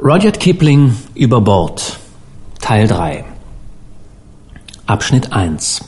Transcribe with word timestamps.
Rudyard 0.00 0.40
Kipling 0.40 0.96
über 1.14 1.40
Bord 1.40 2.00
Teil 2.60 2.88
3 2.88 3.24
Abschnitt 4.86 5.32
1 5.32 5.84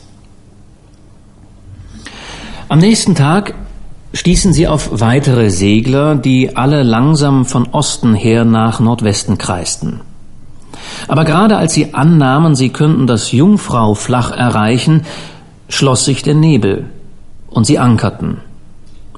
Am 2.69 2.79
nächsten 2.79 3.17
Tag 3.17 3.55
stießen 4.13 4.53
sie 4.53 4.69
auf 4.69 5.01
weitere 5.01 5.51
Segler, 5.51 6.15
die 6.15 6.57
alle 6.57 6.85
langsam 6.85 7.47
von 7.47 7.67
Osten 7.73 8.15
her 8.15 8.45
nach 8.45 8.79
Nordwesten 8.79 9.39
kreisten. 9.39 10.03
Aber 11.09 11.25
gerade 11.25 11.57
als 11.57 11.75
sie 11.75 11.93
annahmen, 11.93 12.55
sie 12.55 12.69
könnten 12.69 13.09
das 13.09 13.33
Jungfrau 13.33 13.95
flach 13.95 14.31
erreichen, 14.31 15.03
schloss 15.69 16.05
sich 16.05 16.23
der 16.23 16.35
Nebel 16.35 16.91
und 17.51 17.67
sie 17.67 17.81
ankerten, 17.81 18.39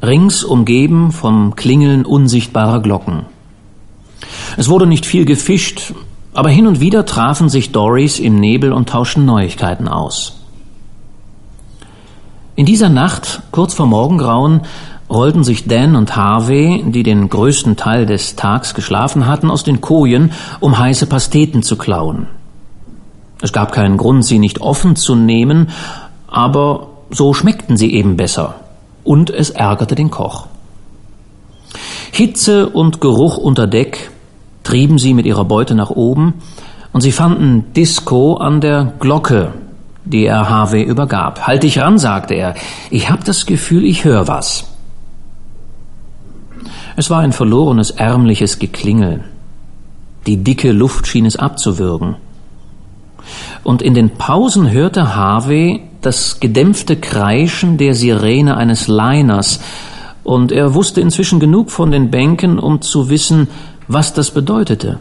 rings 0.02 0.44
umgeben 0.44 1.12
vom 1.12 1.56
Klingeln 1.56 2.06
unsichtbarer 2.06 2.80
Glocken. 2.80 3.26
Es 4.58 4.68
wurde 4.68 4.86
nicht 4.86 5.06
viel 5.06 5.24
gefischt, 5.24 5.94
aber 6.34 6.48
hin 6.48 6.66
und 6.66 6.80
wieder 6.80 7.06
trafen 7.06 7.48
sich 7.48 7.70
Dories 7.70 8.18
im 8.18 8.40
Nebel 8.40 8.72
und 8.72 8.88
tauschten 8.88 9.24
Neuigkeiten 9.24 9.86
aus. 9.86 10.40
In 12.56 12.66
dieser 12.66 12.88
Nacht, 12.88 13.40
kurz 13.52 13.74
vor 13.74 13.86
Morgengrauen, 13.86 14.62
rollten 15.08 15.44
sich 15.44 15.68
Dan 15.68 15.94
und 15.94 16.16
Harvey, 16.16 16.82
die 16.88 17.04
den 17.04 17.28
größten 17.28 17.76
Teil 17.76 18.04
des 18.04 18.34
Tags 18.34 18.74
geschlafen 18.74 19.28
hatten, 19.28 19.48
aus 19.48 19.62
den 19.62 19.80
Kojen, 19.80 20.32
um 20.58 20.76
heiße 20.76 21.06
Pasteten 21.06 21.62
zu 21.62 21.76
klauen. 21.76 22.26
Es 23.40 23.52
gab 23.52 23.70
keinen 23.70 23.96
Grund, 23.96 24.24
sie 24.24 24.40
nicht 24.40 24.60
offen 24.60 24.96
zu 24.96 25.14
nehmen, 25.14 25.68
aber 26.26 26.88
so 27.10 27.32
schmeckten 27.32 27.76
sie 27.76 27.94
eben 27.94 28.16
besser. 28.16 28.56
Und 29.04 29.30
es 29.30 29.50
ärgerte 29.50 29.94
den 29.94 30.10
Koch. 30.10 30.48
Hitze 32.10 32.68
und 32.68 33.00
Geruch 33.00 33.36
unter 33.36 33.68
Deck 33.68 34.10
trieben 34.68 34.98
sie 34.98 35.14
mit 35.14 35.24
ihrer 35.24 35.46
Beute 35.46 35.74
nach 35.74 35.88
oben, 35.88 36.34
und 36.92 37.00
sie 37.00 37.12
fanden 37.12 37.72
Disco 37.74 38.34
an 38.34 38.60
der 38.60 38.92
Glocke, 39.00 39.54
die 40.04 40.26
er 40.26 40.50
Harvey 40.50 40.82
übergab. 40.82 41.46
Halt 41.46 41.62
dich 41.62 41.78
ran, 41.78 41.98
sagte 41.98 42.34
er. 42.34 42.54
Ich 42.90 43.08
hab 43.08 43.24
das 43.24 43.46
Gefühl, 43.46 43.86
ich 43.86 44.04
höre 44.04 44.28
was. 44.28 44.64
Es 46.96 47.08
war 47.08 47.20
ein 47.20 47.32
verlorenes, 47.32 47.92
ärmliches 47.92 48.58
Geklingel. 48.58 49.24
Die 50.26 50.36
dicke 50.36 50.72
Luft 50.72 51.06
schien 51.06 51.24
es 51.24 51.36
abzuwürgen. 51.36 52.16
Und 53.64 53.80
in 53.80 53.94
den 53.94 54.10
Pausen 54.10 54.70
hörte 54.70 55.16
Harvey 55.16 55.82
das 56.02 56.40
gedämpfte 56.40 56.96
Kreischen 56.96 57.78
der 57.78 57.94
Sirene 57.94 58.58
eines 58.58 58.86
Liners, 58.86 59.60
und 60.24 60.52
er 60.52 60.74
wusste 60.74 61.00
inzwischen 61.00 61.40
genug 61.40 61.70
von 61.70 61.90
den 61.90 62.10
Bänken, 62.10 62.58
um 62.58 62.82
zu 62.82 63.08
wissen, 63.08 63.48
was 63.88 64.12
das 64.12 64.30
bedeutete. 64.30 64.98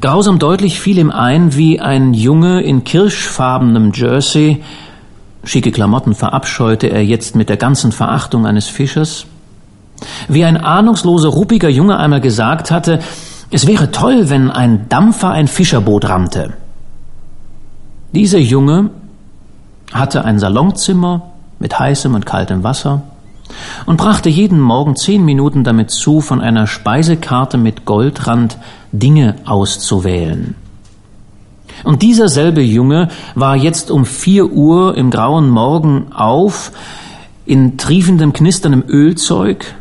Grausam 0.00 0.38
deutlich 0.38 0.80
fiel 0.80 0.98
ihm 0.98 1.10
ein, 1.10 1.56
wie 1.56 1.80
ein 1.80 2.12
Junge 2.12 2.60
in 2.60 2.84
kirschfarbenem 2.84 3.92
Jersey, 3.94 4.62
schicke 5.44 5.72
Klamotten 5.72 6.14
verabscheute 6.14 6.88
er 6.88 7.04
jetzt 7.04 7.36
mit 7.36 7.48
der 7.48 7.56
ganzen 7.56 7.92
Verachtung 7.92 8.46
eines 8.46 8.68
Fischers, 8.68 9.26
wie 10.28 10.44
ein 10.44 10.56
ahnungsloser, 10.56 11.28
ruppiger 11.28 11.68
Junge 11.68 11.98
einmal 11.98 12.20
gesagt 12.20 12.70
hatte, 12.70 12.98
es 13.50 13.66
wäre 13.66 13.92
toll, 13.92 14.28
wenn 14.30 14.50
ein 14.50 14.88
Dampfer 14.88 15.30
ein 15.30 15.46
Fischerboot 15.46 16.08
rammte. 16.08 16.54
Dieser 18.12 18.38
Junge 18.38 18.90
hatte 19.92 20.24
ein 20.24 20.38
Salonzimmer 20.38 21.30
mit 21.60 21.78
heißem 21.78 22.14
und 22.14 22.26
kaltem 22.26 22.64
Wasser, 22.64 23.02
und 23.86 23.96
brachte 23.96 24.28
jeden 24.28 24.60
Morgen 24.60 24.96
zehn 24.96 25.24
Minuten 25.24 25.64
damit 25.64 25.90
zu, 25.90 26.20
von 26.20 26.40
einer 26.40 26.66
Speisekarte 26.66 27.58
mit 27.58 27.84
Goldrand 27.84 28.58
Dinge 28.92 29.36
auszuwählen. 29.44 30.54
Und 31.82 32.02
dieser 32.02 32.28
selbe 32.28 32.62
Junge 32.62 33.08
war 33.34 33.56
jetzt 33.56 33.90
um 33.90 34.04
vier 34.04 34.50
Uhr 34.50 34.96
im 34.96 35.10
grauen 35.10 35.50
Morgen 35.50 36.12
auf, 36.12 36.72
in 37.46 37.76
triefendem, 37.76 38.32
knisterndem 38.32 38.84
Ölzeug, 38.88 39.74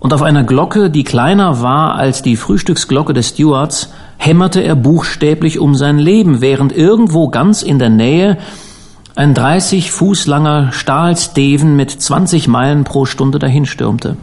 und 0.00 0.14
auf 0.14 0.22
einer 0.22 0.44
Glocke, 0.44 0.88
die 0.88 1.04
kleiner 1.04 1.60
war 1.60 1.94
als 1.94 2.22
die 2.22 2.36
Frühstücksglocke 2.36 3.12
des 3.12 3.28
Stewards, 3.28 3.92
hämmerte 4.16 4.62
er 4.62 4.74
buchstäblich 4.74 5.58
um 5.58 5.74
sein 5.74 5.98
Leben, 5.98 6.40
während 6.40 6.74
irgendwo 6.74 7.28
ganz 7.28 7.62
in 7.62 7.78
der 7.78 7.90
Nähe 7.90 8.38
ein 9.20 9.34
30 9.34 9.92
Fuß 9.92 10.26
langer 10.28 10.72
Stahlsteven 10.72 11.76
mit 11.76 11.90
20 11.90 12.48
Meilen 12.48 12.84
pro 12.84 13.04
Stunde 13.04 13.38
dahinstürmte. 13.38 14.16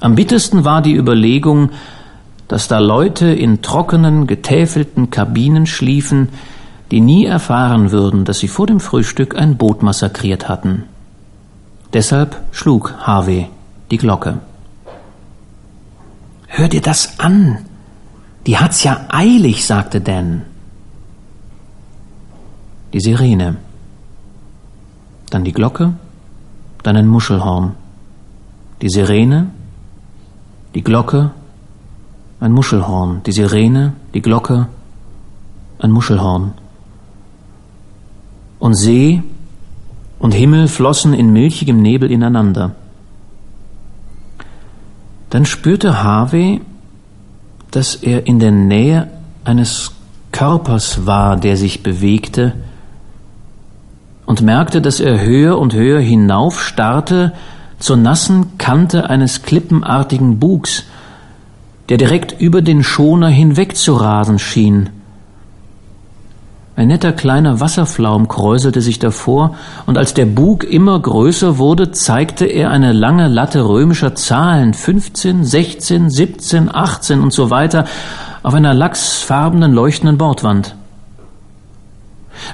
Am 0.00 0.16
bittersten 0.16 0.66
war 0.66 0.82
die 0.82 0.94
Überlegung, 0.94 1.70
dass 2.46 2.68
da 2.68 2.78
Leute 2.78 3.32
in 3.32 3.62
trockenen, 3.62 4.26
getäfelten 4.26 5.08
Kabinen 5.08 5.64
schliefen, 5.64 6.28
die 6.90 7.00
nie 7.00 7.24
erfahren 7.24 7.90
würden, 7.90 8.26
dass 8.26 8.38
sie 8.38 8.48
vor 8.48 8.66
dem 8.66 8.80
Frühstück 8.80 9.34
ein 9.34 9.56
Boot 9.56 9.82
massakriert 9.82 10.50
hatten. 10.50 10.84
Deshalb 11.94 12.36
schlug 12.50 12.92
Harvey 12.98 13.48
die 13.90 13.96
Glocke. 13.96 14.40
Hör 16.48 16.68
dir 16.68 16.82
das 16.82 17.18
an. 17.18 17.60
Die 18.46 18.58
hat's 18.58 18.84
ja 18.84 19.06
eilig, 19.08 19.64
sagte 19.64 20.02
Dan 20.02 20.42
die 22.92 23.00
Sirene, 23.00 23.56
dann 25.30 25.44
die 25.44 25.52
Glocke, 25.52 25.94
dann 26.82 26.96
ein 26.96 27.06
Muschelhorn, 27.06 27.72
die 28.82 28.88
Sirene, 28.88 29.50
die 30.74 30.82
Glocke, 30.82 31.30
ein 32.40 32.52
Muschelhorn, 32.52 33.22
die 33.24 33.32
Sirene, 33.32 33.94
die 34.14 34.20
Glocke, 34.20 34.66
ein 35.78 35.90
Muschelhorn. 35.90 36.52
Und 38.58 38.74
See 38.74 39.22
und 40.18 40.32
Himmel 40.32 40.68
flossen 40.68 41.14
in 41.14 41.32
milchigem 41.32 41.80
Nebel 41.80 42.10
ineinander. 42.10 42.74
Dann 45.30 45.46
spürte 45.46 46.02
Harvey, 46.02 46.60
dass 47.70 47.94
er 47.94 48.26
in 48.26 48.38
der 48.38 48.52
Nähe 48.52 49.08
eines 49.44 49.92
Körpers 50.30 51.06
war, 51.06 51.36
der 51.36 51.56
sich 51.56 51.82
bewegte, 51.82 52.54
und 54.26 54.42
merkte, 54.42 54.80
dass 54.80 55.00
er 55.00 55.20
höher 55.24 55.58
und 55.58 55.74
höher 55.74 56.00
hinauf 56.00 56.62
starrte 56.62 57.32
zur 57.78 57.96
nassen 57.96 58.58
Kante 58.58 59.10
eines 59.10 59.42
klippenartigen 59.42 60.38
Bugs, 60.38 60.84
der 61.88 61.96
direkt 61.96 62.40
über 62.40 62.62
den 62.62 62.82
Schoner 62.82 63.28
hinweg 63.28 63.76
zu 63.76 63.94
rasen 63.94 64.38
schien. 64.38 64.90
Ein 66.74 66.88
netter 66.88 67.12
kleiner 67.12 67.60
Wasserflaum 67.60 68.28
kräuselte 68.28 68.80
sich 68.80 68.98
davor, 68.98 69.56
und 69.84 69.98
als 69.98 70.14
der 70.14 70.24
Bug 70.24 70.64
immer 70.64 70.98
größer 70.98 71.58
wurde, 71.58 71.90
zeigte 71.90 72.46
er 72.46 72.70
eine 72.70 72.92
lange 72.92 73.28
Latte 73.28 73.68
römischer 73.68 74.14
Zahlen, 74.14 74.72
15, 74.72 75.44
16, 75.44 76.08
17, 76.08 76.74
18 76.74 77.20
und 77.20 77.32
so 77.32 77.50
weiter, 77.50 77.84
auf 78.42 78.54
einer 78.54 78.72
lachsfarbenen 78.72 79.72
leuchtenden 79.72 80.16
Bordwand. 80.16 80.74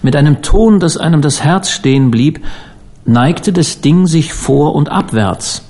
Mit 0.03 0.17
einem 0.17 0.43
Ton, 0.43 0.81
dass 0.81 0.97
einem 0.97 1.23
das 1.23 1.43
Herz 1.45 1.71
stehen 1.71 2.11
blieb, 2.11 2.45
neigte 3.05 3.53
das 3.53 3.81
Ding 3.81 4.07
sich 4.07 4.33
vor 4.33 4.75
und 4.75 4.91
abwärts. 4.91 5.63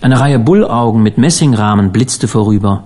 Eine 0.00 0.20
Reihe 0.20 0.38
Bullaugen 0.38 1.02
mit 1.02 1.18
Messingrahmen 1.18 1.90
blitzte 1.90 2.28
vorüber. 2.28 2.84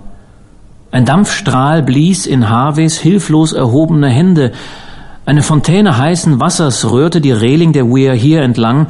Ein 0.91 1.05
Dampfstrahl 1.05 1.83
blies 1.83 2.25
in 2.25 2.49
Harveys 2.49 2.97
hilflos 2.97 3.51
erhobene 3.53 4.07
Hände. 4.09 4.51
Eine 5.25 5.43
Fontäne 5.43 5.97
heißen 5.97 6.39
Wassers 6.39 6.89
rührte 6.89 7.21
die 7.21 7.31
Reling 7.31 7.73
der 7.73 7.89
Weir 7.89 8.13
hier 8.13 8.41
entlang, 8.41 8.87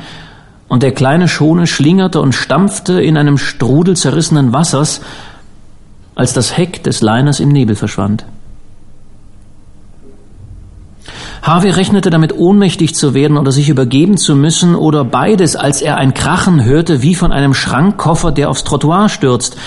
und 0.67 0.81
der 0.81 0.91
kleine 0.91 1.27
Schone 1.27 1.67
schlingerte 1.67 2.19
und 2.19 2.33
stampfte 2.33 3.01
in 3.01 3.15
einem 3.15 3.37
Strudel 3.37 3.95
zerrissenen 3.95 4.53
Wassers, 4.53 5.01
als 6.15 6.33
das 6.33 6.57
Heck 6.57 6.83
des 6.83 7.01
Liners 7.01 7.39
im 7.39 7.49
Nebel 7.49 7.75
verschwand. 7.75 8.25
Harvey 11.43 11.71
rechnete 11.71 12.09
damit 12.09 12.33
ohnmächtig 12.37 12.95
zu 12.95 13.13
werden 13.13 13.37
oder 13.37 13.51
sich 13.51 13.67
übergeben 13.67 14.15
zu 14.15 14.33
müssen 14.33 14.75
oder 14.75 15.03
beides, 15.03 15.57
als 15.57 15.81
er 15.81 15.97
ein 15.97 16.13
Krachen 16.13 16.63
hörte 16.63 17.01
wie 17.01 17.15
von 17.15 17.33
einem 17.33 17.53
Schrankkoffer, 17.53 18.31
der 18.31 18.49
aufs 18.49 18.63
Trottoir 18.63 19.09
stürzt. 19.09 19.57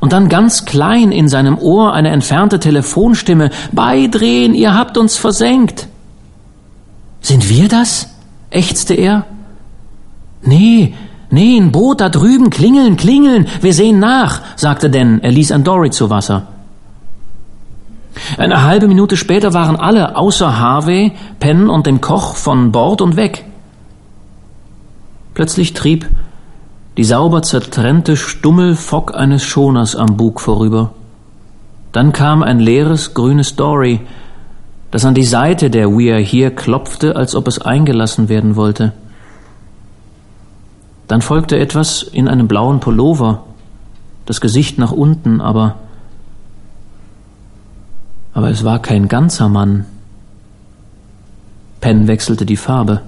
Und 0.00 0.12
dann 0.12 0.28
ganz 0.28 0.64
klein 0.64 1.12
in 1.12 1.28
seinem 1.28 1.56
Ohr 1.56 1.92
eine 1.92 2.08
entfernte 2.08 2.58
Telefonstimme. 2.58 3.50
Beidrehen, 3.70 4.54
ihr 4.54 4.74
habt 4.74 4.98
uns 4.98 5.16
versenkt. 5.16 5.86
Sind 7.20 7.48
wir 7.48 7.68
das? 7.68 8.08
ächzte 8.50 8.94
er. 8.94 9.26
Nee, 10.42 10.94
nee, 11.30 11.58
ein 11.58 11.70
Boot 11.70 12.00
da 12.00 12.08
drüben, 12.08 12.50
klingeln, 12.50 12.96
klingeln, 12.96 13.46
wir 13.60 13.72
sehen 13.72 14.00
nach, 14.00 14.40
sagte 14.56 14.90
Dan. 14.90 15.20
Er 15.20 15.30
ließ 15.30 15.52
ein 15.52 15.62
Dory 15.62 15.90
zu 15.90 16.10
Wasser. 16.10 16.48
Eine 18.38 18.62
halbe 18.62 18.88
Minute 18.88 19.16
später 19.16 19.54
waren 19.54 19.76
alle 19.76 20.16
außer 20.16 20.58
Harvey, 20.58 21.12
Penn 21.38 21.70
und 21.70 21.86
dem 21.86 22.00
Koch 22.00 22.36
von 22.36 22.72
Bord 22.72 23.00
und 23.00 23.16
weg. 23.16 23.44
Plötzlich 25.34 25.74
trieb 25.74 26.08
die 26.96 27.04
sauber 27.04 27.42
zertrennte 27.42 28.16
Stummelfock 28.16 29.14
eines 29.14 29.42
Schoners 29.42 29.96
am 29.96 30.16
Bug 30.16 30.40
vorüber. 30.40 30.92
Dann 31.92 32.12
kam 32.12 32.42
ein 32.42 32.60
leeres 32.60 33.14
grünes 33.14 33.56
Dory, 33.56 34.00
das 34.90 35.04
an 35.04 35.14
die 35.14 35.24
Seite 35.24 35.70
der 35.70 35.88
We 35.88 36.12
Are 36.12 36.20
Here 36.20 36.50
klopfte, 36.50 37.16
als 37.16 37.34
ob 37.34 37.48
es 37.48 37.60
eingelassen 37.60 38.28
werden 38.28 38.56
wollte. 38.56 38.92
Dann 41.08 41.22
folgte 41.22 41.58
etwas 41.58 42.02
in 42.02 42.28
einem 42.28 42.48
blauen 42.48 42.80
Pullover, 42.80 43.44
das 44.26 44.40
Gesicht 44.40 44.78
nach 44.78 44.92
unten, 44.92 45.40
aber 45.40 45.76
aber 48.34 48.50
es 48.50 48.64
war 48.64 48.80
kein 48.80 49.08
ganzer 49.08 49.48
Mann. 49.48 49.86
Penn 51.80 52.06
wechselte 52.06 52.46
die 52.46 52.56
Farbe 52.56 53.02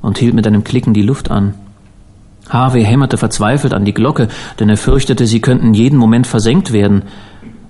und 0.00 0.18
hielt 0.18 0.34
mit 0.34 0.46
einem 0.46 0.64
Klicken 0.64 0.94
die 0.94 1.02
Luft 1.02 1.30
an. 1.30 1.54
Harvey 2.48 2.84
hämmerte 2.84 3.16
verzweifelt 3.16 3.72
an 3.72 3.84
die 3.84 3.94
Glocke, 3.94 4.28
denn 4.58 4.68
er 4.68 4.76
fürchtete, 4.76 5.26
sie 5.26 5.40
könnten 5.40 5.74
jeden 5.74 5.98
Moment 5.98 6.26
versenkt 6.26 6.72
werden. 6.72 7.02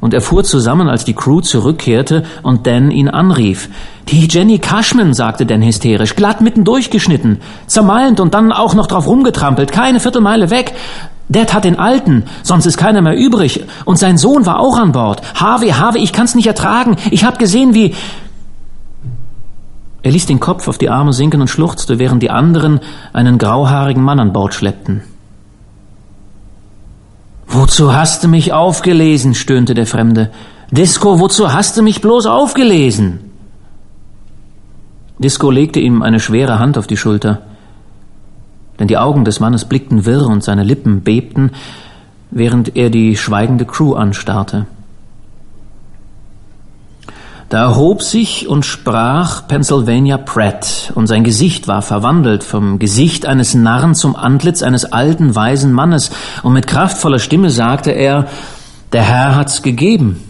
Und 0.01 0.15
er 0.15 0.21
fuhr 0.21 0.43
zusammen, 0.43 0.89
als 0.89 1.05
die 1.05 1.13
Crew 1.15 1.41
zurückkehrte 1.43 2.25
und 2.43 2.67
Dan 2.67 2.91
ihn 2.91 3.09
anrief. 3.09 3.69
Die 4.09 4.27
Jenny 4.27 4.59
Cashman, 4.59 5.15
sagte 5.15 5.47
Dan 5.47 5.63
hysterisch, 5.63 6.17
glatt 6.17 6.41
mitten 6.41 6.65
durchgeschnitten, 6.65 7.41
zermalmt 7.69 8.19
und 8.19 8.35
dann 8.35 8.51
auch 8.51 8.75
noch 8.75 8.89
drauf 8.89 9.07
rumgetrampelt, 9.07 9.71
keine 9.71 10.01
Viertelmeile 10.01 10.51
weg. 10.51 10.75
Dad 11.33 11.55
hat 11.55 11.65
den 11.65 11.79
Alten, 11.79 12.25
sonst 12.43 12.67
ist 12.67 12.77
keiner 12.77 13.01
mehr 13.01 13.17
übrig. 13.17 13.65
Und 13.85 13.99
sein 13.99 14.19
Sohn 14.19 14.47
war 14.47 14.61
auch 14.61 14.79
an 14.79 14.93
Bord. 14.93 15.23
Harvey, 15.35 15.71
Harvey, 15.71 16.03
ich 16.03 16.13
kann's 16.13 16.35
nicht 16.35 16.47
ertragen. 16.47 16.97
Ich 17.11 17.25
hab 17.25 17.39
gesehen, 17.39 17.75
wie... 17.75 17.95
Er 20.05 20.11
ließ 20.11 20.27
den 20.27 20.41
Kopf 20.41 20.67
auf 20.67 20.79
die 20.79 20.91
Arme 20.91 21.13
sinken 21.13 21.41
und 21.41 21.49
schluchzte, 21.49 21.99
während 21.99 22.23
die 22.23 22.31
anderen 22.31 22.81
einen 23.13 23.39
grauhaarigen 23.39 24.03
Mann 24.03 24.19
an 24.19 24.33
Bord 24.33 24.53
schleppten. 24.53 25.03
Wozu 27.47 27.95
hast 27.95 28.25
du 28.25 28.29
mich 28.29 28.53
aufgelesen? 28.53 29.35
stöhnte 29.35 29.75
der 29.75 29.87
Fremde. 29.87 30.31
Disco, 30.71 31.21
wozu 31.21 31.53
hast 31.53 31.77
du 31.77 31.83
mich 31.83 32.01
bloß 32.01 32.27
aufgelesen? 32.27 33.31
Disco 35.19 35.51
legte 35.51 35.79
ihm 35.79 36.03
eine 36.03 36.19
schwere 36.19 36.59
Hand 36.59 36.77
auf 36.79 36.87
die 36.87 36.97
Schulter, 36.97 37.43
denn 38.79 38.89
die 38.89 38.99
Augen 38.99 39.25
des 39.25 39.41
Mannes 39.41 39.65
blickten 39.65 40.07
wirr 40.07 40.27
und 40.27 40.43
seine 40.43 40.65
Lippen 40.65 41.03
bebten, 41.03 41.51
während 42.31 42.77
er 42.77 42.91
die 42.91 43.17
schweigende 43.17 43.65
Crew 43.65 43.95
anstarrte. 43.95 44.67
Da 47.53 47.65
erhob 47.65 48.01
sich 48.01 48.49
und 48.49 48.65
sprach 48.65 49.47
Pennsylvania 49.47 50.17
Pratt, 50.17 50.91
und 50.95 51.07
sein 51.07 51.23
Gesicht 51.23 51.69
war 51.69 51.83
verwandelt 51.83 52.45
vom 52.45 52.79
Gesicht 52.79 53.27
eines 53.27 53.53
Narren 53.53 53.95
zum 53.95 54.17
Antlitz 54.17 54.63
eines 54.63 54.87
alten, 54.91 55.35
weisen 55.35 55.71
Mannes, 55.71 56.13
und 56.43 56.55
mit 56.55 56.67
kraftvoller 56.67 57.19
Stimme 57.19 57.51
sagte 57.51 57.91
er, 57.91 58.27
der 58.93 59.03
Herr 59.03 59.37
hat's 59.37 59.61
gegeben, 59.61 60.23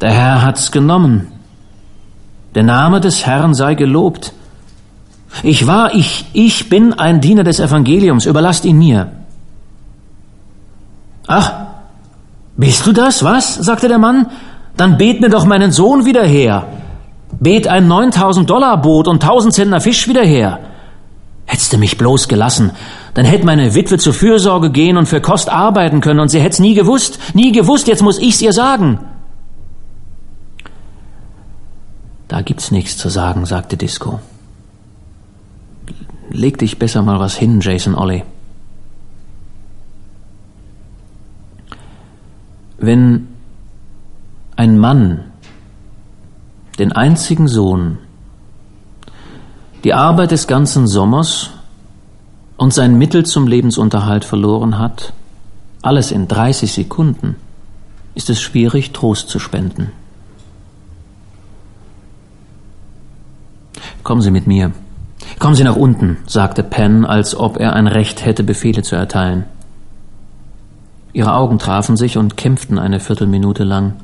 der 0.00 0.10
Herr 0.10 0.42
hat's 0.42 0.72
genommen, 0.72 1.28
der 2.56 2.64
Name 2.64 3.00
des 3.00 3.24
Herrn 3.24 3.54
sei 3.54 3.74
gelobt. 3.74 4.32
Ich 5.42 5.66
war, 5.66 5.94
ich, 5.94 6.26
ich 6.32 6.68
bin 6.68 6.92
ein 6.92 7.20
Diener 7.20 7.44
des 7.44 7.60
Evangeliums, 7.60 8.26
überlasst 8.26 8.64
ihn 8.64 8.78
mir. 8.78 9.10
Ach, 11.26 11.52
bist 12.56 12.86
du 12.86 12.92
das, 12.92 13.24
was? 13.24 13.54
sagte 13.54 13.88
der 13.88 13.98
Mann, 13.98 14.26
dann 14.76 14.96
bet 14.96 15.20
mir 15.20 15.30
doch 15.30 15.44
meinen 15.44 15.72
Sohn 15.72 16.04
wieder 16.04 16.24
her. 16.24 16.66
Bet 17.40 17.66
ein 17.66 17.88
9000 17.88 18.48
Dollar 18.48 18.80
Boot 18.80 19.08
und 19.08 19.22
1000 19.22 19.54
Zentner 19.54 19.80
Fisch 19.80 20.06
wieder 20.06 20.24
her. 20.24 20.60
Hättest 21.46 21.72
du 21.72 21.78
mich 21.78 21.98
bloß 21.98 22.28
gelassen, 22.28 22.72
dann 23.14 23.26
hätte 23.26 23.44
meine 23.44 23.74
Witwe 23.74 23.98
zur 23.98 24.14
Fürsorge 24.14 24.70
gehen 24.70 24.96
und 24.96 25.06
für 25.06 25.20
Kost 25.20 25.50
arbeiten 25.50 26.00
können 26.00 26.20
und 26.20 26.28
sie 26.28 26.40
hätt's 26.40 26.58
nie 26.58 26.74
gewusst, 26.74 27.18
nie 27.34 27.52
gewusst, 27.52 27.86
jetzt 27.86 28.02
muss 28.02 28.18
ich's 28.18 28.40
ihr 28.40 28.52
sagen. 28.52 29.00
Da 32.28 32.40
gibt's 32.40 32.70
nichts 32.70 32.96
zu 32.96 33.08
sagen, 33.10 33.44
sagte 33.44 33.76
Disco. 33.76 34.20
Leg 36.34 36.58
dich 36.58 36.80
besser 36.80 37.00
mal 37.02 37.20
was 37.20 37.36
hin, 37.36 37.60
Jason 37.60 37.94
Ollie. 37.94 38.24
Wenn 42.76 43.28
ein 44.56 44.76
Mann, 44.76 45.26
den 46.80 46.90
einzigen 46.90 47.46
Sohn, 47.46 47.98
die 49.84 49.94
Arbeit 49.94 50.32
des 50.32 50.48
ganzen 50.48 50.88
Sommers 50.88 51.50
und 52.56 52.74
sein 52.74 52.98
Mittel 52.98 53.24
zum 53.24 53.46
Lebensunterhalt 53.46 54.24
verloren 54.24 54.76
hat, 54.76 55.12
alles 55.82 56.10
in 56.10 56.26
30 56.26 56.72
Sekunden, 56.72 57.36
ist 58.16 58.28
es 58.28 58.40
schwierig, 58.40 58.92
Trost 58.92 59.28
zu 59.28 59.38
spenden. 59.38 59.92
Kommen 64.02 64.20
Sie 64.20 64.32
mit 64.32 64.48
mir. 64.48 64.72
Kommen 65.38 65.54
Sie 65.54 65.64
nach 65.64 65.76
unten, 65.76 66.18
sagte 66.26 66.62
Penn, 66.62 67.04
als 67.04 67.34
ob 67.34 67.58
er 67.58 67.74
ein 67.74 67.86
Recht 67.86 68.24
hätte, 68.24 68.44
Befehle 68.44 68.82
zu 68.82 68.96
erteilen. 68.96 69.44
Ihre 71.12 71.34
Augen 71.34 71.58
trafen 71.58 71.96
sich 71.96 72.18
und 72.18 72.36
kämpften 72.36 72.78
eine 72.78 73.00
Viertelminute 73.00 73.64
lang. 73.64 73.94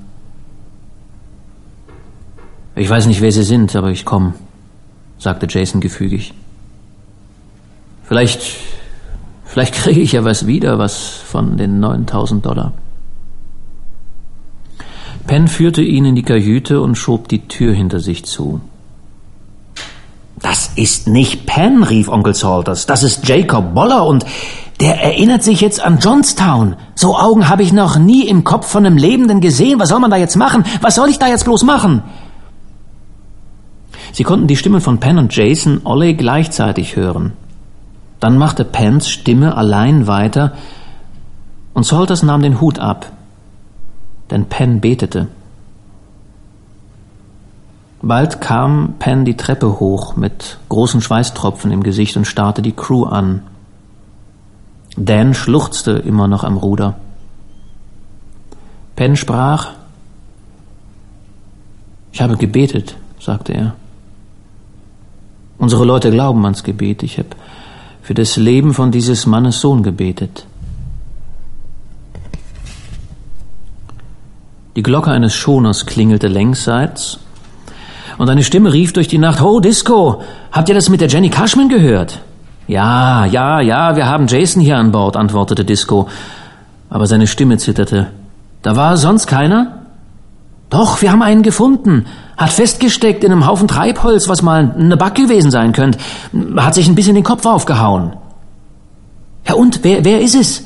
Ich 2.77 2.89
weiß 2.89 3.07
nicht, 3.07 3.21
wer 3.21 3.33
Sie 3.33 3.43
sind, 3.43 3.75
aber 3.75 3.91
ich 3.91 4.05
komme, 4.05 4.35
sagte 5.19 5.47
Jason 5.49 5.81
gefügig. 5.81 6.35
Vielleicht, 8.05 8.57
vielleicht 9.45 9.75
kriege 9.75 10.01
ich 10.01 10.13
ja 10.13 10.25
was 10.25 10.47
wieder, 10.47 10.79
was 10.79 11.09
von 11.09 11.57
den 11.57 11.81
9000 11.81 12.45
Dollar. 12.47 12.73
Penn 15.27 15.49
führte 15.49 15.83
ihn 15.83 16.07
in 16.07 16.15
die 16.15 16.23
Kajüte 16.23 16.81
und 16.81 16.97
schob 16.97 17.29
die 17.29 17.47
Tür 17.47 17.73
hinter 17.73 18.01
sich 18.01 18.25
zu. 18.25 18.61
Das 20.43 20.73
ist 20.75 21.07
nicht 21.07 21.47
Penn, 21.47 21.83
rief 21.83 22.09
Onkel 22.09 22.35
Salters. 22.35 22.87
Das 22.87 23.03
ist 23.03 23.29
Jacob 23.29 23.75
Boller 23.75 24.07
und 24.07 24.25
der 24.81 25.03
erinnert 25.03 25.43
sich 25.43 25.61
jetzt 25.61 25.85
an 25.85 25.99
Johnstown. 25.99 26.77
So 26.95 27.17
Augen 27.17 27.51
habe 27.51 27.63
ich 27.63 27.73
noch 27.73 27.99
nie 27.99 28.27
im 28.27 28.45
Kopf 28.45 28.67
von 28.67 28.87
einem 28.87 28.97
Lebenden 28.97 29.41
gesehen. 29.43 29.79
Was 29.79 29.91
soll 29.91 30.01
man 30.01 30.11
da 30.11 30.17
jetzt 30.17 30.37
machen? 30.37 30.65
Was 30.81 30.95
soll 30.95 31.11
ich 31.11 31.19
da 31.19 31.29
jetzt 31.29 31.45
bloß 31.45 31.65
machen? 31.65 32.03
Sie 34.13 34.25
konnten 34.25 34.47
die 34.47 34.57
Stimmen 34.57 34.81
von 34.81 34.99
Penn 34.99 35.19
und 35.19 35.37
Jason 35.37 35.83
Ollie 35.85 36.15
gleichzeitig 36.15 36.97
hören. 36.97 37.33
Dann 38.19 38.39
machte 38.39 38.65
Penns 38.65 39.09
Stimme 39.09 39.57
allein 39.57 40.07
weiter 40.07 40.53
und 41.75 41.85
Salters 41.85 42.23
nahm 42.23 42.43
den 42.43 42.61
Hut 42.61 42.79
ab, 42.79 43.13
denn 44.31 44.47
Penn 44.47 44.81
betete. 44.81 45.29
Bald 48.03 48.41
kam 48.41 48.95
Penn 48.99 49.25
die 49.27 49.37
Treppe 49.37 49.79
hoch 49.79 50.17
mit 50.17 50.59
großen 50.71 51.03
Schweißtropfen 51.03 51.71
im 51.71 51.83
Gesicht 51.83 52.17
und 52.17 52.25
starrte 52.25 52.63
die 52.63 52.73
Crew 52.73 53.05
an. 53.05 53.43
Dan 54.97 55.35
schluchzte 55.35 55.93
immer 55.93 56.27
noch 56.27 56.43
am 56.43 56.57
Ruder. 56.57 56.97
Penn 58.97 59.17
sprach, 59.17 59.73
ich 62.13 62.23
habe 62.23 62.37
gebetet, 62.37 62.97
sagte 63.21 63.53
er. 63.53 63.75
Unsere 65.59 65.85
Leute 65.85 66.11
glauben 66.11 66.43
ans 66.45 66.65
Gebet. 66.65 67.03
Ich 67.03 67.19
habe 67.19 67.29
für 68.01 68.15
das 68.15 68.37
Leben 68.37 68.73
von 68.73 68.91
dieses 68.91 69.27
Mannes 69.27 69.61
Sohn 69.61 69.83
gebetet. 69.83 70.47
Die 74.75 74.83
Glocke 74.83 75.11
eines 75.11 75.35
Schoners 75.35 75.85
klingelte 75.85 76.29
längsseits 76.29 77.19
und 78.21 78.29
eine 78.29 78.45
Stimme 78.45 78.71
rief 78.75 78.93
durch 78.93 79.09
die 79.09 79.17
Nacht, 79.17 79.41
Ho, 79.41 79.61
Disco, 79.61 80.21
habt 80.53 80.69
ihr 80.69 80.75
das 80.75 80.91
mit 80.91 81.01
der 81.01 81.09
Jenny 81.09 81.31
Cashman 81.31 81.71
gehört? 81.71 82.21
Ja, 82.69 83.25
ja, 83.25 83.63
ja, 83.63 83.97
wir 83.97 84.05
haben 84.05 84.27
Jason 84.27 84.61
hier 84.61 84.77
an 84.77 84.93
Bord, 84.93 85.17
antwortete 85.17 85.65
Disco, 85.65 86.07
aber 86.91 87.07
seine 87.07 87.27
Stimme 87.27 87.57
zitterte. 87.57 88.09
Da 88.61 88.77
war 88.77 88.99
sonst 88.99 89.27
keiner? 89.27 89.87
Doch, 90.69 91.01
wir 91.01 91.11
haben 91.11 91.23
einen 91.23 91.43
gefunden. 91.43 92.05
Hat 92.37 92.51
festgesteckt 92.51 93.25
in 93.25 93.33
einem 93.33 93.47
Haufen 93.47 93.69
Treibholz, 93.69 94.29
was 94.29 94.43
mal 94.43 94.75
eine 94.79 94.99
Back 94.99 95.15
gewesen 95.15 95.51
sein 95.51 95.73
könnte. 95.73 95.99
Hat 96.57 96.75
sich 96.75 96.89
ein 96.89 96.95
bisschen 96.97 97.15
den 97.15 97.25
Kopf 97.25 97.47
aufgehauen. 97.47 98.17
Ja 99.49 99.55
und, 99.55 99.83
wer, 99.83 100.05
wer 100.05 100.21
ist 100.21 100.35
es? 100.35 100.65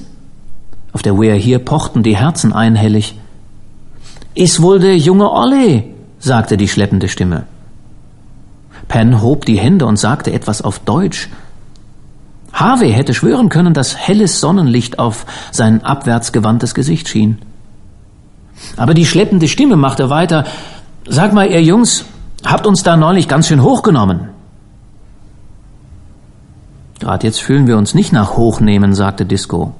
Auf 0.92 1.02
der 1.02 1.16
Wehr 1.20 1.36
hier 1.36 1.60
pochten 1.60 2.02
die 2.02 2.16
Herzen 2.16 2.52
einhellig. 2.52 3.14
Ist 4.34 4.60
wohl 4.60 4.80
der 4.80 4.96
junge 4.96 5.30
Olli, 5.30 5.93
sagte 6.24 6.56
die 6.56 6.68
schleppende 6.68 7.08
Stimme. 7.08 7.44
Penn 8.88 9.20
hob 9.20 9.44
die 9.44 9.58
Hände 9.58 9.86
und 9.86 9.98
sagte 9.98 10.32
etwas 10.32 10.62
auf 10.62 10.78
Deutsch. 10.78 11.28
Harvey 12.52 12.92
hätte 12.92 13.14
schwören 13.14 13.50
können, 13.50 13.74
dass 13.74 13.96
helles 13.96 14.40
Sonnenlicht 14.40 14.98
auf 14.98 15.26
sein 15.52 15.84
abwärts 15.84 16.32
gewandtes 16.32 16.74
Gesicht 16.74 17.08
schien. 17.08 17.38
Aber 18.76 18.94
die 18.94 19.06
schleppende 19.06 19.48
Stimme 19.48 19.76
machte 19.76 20.08
weiter. 20.08 20.44
Sag 21.06 21.34
mal, 21.34 21.50
ihr 21.50 21.62
Jungs, 21.62 22.06
habt 22.44 22.66
uns 22.66 22.82
da 22.82 22.96
neulich 22.96 23.28
ganz 23.28 23.48
schön 23.48 23.62
hochgenommen. 23.62 24.28
Gerade 27.00 27.26
jetzt 27.26 27.40
fühlen 27.40 27.66
wir 27.66 27.76
uns 27.76 27.92
nicht 27.94 28.12
nach 28.12 28.36
Hochnehmen, 28.36 28.94
sagte 28.94 29.26
Disco. 29.26 29.74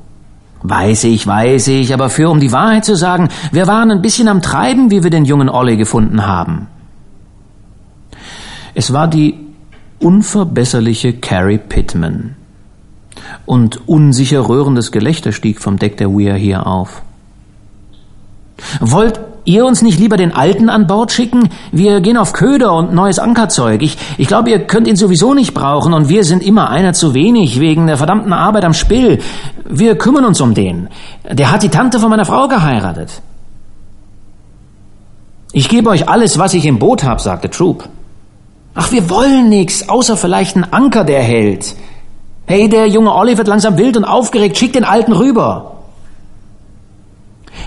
Weiß 0.66 1.04
ich, 1.04 1.26
weiß 1.26 1.68
ich, 1.68 1.92
aber 1.92 2.08
für 2.08 2.30
um 2.30 2.40
die 2.40 2.50
Wahrheit 2.50 2.86
zu 2.86 2.96
sagen, 2.96 3.28
wir 3.52 3.66
waren 3.66 3.90
ein 3.90 4.00
bisschen 4.00 4.28
am 4.28 4.40
Treiben, 4.40 4.90
wie 4.90 5.02
wir 5.02 5.10
den 5.10 5.26
jungen 5.26 5.50
Olli 5.50 5.76
gefunden 5.76 6.26
haben. 6.26 6.68
Es 8.72 8.90
war 8.94 9.06
die 9.06 9.38
unverbesserliche 9.98 11.12
Carrie 11.12 11.58
Pittman. 11.58 12.36
Und 13.44 13.86
unsicher 13.86 14.48
röhrendes 14.48 14.90
Gelächter 14.90 15.32
stieg 15.32 15.60
vom 15.60 15.78
Deck 15.78 15.98
der 15.98 16.10
Weir 16.10 16.34
hier 16.34 16.66
auf. 16.66 17.02
Wollt 18.80 19.20
ihr 19.44 19.64
uns 19.64 19.82
nicht 19.82 19.98
lieber 19.98 20.16
den 20.16 20.32
Alten 20.32 20.68
an 20.68 20.86
Bord 20.86 21.12
schicken? 21.12 21.50
Wir 21.72 22.00
gehen 22.00 22.16
auf 22.16 22.32
Köder 22.32 22.72
und 22.72 22.92
neues 22.92 23.18
Ankerzeug. 23.18 23.82
Ich, 23.82 23.96
ich 24.18 24.28
glaube, 24.28 24.50
ihr 24.50 24.60
könnt 24.60 24.88
ihn 24.88 24.96
sowieso 24.96 25.34
nicht 25.34 25.54
brauchen 25.54 25.94
und 25.94 26.08
wir 26.08 26.24
sind 26.24 26.42
immer 26.42 26.70
einer 26.70 26.92
zu 26.92 27.14
wenig 27.14 27.60
wegen 27.60 27.86
der 27.86 27.96
verdammten 27.96 28.32
Arbeit 28.32 28.64
am 28.64 28.74
Spill. 28.74 29.20
Wir 29.68 29.96
kümmern 29.96 30.24
uns 30.24 30.40
um 30.40 30.54
den. 30.54 30.88
Der 31.30 31.50
hat 31.50 31.62
die 31.62 31.68
Tante 31.68 32.00
von 32.00 32.10
meiner 32.10 32.24
Frau 32.24 32.48
geheiratet. 32.48 33.22
Ich 35.52 35.68
gebe 35.68 35.90
euch 35.90 36.08
alles, 36.08 36.38
was 36.38 36.54
ich 36.54 36.66
im 36.66 36.78
Boot 36.78 37.04
hab, 37.04 37.20
sagte 37.20 37.48
Troop. 37.48 37.88
Ach, 38.74 38.90
wir 38.90 39.08
wollen 39.08 39.48
nix, 39.48 39.88
außer 39.88 40.16
vielleicht 40.16 40.56
einen 40.56 40.72
Anker, 40.72 41.04
der 41.04 41.22
hält. 41.22 41.76
Hey, 42.46 42.68
der 42.68 42.88
junge 42.88 43.14
Olli 43.14 43.38
wird 43.38 43.48
langsam 43.48 43.78
wild 43.78 43.96
und 43.96 44.04
aufgeregt, 44.04 44.58
schick 44.58 44.72
den 44.72 44.84
Alten 44.84 45.12
rüber. 45.12 45.73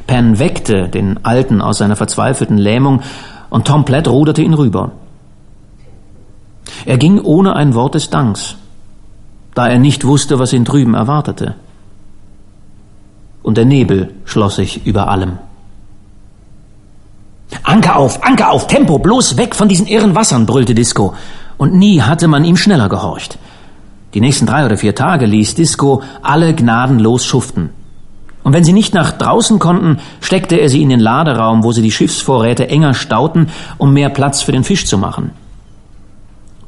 Penn 0.08 0.40
weckte 0.40 0.88
den 0.88 1.24
Alten 1.26 1.62
aus 1.62 1.78
seiner 1.78 1.98
verzweifelten 1.98 2.58
Lähmung 2.58 3.02
und 3.50 3.68
Tom 3.68 3.86
Platt 3.86 4.08
ruderte 4.08 4.42
ihn 4.42 4.54
rüber. 4.54 4.94
Er 6.86 6.98
ging 6.98 7.20
ohne 7.20 7.56
ein 7.56 7.76
Wort 7.76 7.96
des 7.96 8.10
Danks, 8.10 8.56
da 9.54 9.68
er 9.68 9.80
nicht 9.80 10.06
wusste, 10.06 10.40
was 10.40 10.54
ihn 10.54 10.64
drüben 10.64 10.94
erwartete. 10.94 11.56
Und 13.44 13.58
der 13.58 13.66
Nebel 13.66 14.14
schloss 14.26 14.56
sich 14.56 14.86
über 14.86 15.10
allem. 15.10 15.38
Anker 17.64 17.98
auf, 17.98 18.24
Anker 18.24 18.52
auf, 18.52 18.68
Tempo, 18.68 19.00
bloß 19.00 19.38
weg 19.38 19.56
von 19.56 19.68
diesen 19.68 19.88
irren 19.88 20.16
Wassern, 20.16 20.46
brüllte 20.46 20.76
Disco. 20.76 21.14
Und 21.58 21.74
nie 21.74 22.02
hatte 22.02 22.28
man 22.28 22.46
ihm 22.46 22.58
schneller 22.58 22.90
gehorcht. 22.90 23.38
Die 24.14 24.22
nächsten 24.22 24.46
drei 24.46 24.66
oder 24.66 24.78
vier 24.78 24.96
Tage 24.96 25.26
ließ 25.26 25.56
Disco 25.56 26.02
alle 26.22 26.54
gnadenlos 26.54 27.26
schuften. 27.26 27.70
Und 28.48 28.54
wenn 28.54 28.64
sie 28.64 28.72
nicht 28.72 28.94
nach 28.94 29.12
draußen 29.12 29.60
konnten, 29.60 30.00
steckte 30.22 30.56
er 30.56 30.70
sie 30.70 30.82
in 30.82 30.88
den 30.88 31.02
Laderaum, 31.02 31.66
wo 31.66 31.74
sie 31.74 31.82
die 31.82 31.92
Schiffsvorräte 31.92 32.70
enger 32.70 32.94
stauten, 32.94 33.50
um 33.78 33.92
mehr 33.92 34.08
Platz 34.08 34.42
für 34.42 34.54
den 34.54 34.64
Fisch 34.64 34.86
zu 34.86 34.98
machen. 34.98 35.32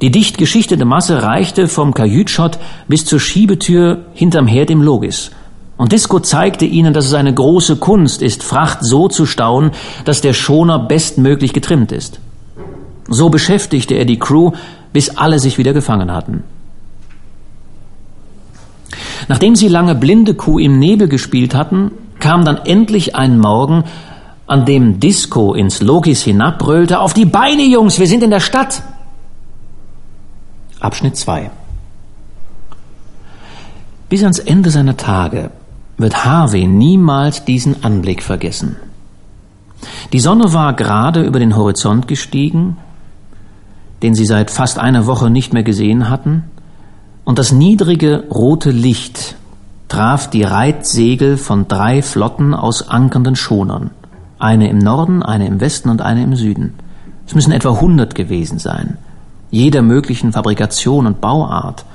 Die 0.01 0.12
dicht 0.12 0.38
geschichtete 0.38 0.83
Masse 0.83 1.24
reichte 1.24 1.69
vom 1.69 1.93
Kajütschott 1.93 2.59
bis 2.89 3.05
zur 3.05 3.21
Schiebetür 3.21 4.00
hinterm 4.13 4.45
Herd 4.45 4.69
im 4.71 4.81
Logis. 4.81 5.31
Und 5.77 5.93
Disco 5.93 6.19
zeigte 6.19 6.65
ihnen, 6.65 6.93
dass 6.93 7.05
es 7.05 7.13
eine 7.13 7.33
große 7.33 7.77
Kunst 7.77 8.21
ist, 8.21 8.43
Fracht 8.43 8.79
so 8.83 9.07
zu 9.07 9.25
stauen, 9.25 9.71
dass 10.03 10.19
der 10.19 10.33
Schoner 10.33 10.79
bestmöglich 10.79 11.53
getrimmt 11.53 11.93
ist. 11.93 12.19
So 13.07 13.29
beschäftigte 13.29 13.93
er 13.93 14.03
die 14.03 14.19
Crew, 14.19 14.51
bis 14.91 15.15
alle 15.15 15.39
sich 15.39 15.57
wieder 15.57 15.71
gefangen 15.71 16.12
hatten. 16.12 16.43
Nachdem 19.27 19.55
sie 19.55 19.67
lange 19.67 19.96
blinde 19.96 20.34
Kuh 20.34 20.60
im 20.60 20.79
Nebel 20.79 21.08
gespielt 21.08 21.53
hatten, 21.55 21.91
kam 22.19 22.46
dann 22.46 22.58
endlich 22.58 23.15
ein 23.15 23.39
Morgen, 23.39 23.84
an 24.48 24.65
dem 24.65 25.00
Disco 25.00 25.53
ins 25.53 25.81
Logis 25.81 26.24
hinabbrüllte, 26.24 27.00
auf 27.00 27.13
die 27.13 27.25
Beine, 27.25 27.63
Jungs, 27.63 28.00
wir 28.00 28.08
sind 28.08 28.24
in 28.24 28.31
der 28.31 28.39
Stadt. 28.39 28.81
Abschnitt 30.79 31.17
2 31.17 31.51
Bis 34.10 34.24
ans 34.24 34.39
Ende 34.39 34.72
seiner 34.72 34.98
Tage 34.98 35.51
wird 35.98 36.25
Harvey 36.25 36.65
niemals 36.65 37.46
diesen 37.46 37.84
Anblick 37.84 38.24
vergessen. 38.24 38.77
Die 40.13 40.19
Sonne 40.19 40.51
war 40.51 40.74
gerade 40.74 41.22
über 41.22 41.39
den 41.39 41.55
Horizont 41.55 42.08
gestiegen, 42.08 42.77
den 44.01 44.15
sie 44.15 44.25
seit 44.25 44.50
fast 44.50 44.79
einer 44.79 45.05
Woche 45.05 45.29
nicht 45.29 45.53
mehr 45.53 45.63
gesehen 45.63 46.10
hatten, 46.10 46.46
und 47.29 47.38
das 47.38 47.51
niedrige 47.51 48.24
rote 48.31 48.71
Licht 48.71 49.36
traf 49.88 50.31
die 50.31 50.41
Reitsegel 50.41 51.38
von 51.38 51.67
drei 51.67 52.01
Flotten 52.01 52.55
aus 52.55 52.89
ankernden 52.89 53.36
Schonern. 53.36 53.91
Eine 54.39 54.67
im 54.67 54.79
Norden, 54.79 55.21
eine 55.21 55.45
im 55.45 55.62
Westen 55.62 55.89
und 55.89 56.01
eine 56.01 56.24
im 56.24 56.36
Süden. 56.36 56.74
Es 57.27 57.36
müssen 57.36 57.51
etwa 57.51 57.79
hundert 57.79 58.15
gewesen 58.15 58.57
sein, 58.57 58.98
jeder 59.51 59.83
möglichen 59.83 60.33
Fabrikation 60.33 61.05
und 61.05 61.21
Bauart. 61.21 61.86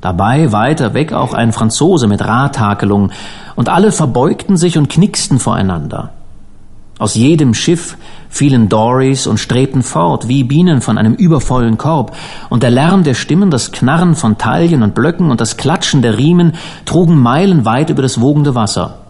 Dabei 0.00 0.50
weiter 0.50 0.92
weg 0.92 1.12
auch 1.12 1.34
ein 1.34 1.52
Franzose 1.52 2.08
mit 2.08 2.20
Radhakelung, 2.20 3.12
und 3.54 3.68
alle 3.68 3.92
verbeugten 3.92 4.56
sich 4.56 4.76
und 4.76 4.88
knicksten 4.88 5.38
voreinander. 5.38 6.14
Aus 6.98 7.14
jedem 7.14 7.54
Schiff 7.54 7.96
fielen 8.32 8.70
Dories 8.70 9.26
und 9.26 9.38
strebten 9.38 9.82
fort, 9.82 10.26
wie 10.26 10.42
Bienen 10.42 10.80
von 10.80 10.96
einem 10.96 11.12
übervollen 11.12 11.76
Korb, 11.76 12.16
und 12.48 12.62
der 12.62 12.70
Lärm 12.70 13.04
der 13.04 13.12
Stimmen, 13.12 13.50
das 13.50 13.72
Knarren 13.72 14.14
von 14.14 14.38
Taillen 14.38 14.82
und 14.82 14.94
Blöcken 14.94 15.30
und 15.30 15.42
das 15.42 15.58
Klatschen 15.58 16.00
der 16.00 16.16
Riemen 16.16 16.54
trugen 16.86 17.18
meilenweit 17.18 17.90
über 17.90 18.00
das 18.00 18.22
wogende 18.22 18.54
Wasser. 18.54 19.00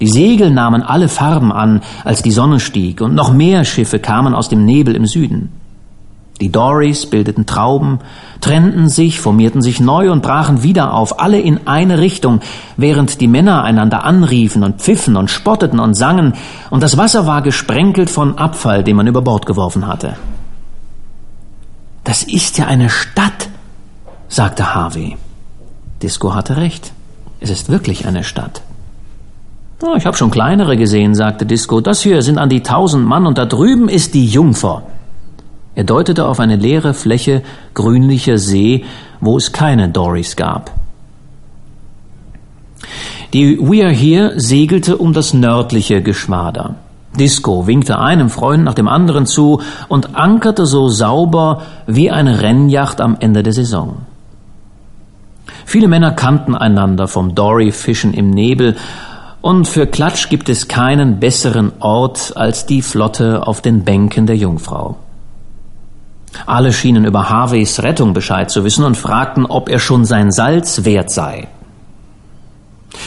Die 0.00 0.08
Segel 0.08 0.50
nahmen 0.50 0.82
alle 0.82 1.06
Farben 1.06 1.52
an, 1.52 1.80
als 2.02 2.22
die 2.22 2.32
Sonne 2.32 2.58
stieg, 2.58 3.00
und 3.00 3.14
noch 3.14 3.32
mehr 3.32 3.64
Schiffe 3.64 4.00
kamen 4.00 4.34
aus 4.34 4.48
dem 4.48 4.64
Nebel 4.64 4.96
im 4.96 5.06
Süden. 5.06 5.52
Die 6.40 6.50
Dories 6.50 7.06
bildeten 7.06 7.46
Trauben, 7.46 8.00
trennten 8.42 8.90
sich, 8.90 9.20
formierten 9.20 9.62
sich 9.62 9.80
neu 9.80 10.12
und 10.12 10.22
brachen 10.22 10.62
wieder 10.62 10.92
auf, 10.92 11.20
alle 11.20 11.40
in 11.40 11.66
eine 11.66 11.98
Richtung, 11.98 12.40
während 12.76 13.20
die 13.22 13.28
Männer 13.28 13.64
einander 13.64 14.04
anriefen 14.04 14.62
und 14.64 14.82
pfiffen 14.82 15.16
und 15.16 15.30
spotteten 15.30 15.80
und 15.80 15.94
sangen, 15.94 16.34
und 16.68 16.82
das 16.82 16.98
Wasser 16.98 17.26
war 17.26 17.40
gesprenkelt 17.40 18.10
von 18.10 18.36
Abfall, 18.36 18.84
den 18.84 18.96
man 18.96 19.06
über 19.06 19.22
Bord 19.22 19.46
geworfen 19.46 19.86
hatte. 19.86 20.16
Das 22.04 22.24
ist 22.24 22.58
ja 22.58 22.66
eine 22.66 22.90
Stadt, 22.90 23.48
sagte 24.28 24.74
Harvey. 24.74 25.16
Disco 26.02 26.34
hatte 26.34 26.56
recht. 26.56 26.92
Es 27.40 27.48
ist 27.48 27.70
wirklich 27.70 28.06
eine 28.06 28.24
Stadt. 28.24 28.62
Oh, 29.82 29.94
ich 29.96 30.06
habe 30.06 30.16
schon 30.16 30.30
kleinere 30.30 30.76
gesehen, 30.76 31.14
sagte 31.14 31.46
Disco. 31.46 31.80
Das 31.80 32.02
hier 32.02 32.22
sind 32.22 32.38
an 32.38 32.48
die 32.48 32.62
tausend 32.62 33.06
Mann 33.06 33.26
und 33.26 33.38
da 33.38 33.46
drüben 33.46 33.88
ist 33.88 34.14
die 34.14 34.26
Jungfer. 34.26 34.82
Er 35.74 35.84
deutete 35.84 36.26
auf 36.26 36.38
eine 36.38 36.56
leere 36.56 36.92
Fläche 36.94 37.42
grünlicher 37.74 38.38
See, 38.38 38.84
wo 39.20 39.36
es 39.36 39.52
keine 39.52 39.88
Dories 39.88 40.36
gab. 40.36 40.70
Die 43.32 43.58
We 43.58 43.82
Are 43.82 43.92
Here 43.92 44.38
segelte 44.38 44.98
um 44.98 45.14
das 45.14 45.32
nördliche 45.32 46.02
Geschwader. 46.02 46.74
Disco 47.18 47.66
winkte 47.66 47.98
einem 47.98 48.28
Freund 48.28 48.64
nach 48.64 48.74
dem 48.74 48.88
anderen 48.88 49.26
zu 49.26 49.60
und 49.88 50.14
ankerte 50.16 50.66
so 50.66 50.88
sauber 50.88 51.62
wie 51.86 52.10
eine 52.10 52.42
Rennjacht 52.42 53.00
am 53.00 53.16
Ende 53.20 53.42
der 53.42 53.52
Saison. 53.52 54.02
Viele 55.64 55.88
Männer 55.88 56.12
kannten 56.12 56.54
einander 56.54 57.08
vom 57.08 57.34
Dory-Fischen 57.34 58.12
im 58.12 58.30
Nebel 58.30 58.76
und 59.40 59.66
für 59.66 59.86
Klatsch 59.86 60.28
gibt 60.28 60.48
es 60.48 60.68
keinen 60.68 61.18
besseren 61.18 61.72
Ort 61.80 62.32
als 62.36 62.66
die 62.66 62.82
Flotte 62.82 63.46
auf 63.46 63.60
den 63.60 63.84
Bänken 63.84 64.26
der 64.26 64.36
Jungfrau. 64.36 64.96
Alle 66.46 66.72
schienen 66.72 67.04
über 67.04 67.28
Harveys 67.28 67.82
Rettung 67.82 68.14
Bescheid 68.14 68.50
zu 68.50 68.64
wissen 68.64 68.84
und 68.84 68.96
fragten, 68.96 69.46
ob 69.46 69.68
er 69.68 69.78
schon 69.78 70.04
sein 70.04 70.32
Salz 70.32 70.84
wert 70.84 71.10
sei. 71.10 71.48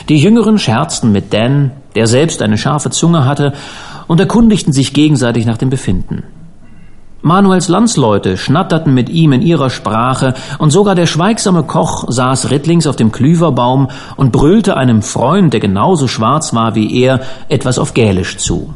Die 0.10 0.18
Jüngeren 0.18 0.60
scherzten 0.60 1.12
mit 1.12 1.34
Dan, 1.34 1.72
der 1.96 2.08
selbst 2.08 2.42
eine 2.42 2.58
scharfe 2.58 2.90
Zunge 2.90 3.26
hatte, 3.26 3.54
und 4.08 4.20
erkundigten 4.20 4.74
sich 4.74 4.94
gegenseitig 4.94 5.46
nach 5.46 5.58
dem 5.58 5.70
Befinden. 5.70 6.24
Manuels 7.22 7.70
Landsleute 7.70 8.38
schnatterten 8.38 8.94
mit 8.94 9.10
ihm 9.10 9.34
in 9.34 9.42
ihrer 9.42 9.72
Sprache, 9.72 10.36
und 10.60 10.70
sogar 10.70 10.94
der 10.94 11.08
schweigsame 11.08 11.64
Koch 11.64 12.06
saß 12.08 12.52
rittlings 12.52 12.86
auf 12.86 12.98
dem 12.98 13.12
Klüverbaum 13.12 13.90
und 14.16 14.32
brüllte 14.32 14.78
einem 14.78 15.02
Freund, 15.02 15.52
der 15.52 15.60
genauso 15.60 16.08
schwarz 16.08 16.54
war 16.54 16.76
wie 16.76 17.02
er, 17.02 17.22
etwas 17.50 17.80
auf 17.80 17.96
Gälisch 17.96 18.38
zu. 18.38 18.76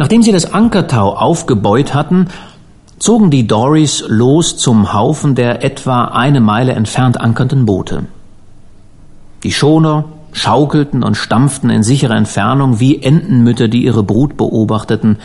Nachdem 0.00 0.22
sie 0.22 0.32
das 0.32 0.54
Ankertau 0.54 1.14
aufgebeut 1.14 1.92
hatten, 1.92 2.28
zogen 2.98 3.30
die 3.30 3.46
Dories 3.46 4.02
los 4.08 4.56
zum 4.56 4.94
Haufen 4.94 5.34
der 5.34 5.62
etwa 5.62 6.04
eine 6.04 6.40
Meile 6.40 6.72
entfernt 6.72 7.20
ankernden 7.20 7.66
Boote. 7.66 8.06
Die 9.42 9.52
Schoner 9.52 10.06
schaukelten 10.32 11.02
und 11.02 11.18
stampften 11.18 11.68
in 11.68 11.82
sicherer 11.82 12.16
Entfernung 12.16 12.80
wie 12.80 13.02
Entenmütter, 13.02 13.68
die 13.68 13.84
ihre 13.84 14.02
Brut 14.02 14.38
beobachteten, 14.38 15.18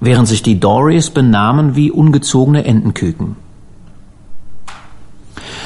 während 0.00 0.28
sich 0.28 0.42
die 0.42 0.60
Dories 0.60 1.08
benahmen 1.08 1.74
wie 1.74 1.90
ungezogene 1.90 2.66
Entenküken. 2.66 3.36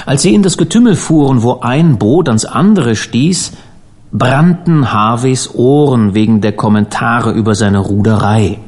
Als 0.06 0.22
sie 0.22 0.32
in 0.32 0.44
das 0.44 0.56
Getümmel 0.56 0.94
fuhren, 0.94 1.42
wo 1.42 1.58
ein 1.58 1.98
Boot 1.98 2.28
ans 2.28 2.44
andere 2.44 2.94
stieß, 2.94 3.50
brannten 4.12 4.92
Harveys 4.92 5.54
Ohren 5.54 6.12
wegen 6.14 6.42
der 6.42 6.52
Kommentare 6.52 7.32
über 7.32 7.54
seine 7.54 7.78
Ruderei. 7.78 8.58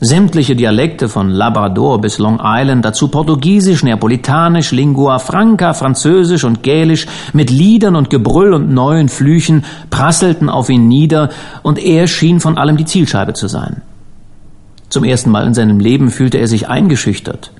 Sämtliche 0.00 0.54
Dialekte 0.54 1.08
von 1.08 1.28
Labrador 1.28 2.00
bis 2.00 2.18
Long 2.18 2.40
Island, 2.42 2.84
dazu 2.84 3.08
Portugiesisch, 3.08 3.82
Neapolitanisch, 3.82 4.70
Lingua 4.70 5.18
Franca, 5.18 5.74
Französisch 5.74 6.44
und 6.44 6.62
Gälisch, 6.62 7.06
mit 7.32 7.50
Liedern 7.50 7.96
und 7.96 8.08
Gebrüll 8.08 8.54
und 8.54 8.72
neuen 8.72 9.08
Flüchen 9.08 9.64
prasselten 9.90 10.48
auf 10.48 10.70
ihn 10.70 10.88
nieder, 10.88 11.30
und 11.62 11.78
er 11.78 12.06
schien 12.06 12.40
von 12.40 12.56
allem 12.56 12.76
die 12.76 12.86
Zielscheibe 12.86 13.34
zu 13.34 13.48
sein. 13.48 13.82
Zum 14.88 15.04
ersten 15.04 15.30
Mal 15.30 15.46
in 15.46 15.54
seinem 15.54 15.80
Leben 15.80 16.08
fühlte 16.08 16.38
er 16.38 16.46
sich 16.46 16.68
eingeschüchtert. 16.68 17.50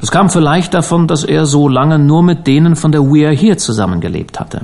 Das 0.00 0.10
kam 0.10 0.30
vielleicht 0.30 0.74
davon, 0.74 1.06
dass 1.06 1.24
er 1.24 1.46
so 1.46 1.68
lange 1.68 1.98
nur 1.98 2.22
mit 2.22 2.46
denen 2.46 2.74
von 2.74 2.90
der 2.90 3.02
We 3.02 3.26
Are 3.26 3.36
Here 3.36 3.58
zusammengelebt 3.58 4.40
hatte. 4.40 4.62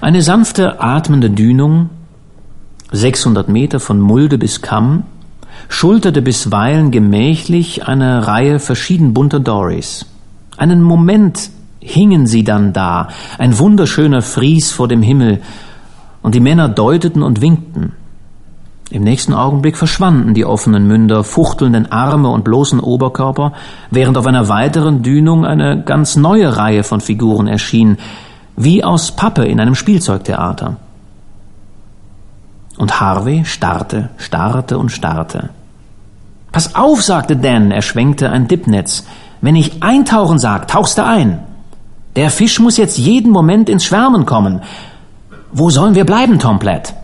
Eine 0.00 0.22
sanfte, 0.22 0.80
atmende 0.80 1.28
Dünung, 1.30 1.90
600 2.92 3.48
Meter 3.48 3.80
von 3.80 4.00
Mulde 4.00 4.38
bis 4.38 4.62
Kamm, 4.62 5.02
schulterte 5.68 6.22
bisweilen 6.22 6.92
gemächlich 6.92 7.88
eine 7.88 8.26
Reihe 8.26 8.60
verschieden 8.60 9.12
bunter 9.12 9.40
Dories. 9.40 10.06
Einen 10.56 10.82
Moment 10.82 11.50
hingen 11.80 12.26
sie 12.26 12.44
dann 12.44 12.72
da, 12.72 13.08
ein 13.38 13.58
wunderschöner 13.58 14.22
Fries 14.22 14.70
vor 14.70 14.88
dem 14.88 15.02
Himmel, 15.02 15.40
und 16.22 16.34
die 16.34 16.40
Männer 16.40 16.68
deuteten 16.68 17.22
und 17.22 17.40
winkten. 17.40 17.92
Im 18.90 19.02
nächsten 19.02 19.34
Augenblick 19.34 19.76
verschwanden 19.76 20.34
die 20.34 20.44
offenen 20.44 20.86
Münder, 20.88 21.22
fuchtelnden 21.24 21.90
Arme 21.92 22.28
und 22.30 22.44
bloßen 22.44 22.80
Oberkörper, 22.80 23.52
während 23.90 24.16
auf 24.16 24.26
einer 24.26 24.48
weiteren 24.48 25.02
Dünung 25.02 25.44
eine 25.44 25.82
ganz 25.82 26.16
neue 26.16 26.56
Reihe 26.56 26.84
von 26.84 27.00
Figuren 27.00 27.48
erschien, 27.48 27.98
wie 28.58 28.82
aus 28.82 29.12
Pappe 29.12 29.44
in 29.44 29.60
einem 29.60 29.76
Spielzeugtheater. 29.76 30.76
Und 32.76 33.00
Harvey 33.00 33.44
starrte, 33.44 34.10
starrte 34.16 34.78
und 34.78 34.90
starrte. 34.90 35.50
Pass 36.50 36.74
auf, 36.74 37.02
sagte 37.02 37.36
Dan, 37.36 37.70
er 37.70 37.82
schwenkte 37.82 38.30
ein 38.30 38.48
Dippnetz. 38.48 39.06
Wenn 39.40 39.54
ich 39.54 39.82
eintauchen 39.82 40.38
sag, 40.38 40.66
tauchst 40.66 40.98
du 40.98 41.04
ein. 41.04 41.38
Der 42.16 42.30
Fisch 42.30 42.58
muss 42.58 42.76
jetzt 42.76 42.98
jeden 42.98 43.30
Moment 43.30 43.68
ins 43.68 43.84
Schwärmen 43.84 44.26
kommen. 44.26 44.60
Wo 45.52 45.70
sollen 45.70 45.94
wir 45.94 46.04
bleiben, 46.04 46.40
Tom 46.40 46.58
Platt? 46.58 46.94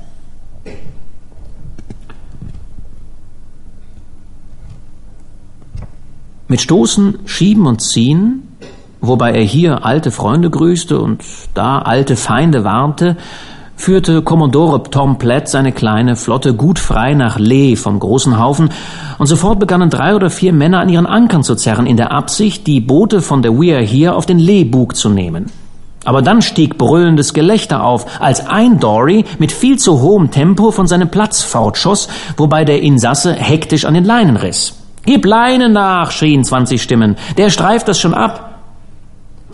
Mit 6.49 6.61
Stoßen, 6.61 7.21
Schieben 7.27 7.67
und 7.67 7.81
Ziehen, 7.81 8.54
wobei 9.07 9.33
er 9.33 9.43
hier 9.43 9.85
alte 9.85 10.11
Freunde 10.11 10.51
grüßte 10.51 10.99
und 10.99 11.23
da 11.55 11.79
alte 11.79 12.17
Feinde 12.17 12.65
warnte, 12.65 13.17
führte 13.77 14.23
Kommodore 14.23 14.85
Tom 14.85 15.19
Platt 15.19 15.49
seine 15.49 15.73
kleine 15.73 16.15
Flotte 16.15 16.55
gut 16.55 16.79
frei 16.79 17.15
nach 17.15 17.39
Lee 17.39 17.75
vom 17.77 17.99
großen 17.99 18.39
Haufen, 18.39 18.71
und 19.19 19.27
sofort 19.27 19.59
begannen 19.59 19.91
drei 19.91 20.15
oder 20.15 20.31
vier 20.31 20.53
Männer 20.53 20.81
an 20.81 20.89
ihren 20.89 21.07
Ankern 21.07 21.43
zu 21.43 21.55
zerren, 21.57 21.87
in 21.87 21.97
der 21.97 22.13
Absicht, 22.13 22.67
die 22.67 22.81
Boote 22.81 23.21
von 23.21 23.43
der 23.43 23.53
Weir 23.59 23.81
hier 23.81 24.17
auf 24.17 24.27
den 24.27 24.39
Lee-Bug 24.39 24.95
zu 24.95 25.09
nehmen. 25.09 25.47
Aber 26.05 26.21
dann 26.21 26.43
stieg 26.43 26.77
brüllendes 26.77 27.33
Gelächter 27.33 27.83
auf, 27.83 28.21
als 28.21 28.47
ein 28.47 28.79
Dory 28.79 29.25
mit 29.39 29.53
viel 29.53 29.79
zu 29.79 30.01
hohem 30.03 30.31
Tempo 30.31 30.71
von 30.71 30.87
seinem 30.87 31.09
Platz 31.09 31.43
fortschoss, 31.43 32.09
wobei 32.37 32.65
der 32.65 32.83
Insasse 32.83 33.33
hektisch 33.33 33.87
an 33.87 33.95
den 33.95 34.05
Leinen 34.05 34.37
riss. 34.37 34.75
Gib 35.07 35.25
Leine 35.25 35.69
nach, 35.69 36.11
schrien 36.11 36.45
zwanzig 36.45 36.83
Stimmen. 36.83 37.17
Der 37.37 37.51
streift 37.51 37.89
das 37.89 37.99
schon 37.99 38.15
ab. 38.15 38.54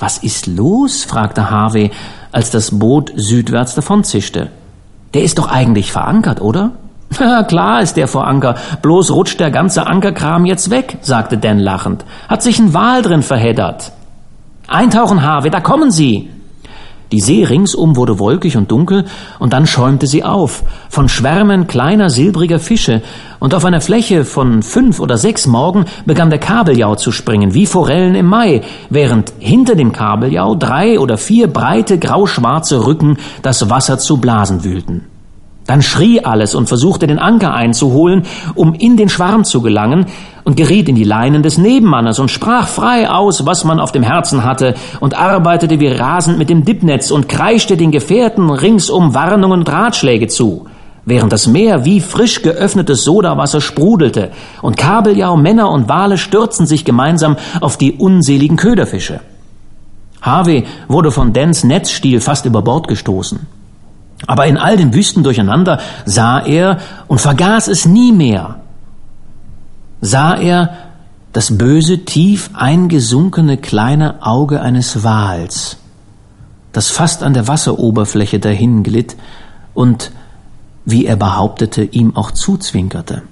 Was 0.00 0.18
ist 0.18 0.46
los? 0.46 1.04
fragte 1.04 1.50
Harvey, 1.50 1.90
als 2.32 2.50
das 2.50 2.78
Boot 2.78 3.12
südwärts 3.14 3.74
davonzischte. 3.74 4.50
Der 5.14 5.22
ist 5.22 5.38
doch 5.38 5.48
eigentlich 5.48 5.92
verankert, 5.92 6.40
oder? 6.40 6.72
Ja, 7.18 7.42
klar 7.42 7.82
ist 7.82 7.96
der 7.96 8.06
vor 8.06 8.26
Anker, 8.26 8.54
bloß 8.82 9.10
rutscht 9.10 9.40
der 9.40 9.50
ganze 9.50 9.86
Ankerkram 9.86 10.46
jetzt 10.46 10.70
weg, 10.70 10.98
sagte 11.00 11.38
Dan 11.38 11.58
lachend. 11.58 12.04
Hat 12.28 12.42
sich 12.42 12.58
ein 12.60 12.72
Wal 12.72 13.02
drin 13.02 13.22
verheddert. 13.22 13.92
Eintauchen, 14.68 15.22
Harvey, 15.22 15.50
da 15.50 15.60
kommen 15.60 15.90
sie! 15.90 16.30
Die 17.12 17.20
See 17.20 17.44
ringsum 17.44 17.96
wurde 17.96 18.18
wolkig 18.20 18.56
und 18.56 18.70
dunkel, 18.70 19.04
und 19.38 19.52
dann 19.52 19.66
schäumte 19.66 20.06
sie 20.06 20.22
auf, 20.22 20.62
von 20.88 21.08
Schwärmen 21.08 21.66
kleiner 21.66 22.08
silbriger 22.08 22.60
Fische, 22.60 23.02
und 23.40 23.54
auf 23.54 23.64
einer 23.64 23.80
Fläche 23.80 24.24
von 24.24 24.62
fünf 24.62 25.00
oder 25.00 25.16
sechs 25.16 25.46
Morgen 25.46 25.86
begann 26.06 26.30
der 26.30 26.38
Kabeljau 26.38 26.94
zu 26.94 27.10
springen, 27.10 27.52
wie 27.52 27.66
Forellen 27.66 28.14
im 28.14 28.26
Mai, 28.26 28.60
während 28.90 29.32
hinter 29.38 29.74
dem 29.74 29.92
Kabeljau 29.92 30.54
drei 30.54 31.00
oder 31.00 31.18
vier 31.18 31.48
breite 31.48 31.98
grauschwarze 31.98 32.86
Rücken 32.86 33.16
das 33.42 33.68
Wasser 33.68 33.98
zu 33.98 34.18
blasen 34.18 34.62
wühlten. 34.62 35.09
Dann 35.70 35.82
schrie 35.82 36.24
alles 36.24 36.56
und 36.56 36.66
versuchte 36.66 37.06
den 37.06 37.20
Anker 37.20 37.54
einzuholen, 37.54 38.24
um 38.56 38.74
in 38.74 38.96
den 38.96 39.08
Schwarm 39.08 39.44
zu 39.44 39.62
gelangen, 39.62 40.06
und 40.42 40.56
geriet 40.56 40.88
in 40.88 40.96
die 40.96 41.04
Leinen 41.04 41.44
des 41.44 41.58
Nebenmannes 41.58 42.18
und 42.18 42.28
sprach 42.28 42.66
frei 42.66 43.08
aus, 43.08 43.46
was 43.46 43.62
man 43.62 43.78
auf 43.78 43.92
dem 43.92 44.02
Herzen 44.02 44.42
hatte, 44.42 44.74
und 44.98 45.16
arbeitete 45.16 45.78
wie 45.78 45.86
rasend 45.86 46.38
mit 46.38 46.50
dem 46.50 46.64
Dippnetz 46.64 47.12
und 47.12 47.28
kreischte 47.28 47.76
den 47.76 47.92
Gefährten 47.92 48.50
ringsum 48.50 49.14
Warnungen 49.14 49.60
und 49.60 49.70
Ratschläge 49.70 50.26
zu, 50.26 50.66
während 51.04 51.32
das 51.32 51.46
Meer 51.46 51.84
wie 51.84 52.00
frisch 52.00 52.42
geöffnetes 52.42 53.04
Sodawasser 53.04 53.60
sprudelte, 53.60 54.32
und 54.62 54.76
Kabeljau, 54.76 55.36
Männer 55.36 55.70
und 55.70 55.88
Wale 55.88 56.18
stürzten 56.18 56.66
sich 56.66 56.84
gemeinsam 56.84 57.36
auf 57.60 57.76
die 57.76 57.92
unseligen 57.92 58.56
Köderfische. 58.56 59.20
Harvey 60.20 60.64
wurde 60.88 61.12
von 61.12 61.32
Dans 61.32 61.62
Netzstiel 61.62 62.20
fast 62.20 62.44
über 62.44 62.60
Bord 62.60 62.88
gestoßen. 62.88 63.59
Aber 64.26 64.46
in 64.46 64.58
all 64.58 64.76
dem 64.76 64.94
wüsten 64.94 65.22
Durcheinander 65.22 65.80
sah 66.04 66.40
er 66.40 66.78
und 67.08 67.20
vergaß 67.20 67.68
es 67.68 67.86
nie 67.86 68.12
mehr. 68.12 68.60
Sah 70.00 70.36
er 70.36 70.70
das 71.32 71.56
böse, 71.56 72.04
tief 72.04 72.50
eingesunkene 72.54 73.56
kleine 73.56 74.26
Auge 74.26 74.60
eines 74.60 75.04
Wals, 75.04 75.76
das 76.72 76.90
fast 76.90 77.22
an 77.22 77.34
der 77.34 77.48
Wasseroberfläche 77.48 78.40
dahin 78.40 78.82
glitt 78.82 79.16
und, 79.74 80.10
wie 80.84 81.06
er 81.06 81.16
behauptete, 81.16 81.82
ihm 81.82 82.16
auch 82.16 82.32
zuzwinkerte. 82.32 83.22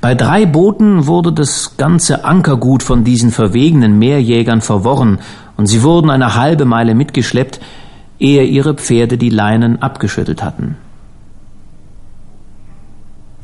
Bei 0.00 0.14
drei 0.14 0.46
Booten 0.46 1.06
wurde 1.06 1.32
das 1.32 1.76
ganze 1.76 2.24
Ankergut 2.24 2.84
von 2.84 3.02
diesen 3.02 3.32
verwegenen 3.32 3.98
Meerjägern 3.98 4.60
verworren, 4.60 5.18
und 5.56 5.66
sie 5.66 5.82
wurden 5.82 6.10
eine 6.10 6.36
halbe 6.36 6.64
Meile 6.64 6.94
mitgeschleppt, 6.94 7.58
ehe 8.18 8.44
ihre 8.44 8.74
Pferde 8.74 9.18
die 9.18 9.30
Leinen 9.30 9.80
abgeschüttelt 9.82 10.42
hatten. 10.42 10.76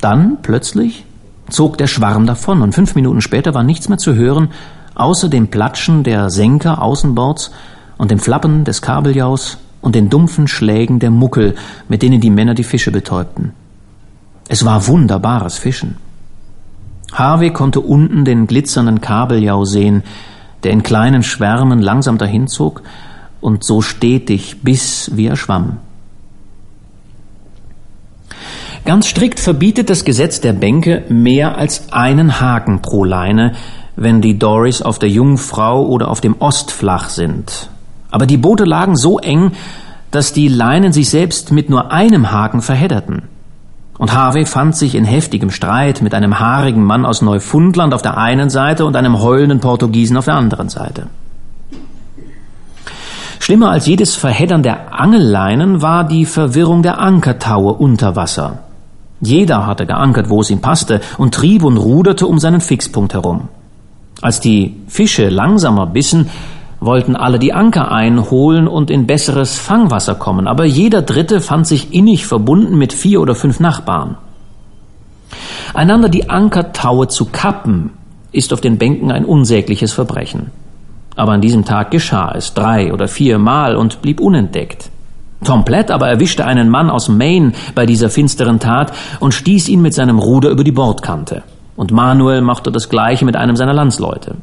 Dann 0.00 0.38
plötzlich 0.42 1.04
zog 1.48 1.78
der 1.78 1.86
Schwarm 1.86 2.26
davon 2.26 2.62
und 2.62 2.74
fünf 2.74 2.94
Minuten 2.94 3.20
später 3.20 3.54
war 3.54 3.62
nichts 3.62 3.88
mehr 3.88 3.98
zu 3.98 4.14
hören, 4.14 4.48
außer 4.94 5.28
dem 5.28 5.48
Platschen 5.48 6.02
der 6.02 6.30
Senker 6.30 6.82
außenbords 6.82 7.50
und 7.96 8.10
dem 8.10 8.18
Flappen 8.18 8.64
des 8.64 8.82
Kabeljaus 8.82 9.58
und 9.80 9.94
den 9.94 10.10
dumpfen 10.10 10.48
Schlägen 10.48 10.98
der 10.98 11.10
Muckel, 11.10 11.54
mit 11.88 12.02
denen 12.02 12.20
die 12.20 12.30
Männer 12.30 12.54
die 12.54 12.64
Fische 12.64 12.90
betäubten. 12.90 13.52
Es 14.48 14.64
war 14.64 14.86
wunderbares 14.86 15.58
Fischen. 15.58 15.96
Harvey 17.12 17.52
konnte 17.52 17.80
unten 17.80 18.24
den 18.24 18.46
glitzernden 18.46 19.00
Kabeljau 19.00 19.64
sehen, 19.64 20.02
der 20.64 20.72
in 20.72 20.82
kleinen 20.82 21.22
Schwärmen 21.22 21.80
langsam 21.80 22.18
dahinzog 22.18 22.82
und 23.44 23.62
so 23.62 23.82
stetig, 23.82 24.62
bis 24.62 25.10
wie 25.14 25.26
er 25.26 25.36
schwamm. 25.36 25.76
Ganz 28.86 29.06
strikt 29.06 29.38
verbietet 29.38 29.90
das 29.90 30.04
Gesetz 30.04 30.40
der 30.40 30.54
Bänke 30.54 31.04
mehr 31.10 31.58
als 31.58 31.92
einen 31.92 32.40
Haken 32.40 32.80
pro 32.80 33.04
Leine, 33.04 33.52
wenn 33.96 34.22
die 34.22 34.38
Dories 34.38 34.80
auf 34.80 34.98
der 34.98 35.10
Jungfrau 35.10 35.86
oder 35.86 36.08
auf 36.08 36.22
dem 36.22 36.36
Ostflach 36.38 37.10
sind. 37.10 37.68
Aber 38.10 38.26
die 38.26 38.38
Boote 38.38 38.64
lagen 38.64 38.96
so 38.96 39.18
eng, 39.18 39.52
dass 40.10 40.32
die 40.32 40.48
Leinen 40.48 40.92
sich 40.92 41.10
selbst 41.10 41.52
mit 41.52 41.68
nur 41.68 41.92
einem 41.92 42.30
Haken 42.30 42.62
verhedderten. 42.62 43.24
Und 43.98 44.14
Harvey 44.14 44.46
fand 44.46 44.74
sich 44.74 44.94
in 44.94 45.04
heftigem 45.04 45.50
Streit 45.50 46.00
mit 46.00 46.14
einem 46.14 46.40
haarigen 46.40 46.84
Mann 46.84 47.04
aus 47.04 47.20
Neufundland 47.20 47.92
auf 47.92 48.02
der 48.02 48.16
einen 48.16 48.48
Seite 48.48 48.86
und 48.86 48.96
einem 48.96 49.20
heulenden 49.20 49.60
Portugiesen 49.60 50.16
auf 50.16 50.24
der 50.24 50.34
anderen 50.34 50.68
Seite. 50.68 51.08
Schlimmer 53.44 53.72
als 53.72 53.84
jedes 53.84 54.16
Verheddern 54.16 54.62
der 54.62 54.98
Angelleinen 54.98 55.82
war 55.82 56.04
die 56.04 56.24
Verwirrung 56.24 56.82
der 56.82 56.98
Ankertaue 56.98 57.74
unter 57.74 58.16
Wasser. 58.16 58.60
Jeder 59.20 59.66
hatte 59.66 59.84
geankert, 59.84 60.30
wo 60.30 60.40
es 60.40 60.48
ihm 60.48 60.62
passte, 60.62 61.02
und 61.18 61.34
trieb 61.34 61.62
und 61.62 61.76
ruderte 61.76 62.26
um 62.26 62.38
seinen 62.38 62.62
Fixpunkt 62.62 63.12
herum. 63.12 63.50
Als 64.22 64.40
die 64.40 64.76
Fische 64.88 65.28
langsamer 65.28 65.84
bissen, 65.84 66.30
wollten 66.80 67.16
alle 67.16 67.38
die 67.38 67.52
Anker 67.52 67.92
einholen 67.92 68.66
und 68.66 68.90
in 68.90 69.06
besseres 69.06 69.58
Fangwasser 69.58 70.14
kommen, 70.14 70.48
aber 70.48 70.64
jeder 70.64 71.02
Dritte 71.02 71.42
fand 71.42 71.66
sich 71.66 71.92
innig 71.92 72.24
verbunden 72.24 72.78
mit 72.78 72.94
vier 72.94 73.20
oder 73.20 73.34
fünf 73.34 73.60
Nachbarn. 73.60 74.16
Einander 75.74 76.08
die 76.08 76.30
Ankertaue 76.30 77.08
zu 77.08 77.26
kappen, 77.26 77.90
ist 78.32 78.54
auf 78.54 78.62
den 78.62 78.78
Bänken 78.78 79.12
ein 79.12 79.26
unsägliches 79.26 79.92
Verbrechen. 79.92 80.50
Aber 81.16 81.32
an 81.32 81.40
diesem 81.40 81.64
Tag 81.64 81.90
geschah 81.90 82.32
es 82.34 82.54
drei 82.54 82.92
oder 82.92 83.08
viermal 83.08 83.76
und 83.76 84.02
blieb 84.02 84.20
unentdeckt. 84.20 84.90
Tom 85.44 85.64
Platt 85.64 85.90
aber 85.90 86.08
erwischte 86.08 86.46
einen 86.46 86.70
Mann 86.70 86.90
aus 86.90 87.08
Maine 87.08 87.52
bei 87.74 87.86
dieser 87.86 88.08
finsteren 88.08 88.60
Tat 88.60 88.92
und 89.20 89.34
stieß 89.34 89.68
ihn 89.68 89.82
mit 89.82 89.94
seinem 89.94 90.18
Ruder 90.18 90.48
über 90.48 90.64
die 90.64 90.72
Bordkante. 90.72 91.42
Und 91.76 91.92
Manuel 91.92 92.40
machte 92.40 92.72
das 92.72 92.88
gleiche 92.88 93.24
mit 93.24 93.36
einem 93.36 93.56
seiner 93.56 93.74
Landsleute. 93.74 94.36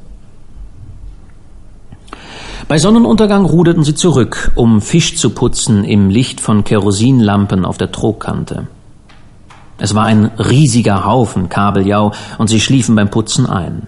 Bei 2.67 2.77
Sonnenuntergang 2.77 3.45
ruderten 3.45 3.84
sie 3.84 3.95
zurück, 3.95 4.51
um 4.55 4.79
Fisch 4.79 5.17
zu 5.17 5.31
putzen 5.31 5.84
im 5.84 6.10
Licht 6.10 6.39
von 6.39 6.63
Kerosinlampen 6.63 7.65
auf 7.65 7.77
der 7.77 7.91
Trogkante. 7.91 8.67
Es 9.77 9.95
war 9.95 10.05
ein 10.05 10.25
riesiger 10.38 11.05
Haufen 11.05 11.49
Kabeljau 11.49 12.12
und 12.38 12.47
sie 12.47 12.60
schliefen 12.60 12.95
beim 12.95 13.10
Putzen 13.10 13.47
ein. 13.47 13.88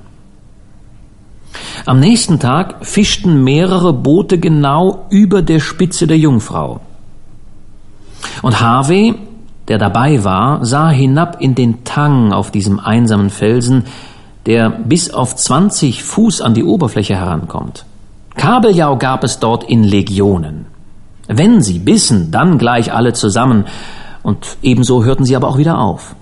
Am 1.86 2.00
nächsten 2.00 2.40
Tag 2.40 2.86
fischten 2.86 3.44
mehrere 3.44 3.94
Boote 3.94 4.40
genau 4.40 5.06
über 5.10 5.42
der 5.42 5.60
Spitze 5.60 6.08
der 6.08 6.18
Jungfrau. 6.18 6.80
Und 8.42 8.60
Harvey, 8.62 9.16
der 9.68 9.78
dabei 9.78 10.24
war, 10.24 10.66
sah 10.66 10.90
hinab 10.90 11.42
in 11.42 11.56
den 11.56 11.84
Tang 11.84 12.34
auf 12.34 12.52
diesem 12.52 12.80
einsamen 12.80 13.30
Felsen, 13.30 13.86
der 14.46 14.70
bis 14.70 15.10
auf 15.14 15.36
20 15.36 16.04
Fuß 16.04 16.42
an 16.42 16.54
die 16.54 16.64
Oberfläche 16.64 17.16
herankommt. 17.16 17.86
Kabeljau 18.36 18.98
gab 18.98 19.24
es 19.24 19.40
dort 19.40 19.64
in 19.64 19.84
Legionen. 19.84 20.66
Wenn 21.28 21.62
sie 21.62 21.80
bissen, 21.80 22.32
dann 22.32 22.58
gleich 22.58 22.94
alle 22.94 23.14
zusammen, 23.14 23.66
und 24.24 24.58
ebenso 24.62 25.04
hörten 25.04 25.26
sie 25.26 25.36
aber 25.36 25.50
auch 25.50 25.58
wieder 25.58 25.80
auf. 25.80 26.16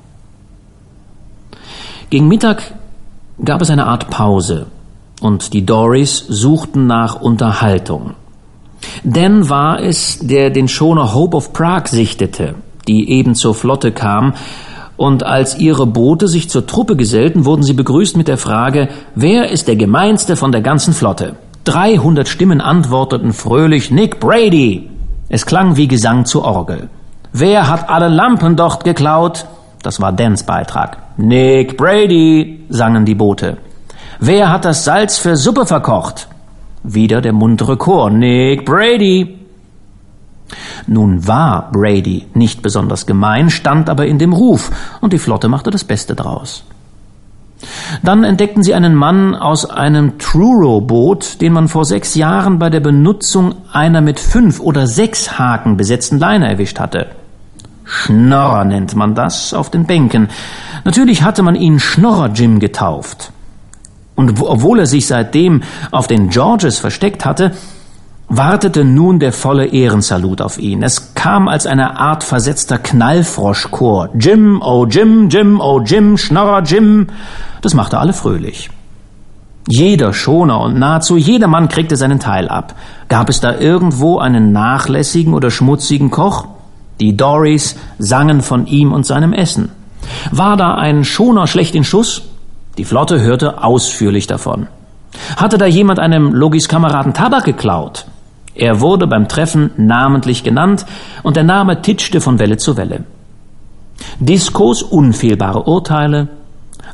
Gegen 2.09 2.27
Mittag 2.27 2.73
gab 3.43 3.61
es 3.61 3.69
eine 3.69 3.87
Art 3.87 4.09
Pause, 4.09 4.67
und 5.21 5.53
die 5.53 5.65
Doris 5.65 6.25
suchten 6.27 6.87
nach 6.87 7.21
Unterhaltung. 7.21 8.15
Dan 9.03 9.49
war 9.49 9.79
es, 9.79 10.19
der 10.19 10.49
den 10.49 10.67
Schoner 10.67 11.13
Hope 11.13 11.37
of 11.37 11.53
Prague 11.53 11.87
sichtete, 11.87 12.55
die 12.87 13.09
eben 13.09 13.35
zur 13.35 13.55
Flotte 13.55 13.91
kam, 13.91 14.33
und 14.97 15.23
als 15.23 15.57
ihre 15.57 15.87
Boote 15.87 16.27
sich 16.27 16.49
zur 16.49 16.67
Truppe 16.67 16.95
gesellten, 16.95 17.45
wurden 17.45 17.63
sie 17.63 17.73
begrüßt 17.73 18.17
mit 18.17 18.27
der 18.27 18.37
Frage, 18.37 18.89
wer 19.15 19.49
ist 19.49 19.67
der 19.67 19.75
gemeinste 19.75 20.35
von 20.35 20.51
der 20.51 20.61
ganzen 20.61 20.93
Flotte? 20.93 21.37
300 21.63 22.27
Stimmen 22.27 22.61
antworteten 22.61 23.33
fröhlich 23.33 23.89
Nick 23.89 24.19
Brady. 24.19 24.89
Es 25.29 25.45
klang 25.45 25.75
wie 25.75 25.87
Gesang 25.87 26.25
zur 26.25 26.43
Orgel. 26.43 26.89
Wer 27.33 27.67
hat 27.67 27.89
alle 27.89 28.09
Lampen 28.09 28.55
dort 28.55 28.83
geklaut? 28.83 29.45
Das 29.81 30.01
war 30.01 30.11
Dans 30.11 30.43
Beitrag. 30.43 30.97
Nick 31.17 31.77
Brady, 31.77 32.65
sangen 32.69 33.05
die 33.05 33.15
Boote. 33.15 33.57
Wer 34.23 34.51
hat 34.51 34.65
das 34.65 34.83
Salz 34.83 35.17
für 35.17 35.35
Suppe 35.35 35.65
verkocht? 35.65 36.27
Wieder 36.83 37.21
der 37.21 37.33
muntere 37.33 37.75
Chor. 37.75 38.11
Nick 38.11 38.65
Brady. 38.65 39.39
Nun 40.85 41.25
war 41.27 41.71
Brady 41.71 42.27
nicht 42.35 42.61
besonders 42.61 43.07
gemein, 43.07 43.49
stand 43.49 43.89
aber 43.89 44.05
in 44.05 44.19
dem 44.19 44.31
Ruf, 44.31 44.69
und 45.01 45.11
die 45.11 45.17
Flotte 45.17 45.47
machte 45.47 45.71
das 45.71 45.83
Beste 45.83 46.13
draus. 46.13 46.63
Dann 48.03 48.23
entdeckten 48.23 48.61
sie 48.61 48.75
einen 48.75 48.93
Mann 48.93 49.33
aus 49.33 49.67
einem 49.67 50.19
Truro-Boot, 50.19 51.41
den 51.41 51.53
man 51.53 51.67
vor 51.67 51.85
sechs 51.85 52.13
Jahren 52.13 52.59
bei 52.59 52.69
der 52.69 52.79
Benutzung 52.79 53.55
einer 53.71 54.01
mit 54.01 54.19
fünf 54.19 54.59
oder 54.59 54.85
sechs 54.85 55.39
Haken 55.39 55.77
besetzten 55.77 56.19
Leine 56.19 56.47
erwischt 56.47 56.79
hatte. 56.79 57.07
Schnorrer 57.85 58.65
nennt 58.65 58.95
man 58.95 59.15
das 59.15 59.55
auf 59.55 59.71
den 59.71 59.85
Bänken. 59.85 60.29
Natürlich 60.85 61.23
hatte 61.23 61.41
man 61.41 61.55
ihn 61.55 61.79
Schnorrer 61.79 62.27
Jim 62.27 62.59
getauft. 62.59 63.31
Und 64.21 64.39
obwohl 64.39 64.77
er 64.77 64.85
sich 64.85 65.07
seitdem 65.07 65.63
auf 65.89 66.05
den 66.05 66.29
Georges 66.29 66.77
versteckt 66.77 67.25
hatte, 67.25 67.53
wartete 68.27 68.85
nun 68.85 69.19
der 69.19 69.33
volle 69.33 69.65
Ehrensalut 69.65 70.41
auf 70.41 70.59
ihn. 70.59 70.83
Es 70.83 71.15
kam 71.15 71.47
als 71.47 71.65
eine 71.65 71.99
Art 71.99 72.23
versetzter 72.23 72.77
Knallfroschchor. 72.77 74.09
Jim, 74.19 74.61
oh 74.63 74.85
Jim, 74.85 75.27
Jim, 75.27 75.59
oh 75.59 75.81
Jim, 75.81 76.19
Schnorrer 76.19 76.61
Jim. 76.61 77.07
Das 77.63 77.73
machte 77.73 77.97
alle 77.97 78.13
fröhlich. 78.13 78.69
Jeder 79.67 80.13
Schoner 80.13 80.61
und 80.61 80.77
nahezu 80.77 81.17
jeder 81.17 81.47
Mann 81.47 81.67
kriegte 81.67 81.95
seinen 81.95 82.19
Teil 82.19 82.47
ab. 82.47 82.75
Gab 83.09 83.27
es 83.27 83.39
da 83.39 83.57
irgendwo 83.57 84.19
einen 84.19 84.51
nachlässigen 84.51 85.33
oder 85.33 85.49
schmutzigen 85.49 86.11
Koch? 86.11 86.45
Die 86.99 87.17
Dories 87.17 87.75
sangen 87.97 88.41
von 88.41 88.67
ihm 88.67 88.93
und 88.93 89.07
seinem 89.07 89.33
Essen. 89.33 89.71
War 90.29 90.57
da 90.57 90.75
ein 90.75 91.05
Schoner 91.05 91.47
schlecht 91.47 91.73
in 91.73 91.83
Schuss? 91.83 92.30
Die 92.77 92.85
Flotte 92.85 93.21
hörte 93.21 93.63
ausführlich 93.63 94.27
davon. 94.27 94.67
Hatte 95.35 95.57
da 95.57 95.65
jemand 95.65 95.99
einem 95.99 96.33
Logis 96.33 96.67
Kameraden 96.67 97.13
Tabak 97.13 97.43
geklaut? 97.43 98.05
Er 98.55 98.81
wurde 98.81 99.07
beim 99.07 99.27
Treffen 99.27 99.71
namentlich 99.77 100.43
genannt 100.43 100.85
und 101.23 101.35
der 101.35 101.43
Name 101.43 101.81
titschte 101.81 102.21
von 102.21 102.39
Welle 102.39 102.57
zu 102.57 102.77
Welle. 102.77 103.03
Discos 104.19 104.83
unfehlbare 104.83 105.63
Urteile, 105.63 106.29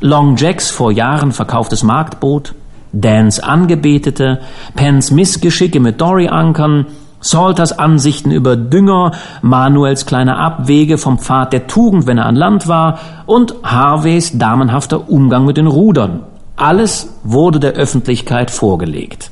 Long 0.02 0.36
Jacks 0.36 0.70
vor 0.70 0.92
Jahren 0.92 1.32
verkauftes 1.32 1.84
Marktboot, 1.84 2.54
Dans 2.94 3.40
Angebetete, 3.40 4.40
Pens 4.76 5.12
Missgeschicke 5.12 5.80
mit 5.80 6.00
Dory-Ankern, 6.00 6.86
Salters 7.30 7.78
Ansichten 7.78 8.32
über 8.32 8.56
Dünger, 8.56 9.12
Manuels 9.42 10.06
kleine 10.06 10.38
Abwege 10.38 10.98
vom 10.98 11.20
Pfad 11.20 11.54
der 11.54 11.68
Tugend, 11.68 12.08
wenn 12.08 12.18
er 12.18 12.26
an 12.26 12.36
Land 12.36 12.68
war, 12.68 13.00
und 13.26 13.56
Harveys 13.64 14.38
damenhafter 14.38 15.10
Umgang 15.10 15.46
mit 15.46 15.58
den 15.58 15.68
Rudern. 15.68 16.24
Alles 16.56 17.10
wurde 17.24 17.60
der 17.60 17.74
Öffentlichkeit 17.74 18.50
vorgelegt. 18.50 19.32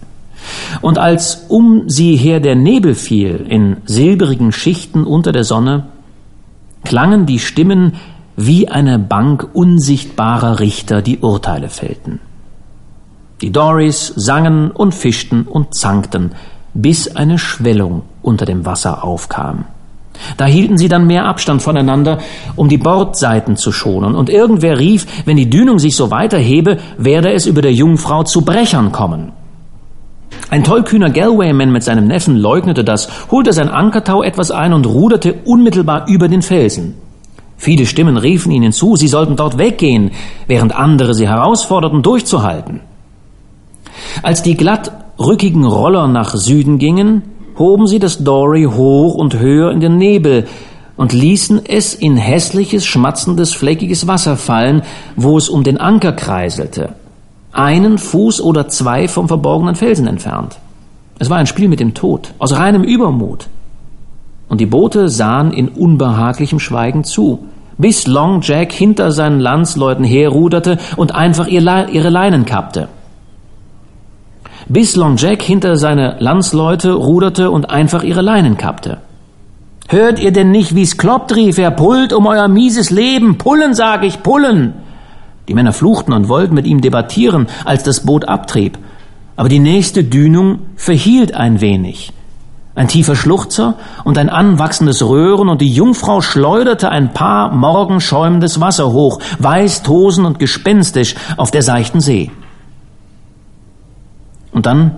Und 0.82 0.98
als 0.98 1.46
um 1.48 1.90
sie 1.90 2.16
her 2.16 2.40
der 2.40 2.56
Nebel 2.56 2.96
fiel 2.96 3.46
in 3.50 3.78
silberigen 3.86 4.52
Schichten 4.52 5.06
unter 5.06 5.32
der 5.32 5.44
Sonne, 5.44 5.86
klangen 6.84 7.26
die 7.26 7.40
Stimmen 7.40 7.94
wie 8.36 8.68
eine 8.68 9.00
Bank 9.00 9.48
unsichtbarer 9.54 10.60
Richter 10.60 11.02
die 11.02 11.20
Urteile 11.20 11.70
fällten. 11.70 12.20
Die 13.42 13.52
Dories 13.52 14.14
sangen 14.16 14.72
und 14.72 14.94
fischten 14.94 15.44
und 15.44 15.74
zankten, 15.74 16.32
bis 16.76 17.16
eine 17.16 17.40
Schwellung 17.40 18.04
unter 18.22 18.46
dem 18.46 18.66
Wasser 18.66 19.04
aufkam. 19.04 19.66
Da 20.38 20.46
hielten 20.46 20.78
sie 20.78 20.88
dann 20.88 21.08
mehr 21.08 21.26
Abstand 21.26 21.62
voneinander, 21.62 22.20
um 22.56 22.70
die 22.70 22.78
Bordseiten 22.78 23.58
zu 23.58 23.72
schonen, 23.72 24.16
und 24.16 24.30
irgendwer 24.30 24.80
rief, 24.80 25.08
wenn 25.26 25.38
die 25.38 25.50
Dünung 25.50 25.80
sich 25.80 25.96
so 25.96 26.12
weiterhebe, 26.12 26.78
werde 26.98 27.34
es 27.34 27.48
über 27.48 27.62
der 27.62 27.74
Jungfrau 27.74 28.24
zu 28.24 28.42
Brechern 28.42 28.92
kommen. 28.92 29.32
Ein 30.50 30.64
tollkühner 30.64 31.10
Galwayman 31.10 31.72
mit 31.72 31.84
seinem 31.84 32.08
Neffen 32.08 32.38
leugnete 32.38 32.84
das, 32.84 33.10
holte 33.32 33.54
sein 33.54 33.70
Ankertau 33.70 34.22
etwas 34.22 34.52
ein 34.52 34.74
und 34.74 34.86
ruderte 34.86 35.34
unmittelbar 35.46 36.08
über 36.08 36.28
den 36.28 36.42
Felsen. 36.42 36.96
Viele 37.58 37.86
Stimmen 37.86 38.18
riefen 38.18 38.52
ihnen 38.52 38.74
zu, 38.74 38.96
sie 38.96 39.08
sollten 39.08 39.38
dort 39.38 39.58
weggehen, 39.58 40.12
während 40.48 40.76
andere 40.76 41.14
sie 41.14 41.28
herausforderten, 41.28 42.04
durchzuhalten. 42.04 42.82
Als 44.22 44.44
die 44.44 44.58
glattrückigen 45.18 45.66
Roller 45.66 46.08
nach 46.08 46.36
Süden 46.36 46.78
gingen, 46.78 47.24
hoben 47.58 47.88
sie 47.88 48.00
das 48.00 48.24
Dory 48.24 48.64
hoch 48.64 49.16
und 49.16 49.40
höher 49.40 49.72
in 49.72 49.80
den 49.80 49.98
Nebel 49.98 50.46
und 50.98 51.14
ließen 51.14 51.62
es 51.66 51.94
in 51.94 52.18
hässliches, 52.18 52.86
schmatzendes, 52.86 53.54
fleckiges 53.54 54.08
Wasser 54.08 54.38
fallen, 54.38 54.82
wo 55.16 55.38
es 55.38 55.50
um 55.50 55.64
den 55.64 55.78
Anker 55.78 56.14
kreiselte 56.14 56.96
einen 57.56 57.98
Fuß 57.98 58.42
oder 58.42 58.68
zwei 58.68 59.08
vom 59.08 59.30
verborgenen 59.30 59.76
Felsen 59.76 60.08
entfernt. 60.08 60.58
Es 61.20 61.30
war 61.30 61.38
ein 61.38 61.48
Spiel 61.48 61.70
mit 61.70 61.80
dem 61.80 61.94
Tod, 61.94 62.34
aus 62.38 62.58
reinem 62.58 62.84
Übermut. 62.84 63.48
Und 64.50 64.60
die 64.60 64.66
Boote 64.66 65.08
sahen 65.08 65.54
in 65.54 65.70
unbehaglichem 65.70 66.60
Schweigen 66.60 67.06
zu, 67.06 67.46
bis 67.78 68.08
Long 68.08 68.42
Jack 68.42 68.74
hinter 68.74 69.12
seinen 69.12 69.40
Landsleuten 69.40 70.04
herruderte 70.04 70.78
und 70.98 71.16
einfach 71.16 71.48
ihre 71.48 72.10
Leinen 72.10 72.44
kappte. 72.44 72.90
Bis 74.68 74.96
Long 74.96 75.16
Jack 75.18 75.44
hinter 75.44 75.78
seine 75.78 76.18
Landsleute 76.20 76.94
ruderte 76.94 77.52
und 77.52 77.70
einfach 77.70 78.02
ihre 78.02 78.24
Leinen 78.24 78.58
kappte. 78.58 78.98
Hört 79.88 80.20
ihr 80.20 80.32
denn 80.32 80.50
nicht, 80.50 80.74
wie's 80.74 80.98
kloppt, 80.98 81.36
rief 81.36 81.60
er, 81.60 81.70
pullt 81.70 82.14
um 82.14 82.26
euer 82.26 82.48
mieses 82.48 82.90
Leben, 82.90 83.38
pullen, 83.38 83.76
sag 83.76 84.04
ich, 84.04 84.24
pullen! 84.24 84.74
Die 85.48 85.54
Männer 85.54 85.74
fluchten 85.74 86.14
und 86.14 86.28
wollten 86.30 86.56
mit 86.56 86.66
ihm 86.66 86.82
debattieren, 86.82 87.46
als 87.64 87.84
das 87.84 88.00
Boot 88.00 88.28
abtrieb. 88.28 88.80
Aber 89.36 89.50
die 89.50 89.60
nächste 89.60 90.04
Dünung 90.04 90.62
verhielt 90.76 91.36
ein 91.36 91.62
wenig. 91.62 92.12
Ein 92.74 92.88
tiefer 92.88 93.16
Schluchzer 93.16 93.76
und 94.04 94.18
ein 94.18 94.30
anwachsendes 94.30 95.08
Röhren 95.08 95.48
und 95.48 95.62
die 95.62 95.70
Jungfrau 95.70 96.22
schleuderte 96.22 96.90
ein 96.90 97.14
paar 97.14 97.54
Morgen 97.54 98.02
schäumendes 98.02 98.60
Wasser 98.60 98.92
hoch, 98.92 99.20
weiß, 99.38 99.84
tosen 99.84 100.26
und 100.26 100.40
gespenstisch 100.40 101.14
auf 101.38 101.52
der 101.52 101.62
seichten 101.62 102.02
See. 102.02 102.32
Und 104.56 104.66
dann 104.66 104.92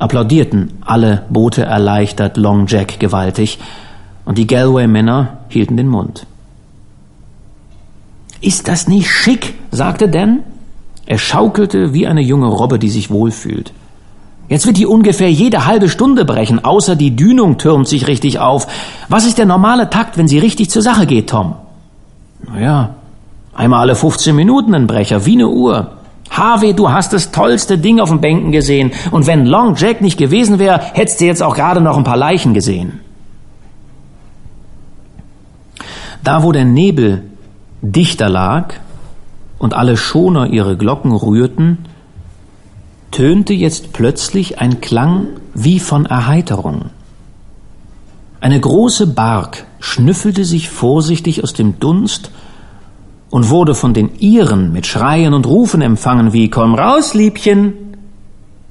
applaudierten 0.00 0.78
alle 0.84 1.22
Boote 1.30 1.62
erleichtert 1.62 2.36
Long 2.36 2.66
Jack 2.66 2.98
gewaltig 2.98 3.60
und 4.24 4.36
die 4.36 4.48
Galway-Männer 4.48 5.38
hielten 5.48 5.76
den 5.76 5.86
Mund. 5.86 6.26
Ist 8.40 8.66
das 8.66 8.88
nicht 8.88 9.08
schick? 9.08 9.54
sagte 9.70 10.08
Dan. 10.08 10.40
Er 11.06 11.18
schaukelte 11.18 11.94
wie 11.94 12.08
eine 12.08 12.20
junge 12.20 12.48
Robbe, 12.48 12.80
die 12.80 12.88
sich 12.88 13.08
wohlfühlt. 13.08 13.72
Jetzt 14.48 14.66
wird 14.66 14.76
die 14.76 14.86
ungefähr 14.86 15.30
jede 15.30 15.66
halbe 15.66 15.88
Stunde 15.88 16.24
brechen, 16.24 16.64
außer 16.64 16.96
die 16.96 17.14
Dünung 17.14 17.58
türmt 17.58 17.86
sich 17.86 18.08
richtig 18.08 18.40
auf. 18.40 18.66
Was 19.08 19.24
ist 19.24 19.38
der 19.38 19.46
normale 19.46 19.88
Takt, 19.88 20.18
wenn 20.18 20.26
sie 20.26 20.40
richtig 20.40 20.68
zur 20.68 20.82
Sache 20.82 21.06
geht, 21.06 21.30
Tom? 21.30 21.54
Naja, 22.44 22.96
einmal 23.54 23.82
alle 23.82 23.94
15 23.94 24.34
Minuten 24.34 24.74
ein 24.74 24.88
Brecher, 24.88 25.24
wie 25.26 25.34
eine 25.34 25.46
Uhr. 25.48 25.92
Harvey, 26.30 26.74
du 26.74 26.90
hast 26.90 27.12
das 27.12 27.30
tollste 27.30 27.78
Ding 27.78 28.00
auf 28.00 28.10
dem 28.10 28.20
Bänken 28.20 28.52
gesehen. 28.52 28.92
Und 29.10 29.26
wenn 29.26 29.46
Long 29.46 29.74
Jack 29.76 30.00
nicht 30.00 30.18
gewesen 30.18 30.58
wäre, 30.58 30.80
hättest 30.80 31.20
du 31.20 31.24
jetzt 31.24 31.42
auch 31.42 31.54
gerade 31.54 31.80
noch 31.80 31.96
ein 31.96 32.04
paar 32.04 32.16
Leichen 32.16 32.54
gesehen. 32.54 33.00
Da, 36.22 36.42
wo 36.42 36.52
der 36.52 36.64
Nebel 36.64 37.22
dichter 37.82 38.28
lag 38.28 38.74
und 39.58 39.74
alle 39.74 39.96
Schoner 39.96 40.48
ihre 40.48 40.76
Glocken 40.76 41.12
rührten, 41.12 41.86
tönte 43.10 43.54
jetzt 43.54 43.92
plötzlich 43.92 44.60
ein 44.60 44.80
Klang 44.80 45.28
wie 45.54 45.78
von 45.78 46.04
Erheiterung. 46.04 46.90
Eine 48.40 48.60
große 48.60 49.06
Bark 49.06 49.64
schnüffelte 49.80 50.44
sich 50.44 50.68
vorsichtig 50.68 51.42
aus 51.42 51.54
dem 51.54 51.80
Dunst 51.80 52.30
und 53.30 53.50
wurde 53.50 53.74
von 53.74 53.94
den 53.94 54.14
Iren 54.18 54.72
mit 54.72 54.86
Schreien 54.86 55.34
und 55.34 55.46
Rufen 55.46 55.82
empfangen 55.82 56.32
wie 56.32 56.48
Komm 56.48 56.74
raus, 56.74 57.14
Liebchen. 57.14 57.74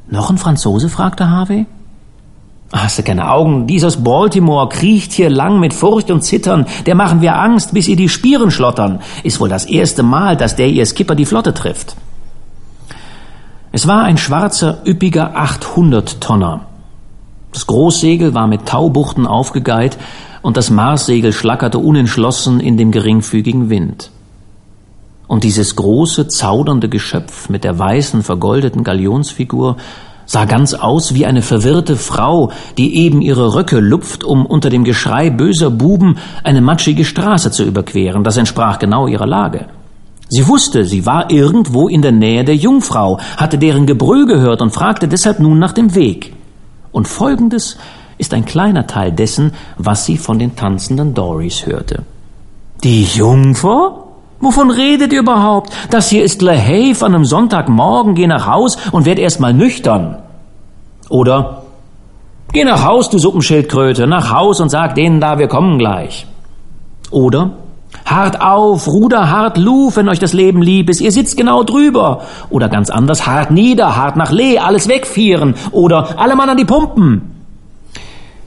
Noch 0.10 0.30
ein 0.30 0.38
Franzose? 0.38 0.90
fragte 0.90 1.30
Harvey. 1.30 1.66
Hast 2.72 2.98
du 2.98 3.04
keine 3.04 3.30
Augen? 3.30 3.68
Dies 3.68 3.98
Baltimore 3.98 4.68
kriecht 4.70 5.14
hier 5.14 5.30
lang 5.30 5.60
mit 5.60 5.74
Furcht 5.74 6.12
und 6.12 6.24
Zittern. 6.24 6.66
Der 6.86 6.96
machen 6.96 7.22
wir 7.22 7.40
Angst, 7.40 7.74
bis 7.74 7.88
ihr 7.88 7.96
die 7.96 8.10
Spieren 8.10 8.52
schlottern. 8.52 9.02
Ist 9.24 9.40
wohl 9.40 9.50
das 9.50 9.66
erste 9.66 10.04
Mal, 10.04 10.36
dass 10.36 10.56
der 10.56 10.70
ihr 10.70 10.86
Skipper 10.86 11.16
die 11.16 11.26
Flotte 11.26 11.54
trifft. 11.54 11.96
Es 13.72 13.88
war 13.88 14.04
ein 14.04 14.18
schwarzer, 14.18 14.80
üppiger 14.86 15.36
800-Tonner. 15.38 16.62
Das 17.52 17.68
Großsegel 17.68 18.34
war 18.34 18.48
mit 18.48 18.66
Taubuchten 18.66 19.28
aufgegeilt 19.28 19.98
und 20.42 20.58
das 20.58 20.70
Marssegel 20.70 21.34
schlackerte 21.34 21.78
unentschlossen 21.78 22.60
in 22.60 22.78
dem 22.78 22.92
geringfügigen 22.92 23.70
Wind. 23.70 24.12
Und 25.28 25.44
dieses 25.44 25.76
große, 25.76 26.28
zaudernde 26.28 26.90
Geschöpf 26.90 27.50
mit 27.50 27.64
der 27.64 27.78
weißen, 27.78 28.24
vergoldeten 28.24 28.84
Galionsfigur 28.84 29.78
sah 30.26 30.46
ganz 30.46 30.74
aus 30.74 31.14
wie 31.14 31.26
eine 31.26 31.42
verwirrte 31.42 31.96
Frau, 31.96 32.52
die 32.78 32.98
eben 32.98 33.22
ihre 33.22 33.56
Röcke 33.56 33.80
lupft, 33.80 34.24
um 34.24 34.46
unter 34.46 34.70
dem 34.70 34.84
Geschrei 34.84 35.30
böser 35.30 35.70
Buben 35.70 36.18
eine 36.44 36.62
matschige 36.62 37.06
Straße 37.06 37.52
zu 37.52 37.64
überqueren. 37.64 38.24
Das 38.24 38.38
entsprach 38.38 38.80
genau 38.80 39.08
ihrer 39.08 39.28
Lage. 39.28 39.68
Sie 40.28 40.48
wusste, 40.48 40.86
sie 40.86 41.06
war 41.06 41.30
irgendwo 41.30 41.88
in 41.88 42.02
der 42.02 42.12
Nähe 42.12 42.44
der 42.44 42.56
Jungfrau, 42.56 43.20
hatte 43.38 43.60
deren 43.60 43.86
Gebrüll 43.86 44.26
gehört 44.26 44.62
und 44.62 44.72
fragte 44.72 45.08
deshalb 45.08 45.40
nun 45.40 45.60
nach 45.60 45.72
dem 45.72 45.94
Weg. 45.94 46.34
Und 46.92 47.08
folgendes 47.08 47.78
ist 48.18 48.34
ein 48.34 48.46
kleiner 48.46 48.88
Teil 48.88 49.12
dessen, 49.12 49.54
was 49.78 50.06
sie 50.06 50.18
von 50.18 50.40
den 50.40 50.56
tanzenden 50.56 51.14
Dories 51.14 51.66
hörte. 51.66 52.04
Die 52.84 53.04
Jungfrau? 53.04 54.05
Wovon 54.40 54.70
redet 54.70 55.14
ihr 55.14 55.20
überhaupt? 55.20 55.72
Das 55.90 56.10
hier 56.10 56.24
ist 56.24 56.42
LaHave 56.42 57.06
an 57.06 57.16
einem 57.16 57.26
Sonntagmorgen, 57.26 58.16
geh 58.16 58.28
nach 58.28 58.48
Haus 58.48 58.78
und 58.92 59.06
werd 59.06 59.20
erst 59.20 59.40
mal 59.40 59.54
nüchtern. 59.54 60.18
Oder 61.10 61.62
Geh 62.56 62.64
nach 62.64 62.86
Haus, 62.86 63.10
du 63.10 63.18
Suppenschildkröte, 63.18 64.08
nach 64.08 64.32
Haus 64.32 64.62
und 64.62 64.70
sag 64.70 64.96
denen 64.96 65.20
da, 65.20 65.40
wir 65.40 65.50
kommen 65.50 65.78
gleich. 65.78 66.26
Oder 67.12 67.52
Hart 68.06 68.40
auf, 68.40 68.88
Ruder 68.88 69.30
hart 69.30 69.58
Luf, 69.58 69.98
wenn 69.98 70.08
euch 70.08 70.20
das 70.20 70.32
Leben 70.32 70.62
lieb 70.62 70.90
ist, 70.90 71.02
ihr 71.02 71.12
sitzt 71.12 71.36
genau 71.38 71.64
drüber. 71.64 72.22
Oder 72.50 72.70
ganz 72.70 72.90
anders, 72.90 73.26
hart 73.28 73.52
nieder, 73.52 73.96
hart 73.96 74.16
nach 74.16 74.32
Lee, 74.32 74.58
alles 74.58 74.88
wegfieren. 74.88 75.56
Oder 75.72 76.20
alle 76.20 76.36
Mann 76.36 76.50
an 76.50 76.58
die 76.58 76.66
Pumpen. 76.66 77.24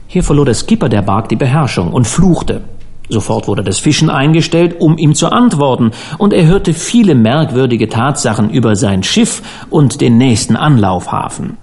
Hier 0.07 0.23
verlor 0.23 0.45
der 0.45 0.55
Skipper 0.55 0.89
der 0.89 1.03
Bark 1.03 1.29
die 1.29 1.35
Beherrschung 1.35 1.93
und 1.93 2.07
fluchte. 2.07 2.61
Sofort 3.09 3.47
wurde 3.47 3.63
das 3.63 3.79
Fischen 3.79 4.09
eingestellt, 4.09 4.75
um 4.79 4.97
ihm 4.97 5.15
zu 5.15 5.31
antworten, 5.31 5.91
und 6.19 6.31
er 6.31 6.45
hörte 6.45 6.73
viele 6.73 7.15
merkwürdige 7.15 7.89
Tatsachen 7.89 8.51
über 8.51 8.75
sein 8.75 9.01
Schiff 9.01 9.41
und 9.71 9.99
den 9.99 10.17
nächsten 10.17 10.55
Anlaufhafen. 10.55 11.57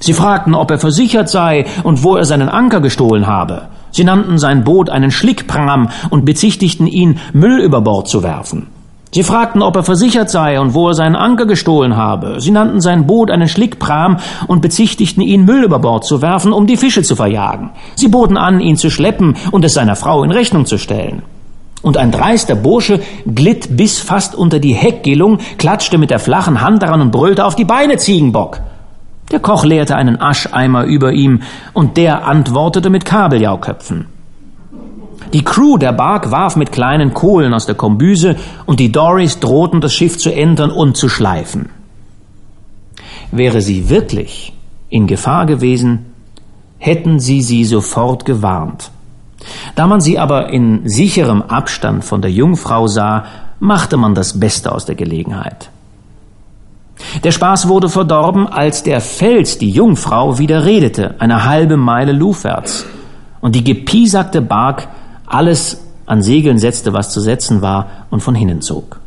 Sie 0.00 0.14
fragten, 0.14 0.54
ob 0.54 0.70
er 0.70 0.78
versichert 0.78 1.28
sei 1.28 1.66
und 1.82 2.02
wo 2.02 2.16
er 2.16 2.24
seinen 2.24 2.48
Anker 2.48 2.80
gestohlen 2.80 3.26
habe. 3.26 3.68
Sie 3.90 4.04
nannten 4.04 4.38
sein 4.38 4.64
Boot 4.64 4.90
einen 4.90 5.10
Schlickpram 5.10 5.90
und 6.10 6.24
bezichtigten 6.24 6.86
ihn, 6.86 7.18
Müll 7.32 7.60
über 7.60 7.80
Bord 7.80 8.08
zu 8.08 8.22
werfen. 8.22 8.66
Sie 9.16 9.22
fragten, 9.22 9.62
ob 9.62 9.74
er 9.76 9.82
versichert 9.82 10.28
sei 10.28 10.60
und 10.60 10.74
wo 10.74 10.88
er 10.88 10.94
seinen 10.94 11.16
Anker 11.16 11.46
gestohlen 11.46 11.96
habe. 11.96 12.38
Sie 12.38 12.50
nannten 12.50 12.82
sein 12.82 13.06
Boot 13.06 13.30
einen 13.30 13.48
Schlickpram 13.48 14.18
und 14.46 14.60
bezichtigten 14.60 15.22
ihn, 15.22 15.46
Müll 15.46 15.64
über 15.64 15.78
Bord 15.78 16.04
zu 16.04 16.20
werfen, 16.20 16.52
um 16.52 16.66
die 16.66 16.76
Fische 16.76 17.02
zu 17.02 17.16
verjagen. 17.16 17.70
Sie 17.94 18.08
boten 18.08 18.36
an, 18.36 18.60
ihn 18.60 18.76
zu 18.76 18.90
schleppen 18.90 19.34
und 19.52 19.64
es 19.64 19.72
seiner 19.72 19.96
Frau 19.96 20.22
in 20.22 20.32
Rechnung 20.32 20.66
zu 20.66 20.76
stellen. 20.76 21.22
Und 21.80 21.96
ein 21.96 22.10
dreister 22.10 22.56
Bursche 22.56 23.00
glitt 23.24 23.74
bis 23.74 24.00
fast 24.00 24.34
unter 24.34 24.58
die 24.58 24.74
Heckgillung, 24.74 25.38
klatschte 25.56 25.96
mit 25.96 26.10
der 26.10 26.18
flachen 26.18 26.60
Hand 26.60 26.82
daran 26.82 27.00
und 27.00 27.10
brüllte 27.10 27.46
auf 27.46 27.56
die 27.56 27.64
Beine 27.64 27.96
Ziegenbock. 27.96 28.60
Der 29.32 29.40
Koch 29.40 29.64
leerte 29.64 29.96
einen 29.96 30.20
Ascheimer 30.20 30.84
über 30.84 31.12
ihm, 31.12 31.40
und 31.72 31.96
der 31.96 32.26
antwortete 32.26 32.90
mit 32.90 33.06
Kabeljauköpfen. 33.06 34.08
Die 35.32 35.42
Crew 35.42 35.76
der 35.76 35.92
Bark 35.92 36.30
warf 36.30 36.56
mit 36.56 36.72
kleinen 36.72 37.14
Kohlen 37.14 37.52
aus 37.54 37.66
der 37.66 37.74
Kombüse, 37.74 38.36
und 38.66 38.80
die 38.80 38.92
Dories 38.92 39.40
drohten, 39.40 39.80
das 39.80 39.94
Schiff 39.94 40.18
zu 40.18 40.32
entern 40.32 40.70
und 40.70 40.96
zu 40.96 41.08
schleifen. 41.08 41.70
Wäre 43.32 43.60
sie 43.60 43.88
wirklich 43.88 44.52
in 44.88 45.06
Gefahr 45.06 45.46
gewesen, 45.46 46.06
hätten 46.78 47.18
sie 47.18 47.42
sie 47.42 47.64
sofort 47.64 48.24
gewarnt. 48.24 48.90
Da 49.74 49.86
man 49.86 50.00
sie 50.00 50.18
aber 50.18 50.50
in 50.50 50.88
sicherem 50.88 51.42
Abstand 51.42 52.04
von 52.04 52.22
der 52.22 52.30
Jungfrau 52.30 52.86
sah, 52.86 53.24
machte 53.58 53.96
man 53.96 54.14
das 54.14 54.38
Beste 54.38 54.72
aus 54.72 54.86
der 54.86 54.94
Gelegenheit. 54.94 55.70
Der 57.24 57.32
Spaß 57.32 57.68
wurde 57.68 57.88
verdorben, 57.88 58.46
als 58.46 58.82
der 58.82 59.00
Fels 59.00 59.58
die 59.58 59.70
Jungfrau 59.70 60.38
wieder 60.38 60.64
redete, 60.64 61.16
eine 61.18 61.44
halbe 61.44 61.76
Meile 61.76 62.12
lufwärts, 62.12 62.86
und 63.40 63.54
die 63.54 63.64
gepiesackte 63.64 64.40
Bark 64.40 64.88
alles 65.26 65.82
an 66.06 66.22
Segeln 66.22 66.58
setzte, 66.58 66.92
was 66.92 67.10
zu 67.10 67.20
setzen 67.20 67.62
war, 67.62 68.06
und 68.10 68.20
von 68.20 68.34
hinnen 68.34 68.60
zog. 68.60 69.00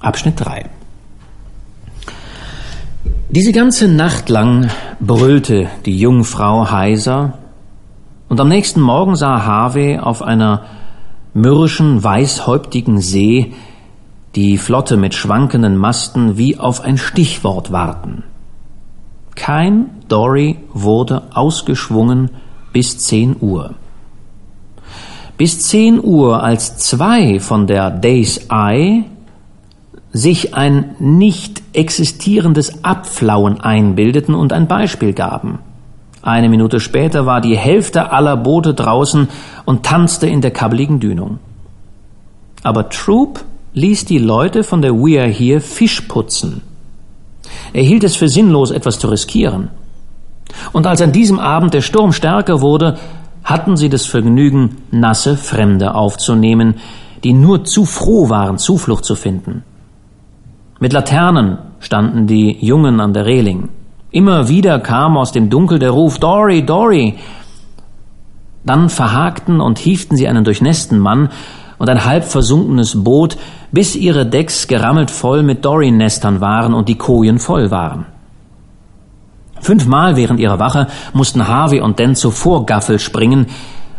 Abschnitt 0.00 0.40
3 0.40 0.66
Diese 3.28 3.52
ganze 3.52 3.88
Nacht 3.88 4.28
lang 4.28 4.70
brüllte 5.00 5.68
die 5.84 5.98
Jungfrau 5.98 6.70
heiser, 6.70 7.38
und 8.28 8.40
am 8.40 8.48
nächsten 8.48 8.80
Morgen 8.80 9.16
sah 9.16 9.44
Harvey 9.44 9.98
auf 9.98 10.22
einer 10.22 10.64
mürrischen, 11.32 12.02
weißhäuptigen 12.02 13.00
See 13.00 13.54
die 14.34 14.58
Flotte 14.58 14.96
mit 14.96 15.14
schwankenden 15.14 15.76
Masten 15.76 16.36
wie 16.36 16.58
auf 16.58 16.82
ein 16.82 16.98
Stichwort 16.98 17.72
warten. 17.72 18.24
Kein 19.34 19.90
Dory 20.08 20.58
wurde 20.72 21.22
ausgeschwungen 21.32 22.30
bis 22.78 22.96
zehn 22.96 23.34
Uhr. 23.40 23.74
Bis 25.36 25.62
zehn 25.62 26.00
Uhr, 26.00 26.44
als 26.44 26.78
zwei 26.78 27.40
von 27.40 27.66
der 27.66 27.90
Day's 27.90 28.46
Eye 28.50 29.02
sich 30.12 30.54
ein 30.54 30.94
nicht 31.00 31.60
existierendes 31.72 32.84
Abflauen 32.84 33.60
einbildeten 33.60 34.32
und 34.32 34.52
ein 34.52 34.68
Beispiel 34.68 35.12
gaben. 35.12 35.58
Eine 36.22 36.48
Minute 36.48 36.78
später 36.78 37.26
war 37.26 37.40
die 37.40 37.58
Hälfte 37.58 38.12
aller 38.12 38.36
Boote 38.36 38.74
draußen 38.74 39.26
und 39.64 39.84
tanzte 39.84 40.28
in 40.28 40.40
der 40.40 40.52
kabbeligen 40.52 41.00
Dünung. 41.00 41.40
Aber 42.62 42.90
Troop 42.90 43.44
ließ 43.74 44.04
die 44.04 44.18
Leute 44.18 44.62
von 44.62 44.82
der 44.82 44.94
We 44.94 45.20
Are 45.20 45.28
Here 45.28 45.60
Fisch 45.60 46.02
putzen. 46.02 46.62
Er 47.72 47.82
hielt 47.82 48.04
es 48.04 48.14
für 48.14 48.28
sinnlos, 48.28 48.70
etwas 48.70 49.00
zu 49.00 49.08
riskieren. 49.08 49.70
Und 50.72 50.86
als 50.86 51.02
an 51.02 51.12
diesem 51.12 51.38
Abend 51.38 51.74
der 51.74 51.80
Sturm 51.80 52.12
stärker 52.12 52.60
wurde, 52.60 52.98
hatten 53.44 53.76
sie 53.76 53.88
das 53.88 54.06
Vergnügen, 54.06 54.76
nasse 54.90 55.36
Fremde 55.36 55.94
aufzunehmen, 55.94 56.76
die 57.24 57.32
nur 57.32 57.64
zu 57.64 57.84
froh 57.84 58.28
waren, 58.28 58.58
Zuflucht 58.58 59.04
zu 59.04 59.14
finden. 59.14 59.64
Mit 60.80 60.92
Laternen 60.92 61.58
standen 61.80 62.26
die 62.26 62.64
Jungen 62.64 63.00
an 63.00 63.12
der 63.12 63.26
Reling. 63.26 63.68
Immer 64.10 64.48
wieder 64.48 64.78
kam 64.80 65.16
aus 65.16 65.32
dem 65.32 65.50
Dunkel 65.50 65.78
der 65.78 65.90
Ruf 65.90 66.18
Dory, 66.18 66.64
Dory. 66.64 67.16
Dann 68.64 68.88
verhakten 68.88 69.60
und 69.60 69.78
hieften 69.78 70.16
sie 70.16 70.28
einen 70.28 70.44
durchnässten 70.44 70.98
Mann 70.98 71.30
und 71.78 71.88
ein 71.88 72.04
halb 72.04 72.24
versunkenes 72.24 73.02
Boot, 73.02 73.36
bis 73.72 73.96
ihre 73.96 74.26
Decks 74.26 74.66
gerammelt 74.66 75.10
voll 75.10 75.42
mit 75.42 75.64
Dory-Nestern 75.64 76.40
waren 76.40 76.74
und 76.74 76.88
die 76.88 76.96
Kojen 76.96 77.38
voll 77.38 77.70
waren. 77.70 78.06
Fünfmal 79.60 80.16
während 80.16 80.40
ihrer 80.40 80.58
Wache 80.58 80.88
mussten 81.12 81.48
Harvey 81.48 81.80
und 81.80 82.00
Dan 82.00 82.14
zur 82.14 82.32
Vorgaffel 82.32 82.98
springen 82.98 83.46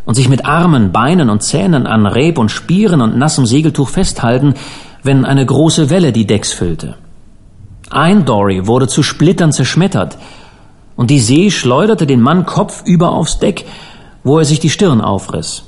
und 0.06 0.16
sich 0.16 0.30
mit 0.30 0.46
Armen, 0.46 0.92
Beinen 0.92 1.30
und 1.30 1.44
Zähnen 1.44 1.86
an 1.86 2.06
Reb 2.06 2.38
und 2.38 2.50
Spieren 2.50 3.02
und 3.02 3.18
nassem 3.18 3.46
Segeltuch 3.46 3.90
festhalten, 3.90 4.56
wenn 5.04 5.26
eine 5.26 5.46
große 5.46 5.90
Welle 5.90 6.12
die 6.12 6.26
Decks 6.26 6.52
füllte. 6.52 6.96
Ein 7.90 8.26
Dory 8.26 8.68
wurde 8.68 8.88
zu 8.88 9.04
Splittern 9.04 9.52
zerschmettert, 9.52 10.18
und 10.96 11.10
die 11.10 11.20
See 11.20 11.50
schleuderte 11.50 12.06
den 12.06 12.20
Mann 12.20 12.46
kopfüber 12.46 13.12
aufs 13.12 13.40
Deck, 13.40 13.66
wo 14.24 14.38
er 14.38 14.46
sich 14.46 14.60
die 14.60 14.70
Stirn 14.70 15.00
aufriss. 15.00 15.64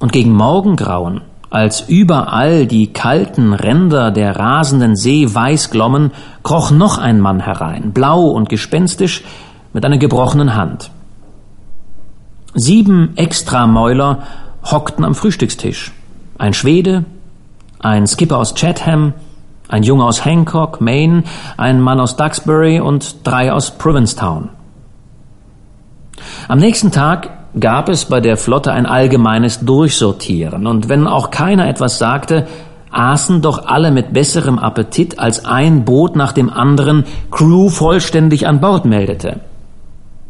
Und 0.00 0.10
gegen 0.10 0.32
Morgengrauen, 0.32 1.20
als 1.54 1.82
überall 1.82 2.66
die 2.66 2.92
kalten 2.92 3.52
Ränder 3.52 4.10
der 4.10 4.34
rasenden 4.34 4.96
See 4.96 5.32
weiß 5.32 5.70
glommen, 5.70 6.10
kroch 6.42 6.72
noch 6.72 6.98
ein 6.98 7.20
Mann 7.20 7.38
herein, 7.38 7.92
blau 7.92 8.24
und 8.24 8.48
gespenstisch, 8.48 9.22
mit 9.72 9.84
einer 9.84 9.98
gebrochenen 9.98 10.56
Hand. 10.56 10.90
Sieben 12.54 13.16
Extramäuler 13.16 14.24
hockten 14.64 15.04
am 15.04 15.14
Frühstückstisch. 15.14 15.92
Ein 16.38 16.54
Schwede, 16.54 17.04
ein 17.78 18.08
Skipper 18.08 18.38
aus 18.38 18.56
Chatham, 18.56 19.12
ein 19.68 19.84
Junge 19.84 20.06
aus 20.06 20.24
Hancock, 20.24 20.80
Maine, 20.80 21.22
ein 21.56 21.80
Mann 21.80 22.00
aus 22.00 22.16
Duxbury 22.16 22.80
und 22.80 23.18
drei 23.22 23.52
aus 23.52 23.70
Provincetown. 23.78 24.48
Am 26.48 26.58
nächsten 26.58 26.90
Tag 26.90 27.43
gab 27.58 27.88
es 27.88 28.06
bei 28.06 28.20
der 28.20 28.36
Flotte 28.36 28.72
ein 28.72 28.86
allgemeines 28.86 29.60
Durchsortieren, 29.60 30.66
und 30.66 30.88
wenn 30.88 31.06
auch 31.06 31.30
keiner 31.30 31.68
etwas 31.68 31.98
sagte, 31.98 32.46
aßen 32.90 33.42
doch 33.42 33.66
alle 33.66 33.90
mit 33.90 34.12
besserem 34.12 34.58
Appetit, 34.58 35.18
als 35.18 35.44
ein 35.44 35.84
Boot 35.84 36.16
nach 36.16 36.32
dem 36.32 36.50
anderen 36.50 37.04
Crew 37.30 37.68
vollständig 37.68 38.46
an 38.46 38.60
Bord 38.60 38.84
meldete. 38.84 39.40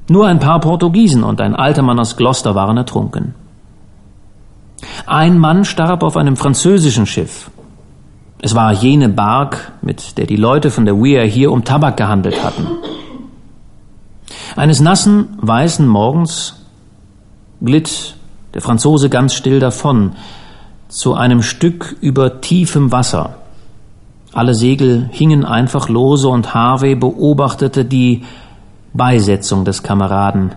Nur 0.08 0.26
ein 0.26 0.38
paar 0.38 0.60
Portugiesen 0.60 1.24
und 1.24 1.40
ein 1.40 1.54
alter 1.54 1.82
Mann 1.82 1.98
aus 1.98 2.16
Gloucester 2.16 2.54
waren 2.54 2.76
ertrunken. 2.76 3.34
Ein 5.06 5.38
Mann 5.38 5.64
starb 5.64 6.02
auf 6.02 6.16
einem 6.16 6.36
französischen 6.36 7.06
Schiff. 7.06 7.50
Es 8.42 8.54
war 8.54 8.72
jene 8.72 9.08
Bark, 9.08 9.72
mit 9.80 10.18
der 10.18 10.26
die 10.26 10.36
Leute 10.36 10.70
von 10.70 10.84
der 10.84 10.98
Weir 10.98 11.24
hier 11.24 11.50
um 11.50 11.64
Tabak 11.64 11.96
gehandelt 11.96 12.44
hatten. 12.44 12.66
Eines 14.56 14.80
nassen, 14.80 15.38
weißen 15.40 15.86
Morgens 15.86 16.63
glitt 17.64 18.16
der 18.54 18.62
Franzose 18.62 19.10
ganz 19.10 19.34
still 19.34 19.60
davon 19.60 20.12
zu 20.88 21.14
einem 21.14 21.42
Stück 21.42 21.96
über 22.00 22.40
tiefem 22.40 22.92
Wasser. 22.92 23.36
Alle 24.32 24.54
Segel 24.54 25.08
hingen 25.10 25.44
einfach 25.44 25.88
lose 25.88 26.28
und 26.28 26.54
Harvey 26.54 26.94
beobachtete 26.94 27.84
die 27.84 28.22
Beisetzung 28.92 29.64
des 29.64 29.82
Kameraden. 29.82 30.54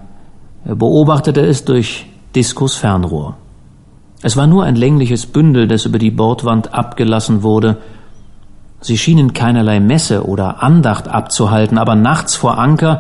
Er 0.65 0.75
beobachtete 0.75 1.41
es 1.41 1.65
durch 1.65 2.05
Diskus 2.35 2.75
Fernrohr. 2.75 3.35
Es 4.21 4.35
war 4.35 4.47
nur 4.47 4.63
ein 4.63 4.75
längliches 4.75 5.25
Bündel, 5.25 5.67
das 5.67 5.85
über 5.85 5.99
die 5.99 6.11
Bordwand 6.11 6.73
abgelassen 6.73 7.43
wurde. 7.43 7.77
Sie 8.81 8.97
schienen 8.97 9.33
keinerlei 9.33 9.79
Messe 9.79 10.25
oder 10.25 10.61
Andacht 10.61 11.07
abzuhalten, 11.07 11.77
aber 11.77 11.95
nachts 11.95 12.35
vor 12.35 12.57
Anker 12.57 12.99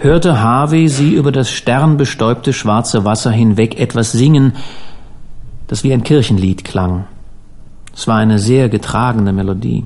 hörte 0.00 0.40
Harvey 0.40 0.88
sie 0.88 1.12
über 1.12 1.30
das 1.30 1.50
sternbestäubte 1.50 2.52
schwarze 2.52 3.04
Wasser 3.04 3.30
hinweg 3.30 3.78
etwas 3.78 4.12
singen, 4.12 4.54
das 5.66 5.84
wie 5.84 5.92
ein 5.92 6.02
Kirchenlied 6.02 6.64
klang. 6.64 7.04
Es 7.94 8.08
war 8.08 8.16
eine 8.16 8.38
sehr 8.38 8.68
getragene 8.70 9.32
Melodie. 9.32 9.84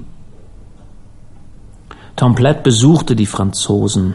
Tom 2.16 2.36
Platt 2.36 2.62
besuchte 2.62 3.16
die 3.16 3.26
Franzosen. 3.26 4.14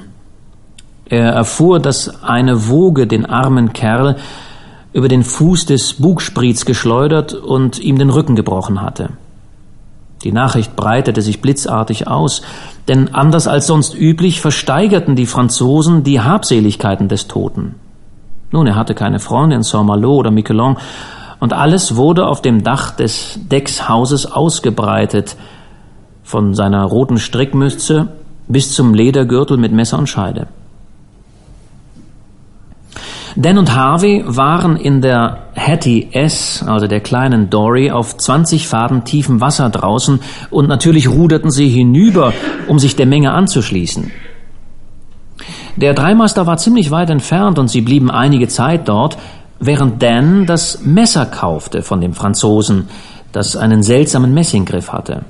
Er 1.05 1.31
erfuhr, 1.31 1.79
dass 1.79 2.23
eine 2.23 2.69
Woge 2.69 3.05
den 3.05 3.25
armen 3.25 3.73
Kerl 3.73 4.15
über 4.93 5.09
den 5.09 5.23
Fuß 5.23 5.65
des 5.65 5.95
Bugspriets 5.95 6.65
geschleudert 6.65 7.33
und 7.33 7.77
ihm 7.79 7.97
den 7.97 8.09
Rücken 8.09 8.35
gebrochen 8.35 8.81
hatte. 8.81 9.09
Die 10.23 10.32
Nachricht 10.32 10.75
breitete 10.75 11.21
sich 11.21 11.41
blitzartig 11.41 12.08
aus, 12.08 12.41
denn 12.88 13.13
anders 13.13 13.47
als 13.47 13.67
sonst 13.67 13.95
üblich 13.95 14.41
versteigerten 14.41 15.15
die 15.15 15.25
Franzosen 15.25 16.03
die 16.03 16.19
Habseligkeiten 16.19 17.08
des 17.08 17.27
Toten. 17.27 17.75
Nun, 18.51 18.67
er 18.67 18.75
hatte 18.75 18.95
keine 18.95 19.19
Freunde 19.19 19.55
in 19.55 19.63
Saint-Malo 19.63 20.15
oder 20.15 20.32
Miquelon, 20.32 20.77
und 21.39 21.53
alles 21.53 21.95
wurde 21.95 22.27
auf 22.27 22.41
dem 22.41 22.63
Dach 22.63 22.91
des 22.91 23.39
Deckshauses 23.49 24.25
ausgebreitet, 24.25 25.38
von 26.21 26.53
seiner 26.53 26.84
roten 26.84 27.17
Strickmütze 27.17 28.10
bis 28.47 28.73
zum 28.73 28.93
Ledergürtel 28.93 29.58
mit 29.58 29.71
Messer 29.71 29.97
und 29.97 30.08
Scheide. 30.08 30.47
Dan 33.39 33.58
und 33.58 33.73
Harvey 33.73 34.21
waren 34.28 34.75
in 34.75 34.99
der 34.99 35.43
Hattie 35.56 36.10
S, 36.12 36.62
also 36.67 36.88
der 36.88 36.99
kleinen 36.99 37.49
Dory, 37.49 37.89
auf 37.89 38.17
20 38.17 38.67
Faden 38.67 39.06
tiefem 39.06 39.39
Wasser 39.39 39.69
draußen 39.69 40.19
und 40.49 40.67
natürlich 40.67 41.10
ruderten 41.10 41.49
sie 41.49 41.69
hinüber, 41.69 42.34
um 42.67 42.80
sich 42.80 42.97
der 42.97 43.06
Menge 43.06 43.32
anzuschließen. 43.32 44.12
Der 45.78 45.93
Dreimaster 45.93 46.47
war 46.47 46.58
ziemlich 46.58 46.91
weit 46.91 47.10
entfernt 47.10 47.58
und 47.60 47.69
sie 47.69 47.80
blieben 47.80 48.12
einige 48.12 48.49
Zeit 48.49 48.89
dort, 48.89 49.17
während 49.62 50.04
Dan 50.04 50.45
das 50.45 50.82
Messer 50.84 51.25
kaufte 51.25 51.82
von 51.82 52.02
dem 52.02 52.12
Franzosen, 52.12 52.89
das 53.32 53.56
einen 53.56 53.84
seltsamen 53.84 54.34
Messinggriff 54.34 54.91
hatte. 54.91 55.23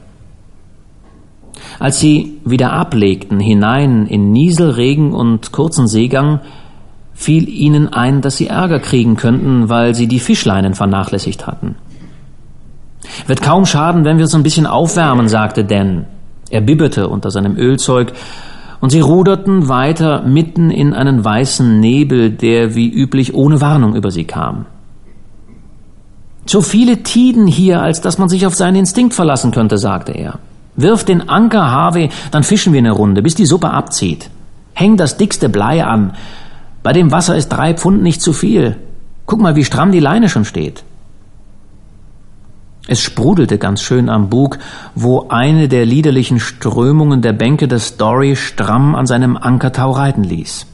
Als 1.77 1.99
sie 1.99 2.39
wieder 2.43 2.73
ablegten 2.73 3.39
hinein 3.39 4.07
in 4.07 4.31
Nieselregen 4.31 5.13
und 5.13 5.51
kurzen 5.51 5.87
Seegang, 5.87 6.39
fiel 7.19 7.49
ihnen 7.49 7.91
ein, 7.91 8.21
dass 8.21 8.37
sie 8.37 8.47
Ärger 8.47 8.79
kriegen 8.79 9.17
könnten, 9.17 9.67
weil 9.67 9.93
sie 9.93 10.07
die 10.07 10.21
Fischleinen 10.21 10.73
vernachlässigt 10.73 11.47
hatten. 11.47 11.75
Wird 13.27 13.41
kaum 13.41 13.65
schaden, 13.65 14.05
wenn 14.05 14.19
wir 14.19 14.23
es 14.23 14.33
ein 14.33 14.43
bisschen 14.43 14.65
aufwärmen, 14.65 15.27
sagte 15.27 15.65
Dan. 15.65 16.05
Er 16.49 16.61
bibberte 16.61 17.09
unter 17.09 17.29
seinem 17.29 17.57
Ölzeug, 17.57 18.13
und 18.79 18.91
sie 18.91 19.01
ruderten 19.01 19.67
weiter 19.67 20.21
mitten 20.21 20.71
in 20.71 20.93
einen 20.93 21.25
weißen 21.25 21.81
Nebel, 21.81 22.29
der 22.29 22.75
wie 22.75 22.89
üblich 22.89 23.33
ohne 23.33 23.59
Warnung 23.59 23.95
über 23.95 24.11
sie 24.11 24.23
kam. 24.23 24.65
Zu 26.45 26.61
viele 26.61 27.03
Tiden 27.03 27.47
hier, 27.47 27.81
als 27.81 27.99
dass 27.99 28.17
man 28.17 28.29
sich 28.29 28.45
auf 28.45 28.55
seinen 28.55 28.77
Instinkt 28.77 29.13
verlassen 29.13 29.51
könnte, 29.51 29.77
sagte 29.77 30.13
er. 30.13 30.39
Wirf 30.77 31.03
den 31.03 31.27
Anker, 31.27 31.69
Harvey, 31.69 32.09
dann 32.31 32.43
fischen 32.43 32.71
wir 32.71 32.79
eine 32.79 32.91
Runde, 32.91 33.21
bis 33.21 33.35
die 33.35 33.45
Suppe 33.45 33.71
abzieht. 33.71 34.29
Häng 34.73 34.95
das 34.95 35.17
dickste 35.17 35.49
Blei 35.49 35.83
an, 35.83 36.13
bei 36.83 36.93
dem 36.93 37.11
Wasser 37.11 37.35
ist 37.35 37.49
drei 37.49 37.73
Pfund 37.73 38.01
nicht 38.01 38.21
zu 38.21 38.33
viel. 38.33 38.77
Guck 39.25 39.41
mal, 39.41 39.55
wie 39.55 39.65
stramm 39.65 39.91
die 39.91 39.99
Leine 39.99 40.29
schon 40.29 40.45
steht. 40.45 40.83
Es 42.87 43.01
sprudelte 43.01 43.59
ganz 43.59 43.81
schön 43.81 44.09
am 44.09 44.29
Bug, 44.29 44.57
wo 44.95 45.27
eine 45.29 45.67
der 45.67 45.85
liederlichen 45.85 46.39
Strömungen 46.39 47.21
der 47.21 47.33
Bänke 47.33 47.67
des 47.67 47.97
Dory 47.97 48.35
stramm 48.35 48.95
an 48.95 49.05
seinem 49.05 49.37
Ankertau 49.37 49.91
reiten 49.91 50.23
ließ. 50.23 50.65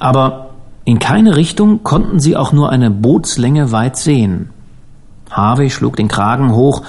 Aber 0.00 0.50
in 0.84 0.98
keine 0.98 1.36
Richtung 1.36 1.84
konnten 1.84 2.18
sie 2.18 2.36
auch 2.36 2.52
nur 2.52 2.70
eine 2.70 2.90
Bootslänge 2.90 3.70
weit 3.70 3.96
sehen. 3.96 4.50
Harvey 5.30 5.70
schlug 5.70 5.94
den 5.94 6.08
Kragen 6.08 6.52
hoch 6.52 6.82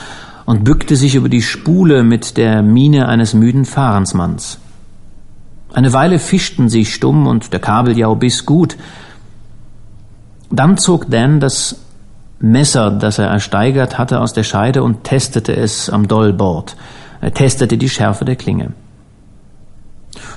und 0.46 0.64
bückte 0.64 0.96
sich 0.96 1.14
über 1.14 1.30
die 1.30 1.44
Spule 1.44 2.02
mit 2.02 2.38
der 2.38 2.64
Miene 2.64 3.08
eines 3.08 3.36
müden 3.36 3.66
Fahrensmanns. 3.66 4.58
Eine 5.74 5.94
Weile 5.94 6.20
fischten 6.20 6.70
sie 6.70 6.86
stumm 6.86 7.28
und 7.28 7.54
der 7.54 7.60
Kabeljau 7.60 8.16
biss 8.16 8.46
gut. 8.46 8.78
Dann 10.50 10.78
zog 10.78 11.10
Dan 11.10 11.40
das 11.40 11.80
Messer, 12.40 12.92
das 12.92 13.20
er 13.20 13.28
ersteigert 13.28 13.98
hatte, 13.98 14.20
aus 14.20 14.34
der 14.34 14.44
Scheide 14.44 14.84
und 14.84 15.04
testete 15.04 15.56
es 15.56 15.90
am 15.90 16.08
Dollbord. 16.08 16.76
Er 17.22 17.34
testete 17.34 17.78
die 17.78 17.90
Schärfe 17.90 18.26
der 18.26 18.36
Klinge. 18.36 18.72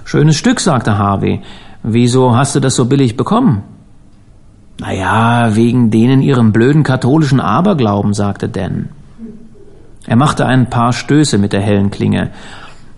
Schönes 0.04 0.36
Stück, 0.36 0.60
sagte 0.60 0.98
Harvey. 0.98 1.40
Wieso 1.82 2.36
hast 2.36 2.54
du 2.54 2.60
das 2.60 2.76
so 2.76 2.84
billig 2.84 3.16
bekommen? 3.16 3.62
Naja, 4.78 5.54
wegen 5.54 5.90
denen 5.90 6.20
ihrem 6.20 6.52
blöden 6.52 6.82
katholischen 6.82 7.40
Aberglauben, 7.40 8.12
sagte 8.12 8.48
Dan. 8.48 8.90
Er 10.06 10.16
machte 10.16 10.46
ein 10.46 10.68
paar 10.68 10.92
Stöße 10.92 11.38
mit 11.38 11.52
der 11.52 11.62
hellen 11.62 11.90
Klinge. 11.90 12.30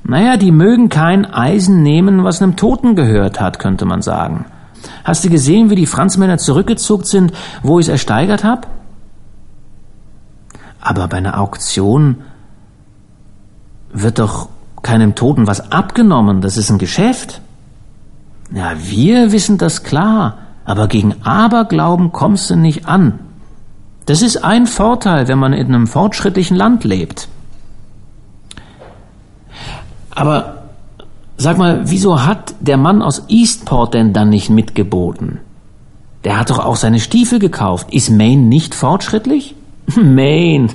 Naja, 0.08 0.36
die 0.36 0.52
mögen 0.52 0.88
kein 0.88 1.24
Eisen 1.24 1.82
nehmen, 1.82 2.22
was 2.22 2.40
einem 2.40 2.54
Toten 2.54 2.94
gehört 2.94 3.40
hat, 3.40 3.58
könnte 3.58 3.84
man 3.84 4.02
sagen. 4.02 4.44
Hast 5.02 5.24
du 5.24 5.30
gesehen, 5.30 5.68
wie 5.68 5.74
die 5.74 5.86
Franzmänner 5.86 6.38
zurückgezuckt 6.38 7.06
sind, 7.06 7.32
wo 7.62 7.80
ich 7.80 7.86
es 7.86 7.90
ersteigert 7.90 8.44
hab? 8.44 8.68
Aber 10.80 11.08
bei 11.08 11.16
einer 11.16 11.40
Auktion 11.40 12.18
wird 13.92 14.20
doch 14.20 14.48
keinem 14.82 15.16
Toten 15.16 15.48
was 15.48 15.72
abgenommen, 15.72 16.40
das 16.40 16.56
ist 16.56 16.70
ein 16.70 16.78
Geschäft. 16.78 17.40
Ja, 18.52 18.74
wir 18.78 19.32
wissen 19.32 19.58
das 19.58 19.82
klar, 19.82 20.38
aber 20.64 20.86
gegen 20.86 21.16
Aberglauben 21.24 22.12
kommst 22.12 22.48
du 22.50 22.54
nicht 22.54 22.86
an. 22.86 23.18
Das 24.04 24.22
ist 24.22 24.44
ein 24.44 24.68
Vorteil, 24.68 25.26
wenn 25.26 25.40
man 25.40 25.52
in 25.52 25.66
einem 25.66 25.88
fortschrittlichen 25.88 26.56
Land 26.56 26.84
lebt. 26.84 27.28
Aber 30.16 30.62
sag 31.36 31.58
mal, 31.58 31.82
wieso 31.84 32.24
hat 32.24 32.54
der 32.60 32.78
Mann 32.78 33.02
aus 33.02 33.24
Eastport 33.28 33.94
denn 33.94 34.12
dann 34.12 34.30
nicht 34.30 34.50
mitgeboten? 34.50 35.38
Der 36.24 36.40
hat 36.40 36.50
doch 36.50 36.58
auch 36.58 36.74
seine 36.74 36.98
Stiefel 36.98 37.38
gekauft. 37.38 37.92
Ist 37.92 38.10
Maine 38.10 38.42
nicht 38.42 38.74
fortschrittlich? 38.74 39.54
Maine, 39.94 40.68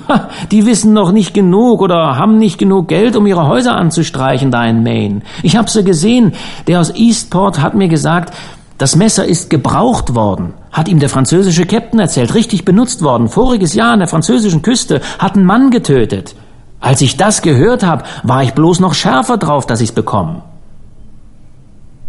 die 0.50 0.64
wissen 0.64 0.94
noch 0.94 1.12
nicht 1.12 1.34
genug 1.34 1.82
oder 1.82 2.16
haben 2.16 2.38
nicht 2.38 2.56
genug 2.56 2.88
Geld, 2.88 3.16
um 3.16 3.26
ihre 3.26 3.46
Häuser 3.46 3.76
anzustreichen 3.76 4.50
da 4.50 4.64
in 4.64 4.82
Maine. 4.82 5.20
Ich 5.42 5.56
habe 5.56 5.68
sie 5.68 5.84
gesehen. 5.84 6.32
Der 6.68 6.80
aus 6.80 6.94
Eastport 6.94 7.60
hat 7.60 7.74
mir 7.74 7.88
gesagt, 7.88 8.32
das 8.78 8.96
Messer 8.96 9.26
ist 9.26 9.50
gebraucht 9.50 10.14
worden, 10.14 10.54
hat 10.70 10.88
ihm 10.88 11.00
der 11.00 11.08
französische 11.08 11.66
Captain 11.66 12.00
erzählt, 12.00 12.34
richtig 12.34 12.64
benutzt 12.64 13.02
worden. 13.02 13.28
Voriges 13.28 13.74
Jahr 13.74 13.92
an 13.92 13.98
der 13.98 14.08
französischen 14.08 14.62
Küste 14.62 15.00
hat 15.18 15.36
ein 15.36 15.44
Mann 15.44 15.70
getötet. 15.70 16.34
Als 16.82 17.00
ich 17.00 17.16
das 17.16 17.42
gehört 17.42 17.84
habe, 17.84 18.02
war 18.24 18.42
ich 18.42 18.54
bloß 18.54 18.80
noch 18.80 18.92
schärfer 18.92 19.38
drauf, 19.38 19.66
dass 19.66 19.80
ich's 19.80 19.92
bekomme. 19.92 20.42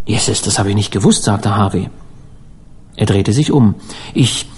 Jesus, 0.06 0.42
das 0.42 0.58
habe 0.58 0.70
ich 0.70 0.76
nicht 0.76 0.92
gewusst, 0.92 1.24
sagte 1.24 1.56
Harvey. 1.56 1.90
Er 2.96 3.06
drehte 3.06 3.34
sich 3.34 3.52
um. 3.52 3.76
Ich, 4.16 4.50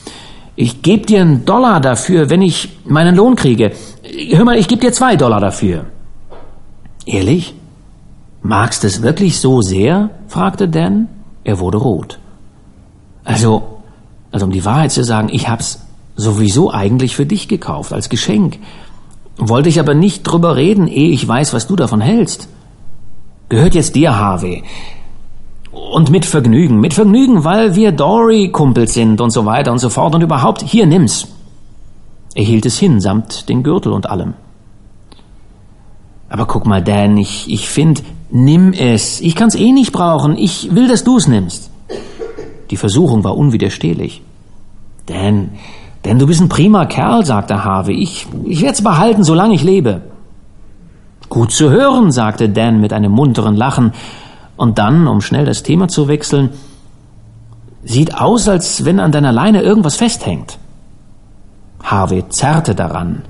ich 0.55 0.81
gebe 0.81 1.05
dir 1.05 1.19
einen 1.21 1.43
Dollar 1.43 1.81
dafür, 1.81 2.29
wenn 2.29 2.41
ich 2.41 2.77
meinen 2.85 3.15
Lohn 3.15 3.35
kriege. 3.35 3.73
Hör 4.31 4.45
mal, 4.45 4.57
ich 4.57 4.69
gebe 4.69 4.81
dir 4.81 4.93
zwei 4.93 5.17
Dollar 5.17 5.41
dafür. 5.41 5.85
Ehrlich? 7.05 7.53
Magst 8.41 8.85
es 8.85 9.01
wirklich 9.01 9.39
so 9.39 9.61
sehr? 9.61 10.11
fragte 10.29 10.69
Dan. 10.69 11.09
Er 11.43 11.59
wurde 11.59 11.77
rot. 11.77 12.19
Also, 13.25 13.81
also 14.31 14.45
um 14.45 14.51
die 14.53 14.63
Wahrheit 14.63 14.93
zu 14.93 15.03
sagen, 15.03 15.27
ich 15.29 15.49
hab's 15.49 15.81
sowieso 16.15 16.71
eigentlich 16.71 17.17
für 17.17 17.25
dich 17.25 17.49
gekauft, 17.49 17.91
als 17.91 18.07
Geschenk. 18.07 18.59
Wollte 19.37 19.69
ich 19.69 19.79
aber 19.79 19.93
nicht 19.93 20.23
drüber 20.23 20.55
reden, 20.55 20.87
ehe 20.87 21.09
ich 21.09 21.27
weiß, 21.27 21.53
was 21.53 21.67
du 21.67 21.75
davon 21.75 22.01
hältst. 22.01 22.47
Gehört 23.49 23.75
jetzt 23.75 23.95
dir, 23.95 24.17
Harvey. 24.17 24.63
Und 25.71 26.09
mit 26.09 26.25
Vergnügen, 26.25 26.79
mit 26.79 26.93
Vergnügen, 26.93 27.43
weil 27.43 27.75
wir 27.75 27.91
Dory-Kumpels 27.91 28.93
sind 28.93 29.19
und 29.19 29.31
so 29.31 29.45
weiter 29.45 29.71
und 29.71 29.79
so 29.79 29.89
fort 29.89 30.15
und 30.15 30.21
überhaupt, 30.21 30.61
hier 30.61 30.85
nimm's. 30.85 31.27
Er 32.33 32.43
hielt 32.43 32.65
es 32.65 32.79
hin, 32.79 33.01
samt 33.01 33.49
den 33.49 33.63
Gürtel 33.63 33.91
und 33.91 34.09
allem. 34.09 34.33
Aber 36.29 36.45
guck 36.45 36.65
mal, 36.65 36.83
Dan, 36.83 37.17
ich, 37.17 37.49
ich 37.49 37.69
find, 37.69 38.03
nimm 38.29 38.73
es. 38.73 39.21
Ich 39.21 39.35
kann's 39.35 39.55
eh 39.55 39.71
nicht 39.71 39.91
brauchen. 39.91 40.37
Ich 40.37 40.73
will, 40.73 40.87
dass 40.87 41.03
du's 41.03 41.27
nimmst. 41.27 41.69
Die 42.71 42.77
Versuchung 42.77 43.23
war 43.23 43.37
unwiderstehlich. 43.37 44.21
Dan, 45.05 45.51
Dan, 46.05 46.19
du 46.19 46.27
bist 46.27 46.39
ein 46.39 46.49
prima 46.49 46.85
Kerl, 46.85 47.25
sagte 47.25 47.63
Harvey. 47.63 47.95
Ich, 47.95 48.27
ich 48.43 48.61
werd's 48.61 48.83
behalten, 48.83 49.23
solange 49.23 49.55
ich 49.55 49.63
lebe. 49.63 50.01
Gut 51.29 51.51
zu 51.51 51.71
hören, 51.71 52.11
sagte 52.11 52.47
Dan 52.47 52.79
mit 52.79 52.93
einem 52.93 53.11
munteren 53.11 53.55
Lachen. 53.55 53.91
Und 54.55 54.77
dann, 54.77 55.07
um 55.07 55.21
schnell 55.21 55.45
das 55.45 55.63
Thema 55.63 55.87
zu 55.87 56.07
wechseln, 56.07 56.51
sieht 57.83 58.15
aus, 58.21 58.47
als 58.47 58.85
wenn 58.85 58.99
an 58.99 59.11
deiner 59.11 59.31
Leine 59.31 59.63
irgendwas 59.63 59.95
festhängt. 59.95 60.59
Harvey 61.81 62.23
zerrte 62.29 62.75
daran. 62.75 63.23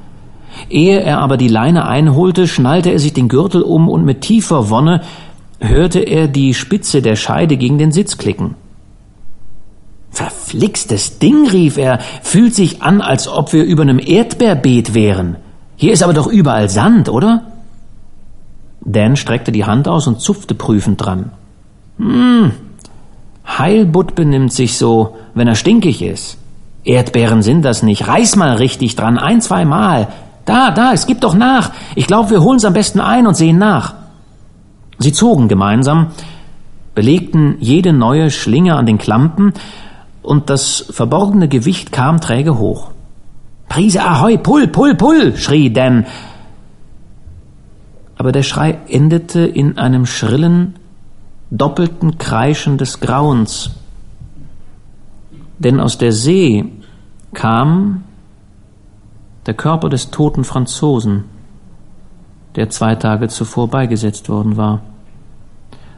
Ehe 0.70 1.00
er 1.00 1.20
aber 1.20 1.38
die 1.38 1.48
Leine 1.48 1.88
einholte, 1.88 2.46
schnallte 2.46 2.90
er 2.90 3.00
sich 3.00 3.14
den 3.14 3.30
Gürtel 3.30 3.62
um 3.62 3.88
und 3.88 4.04
mit 4.04 4.20
tiefer 4.20 4.70
Wonne 4.70 5.02
hörte 5.60 6.00
er 6.00 6.28
die 6.28 6.54
Spitze 6.54 7.02
der 7.02 7.16
Scheide 7.16 7.56
gegen 7.56 7.78
den 7.78 7.94
Sitz 7.94 8.18
klicken. 8.18 8.56
Verflixtes 10.16 11.20
Ding, 11.20 11.48
rief 11.50 11.78
er, 11.78 12.00
fühlt 12.24 12.56
sich 12.56 12.82
an, 12.82 13.02
als 13.02 13.28
ob 13.28 13.52
wir 13.52 13.66
über 13.66 13.84
einem 13.84 14.00
Erdbeerbeet 14.00 14.94
wären. 14.94 15.36
Hier 15.76 15.92
ist 15.92 16.04
aber 16.04 16.14
doch 16.14 16.28
überall 16.28 16.70
Sand, 16.70 17.10
oder? 17.10 17.52
Dan 18.80 19.18
streckte 19.18 19.52
die 19.52 19.66
Hand 19.66 19.90
aus 19.90 20.08
und 20.08 20.22
zupfte 20.22 20.56
prüfend 20.56 21.04
dran. 21.04 21.32
Hm, 21.98 22.54
Heilbutt 23.46 24.16
benimmt 24.16 24.54
sich 24.54 24.78
so, 24.78 25.18
wenn 25.34 25.50
er 25.50 25.56
stinkig 25.56 26.02
ist. 26.02 26.38
Erdbeeren 26.86 27.42
sind 27.42 27.64
das 27.64 27.84
nicht. 27.84 28.08
Reiß 28.08 28.38
mal 28.38 28.56
richtig 28.56 28.96
dran, 28.96 29.18
ein, 29.18 29.42
zwei 29.42 29.66
Mal. 29.66 30.08
Da, 30.46 30.72
da, 30.72 30.94
es 30.94 31.08
gibt 31.08 31.26
doch 31.26 31.34
nach. 31.34 31.72
Ich 31.96 32.08
glaube, 32.08 32.30
wir 32.30 32.42
holen's 32.42 32.64
am 32.64 32.74
besten 32.74 33.02
ein 33.02 33.28
und 33.28 33.36
sehen 33.36 33.58
nach. 33.58 33.96
Sie 34.98 35.12
zogen 35.12 35.50
gemeinsam, 35.50 36.12
belegten 36.94 37.58
jede 37.60 37.92
neue 37.92 38.32
Schlinge 38.32 38.76
an 38.76 38.86
den 38.86 38.98
Klampen, 38.98 39.54
und 40.26 40.50
das 40.50 40.86
verborgene 40.90 41.48
Gewicht 41.48 41.92
kam 41.92 42.20
träge 42.20 42.58
hoch. 42.58 42.92
Prise 43.70 44.04
ahoi, 44.04 44.38
pull, 44.38 44.68
pull, 44.68 44.96
pull, 44.96 45.36
schrie 45.38 45.72
Dan, 45.72 46.06
aber 48.18 48.32
der 48.32 48.44
Schrei 48.44 48.80
endete 48.88 49.42
in 49.42 49.78
einem 49.78 50.06
schrillen, 50.06 50.76
doppelten 51.52 52.18
Kreischen 52.18 52.78
des 52.78 53.00
Grauens. 53.00 53.72
Denn 55.60 55.80
aus 55.80 55.98
der 55.98 56.12
See 56.12 56.66
kam 57.34 58.04
der 59.46 59.54
Körper 59.54 59.90
des 59.90 60.12
toten 60.12 60.44
Franzosen, 60.44 61.26
der 62.56 62.70
zwei 62.70 62.96
Tage 62.96 63.28
zuvor 63.28 63.70
beigesetzt 63.70 64.30
worden 64.30 64.58
war. 64.58 64.82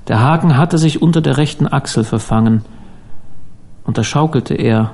Der 0.08 0.20
Haken 0.20 0.58
hatte 0.58 0.78
sich 0.78 1.02
unter 1.02 1.22
der 1.22 1.38
rechten 1.38 1.68
Achsel 1.68 2.04
verfangen, 2.04 2.64
und 3.88 3.98
da 3.98 4.04
schaukelte 4.04 4.54
er, 4.54 4.92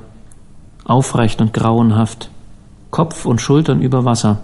aufrecht 0.85 1.41
und 1.41 1.53
grauenhaft, 1.53 2.29
Kopf 2.91 3.25
und 3.25 3.41
Schultern 3.41 3.81
über 3.81 4.05
Wasser. 4.05 4.39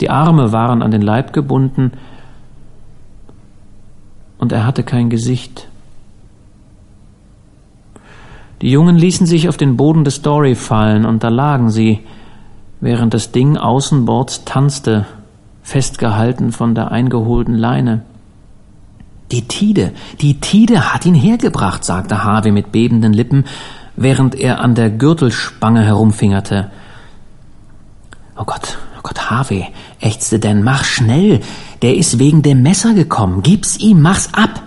Die 0.00 0.08
Arme 0.08 0.52
waren 0.52 0.80
an 0.80 0.90
den 0.90 1.02
Leib 1.02 1.34
gebunden 1.34 1.92
und 4.38 4.52
er 4.52 4.64
hatte 4.64 4.84
kein 4.84 5.10
Gesicht. 5.10 5.68
Die 8.62 8.70
Jungen 8.70 8.96
ließen 8.96 9.26
sich 9.26 9.48
auf 9.48 9.56
den 9.56 9.76
Boden 9.76 10.04
des 10.04 10.22
Dory 10.22 10.54
fallen 10.54 11.04
und 11.04 11.24
da 11.24 11.28
lagen 11.28 11.70
sie, 11.70 12.00
während 12.80 13.14
das 13.14 13.32
Ding 13.32 13.56
außenbords 13.56 14.44
tanzte, 14.44 15.06
festgehalten 15.62 16.52
von 16.52 16.74
der 16.74 16.92
eingeholten 16.92 17.54
Leine. 17.54 18.02
Die 19.32 19.46
Tide, 19.46 19.92
die 20.20 20.40
Tide 20.40 20.92
hat 20.92 21.06
ihn 21.06 21.14
hergebracht, 21.14 21.84
sagte 21.84 22.24
Harvey 22.24 22.50
mit 22.50 22.72
bebenden 22.72 23.12
Lippen, 23.12 23.44
während 23.96 24.34
er 24.34 24.60
an 24.60 24.74
der 24.74 24.90
Gürtelspange 24.90 25.82
herumfingerte. 25.84 26.70
Oh 28.36 28.44
Gott, 28.44 28.78
Oh 29.00 29.02
Gott, 29.02 29.30
Harvey, 29.30 29.66
ächzte 29.98 30.38
Dan, 30.38 30.62
mach 30.62 30.84
schnell. 30.84 31.40
Der 31.80 31.96
ist 31.96 32.18
wegen 32.18 32.42
dem 32.42 32.60
Messer 32.60 32.92
gekommen. 32.92 33.42
Gib's 33.42 33.78
ihm, 33.78 34.02
mach's 34.02 34.28
ab. 34.34 34.62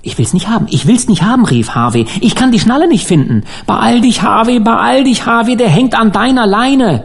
Ich 0.00 0.16
will's 0.16 0.32
nicht 0.32 0.48
haben, 0.48 0.68
ich 0.70 0.86
will's 0.86 1.06
nicht 1.06 1.22
haben, 1.22 1.44
rief 1.44 1.74
Harvey. 1.74 2.06
Ich 2.22 2.34
kann 2.34 2.50
die 2.50 2.60
Schnalle 2.60 2.88
nicht 2.88 3.06
finden. 3.06 3.44
Beeil 3.66 4.00
dich, 4.00 4.22
Harvey, 4.22 4.58
beeil 4.58 5.04
dich, 5.04 5.26
Harvey, 5.26 5.54
der 5.58 5.68
hängt 5.68 5.94
an 5.94 6.12
deiner 6.12 6.46
Leine. 6.46 7.04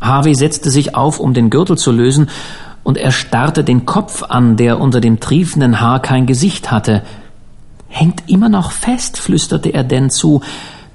Harvey 0.00 0.34
setzte 0.34 0.70
sich 0.70 0.96
auf, 0.96 1.20
um 1.20 1.34
den 1.34 1.50
Gürtel 1.50 1.78
zu 1.78 1.92
lösen, 1.92 2.28
und 2.84 2.96
er 2.96 3.10
starrte 3.10 3.64
den 3.64 3.84
Kopf 3.86 4.22
an, 4.22 4.56
der 4.56 4.80
unter 4.80 5.00
dem 5.00 5.18
triefenden 5.18 5.80
Haar 5.80 6.00
kein 6.00 6.26
Gesicht 6.26 6.70
hatte. 6.70 7.02
Hängt 7.88 8.28
immer 8.28 8.48
noch 8.48 8.70
fest, 8.70 9.18
flüsterte 9.18 9.70
er 9.70 9.82
denn 9.82 10.10
zu 10.10 10.42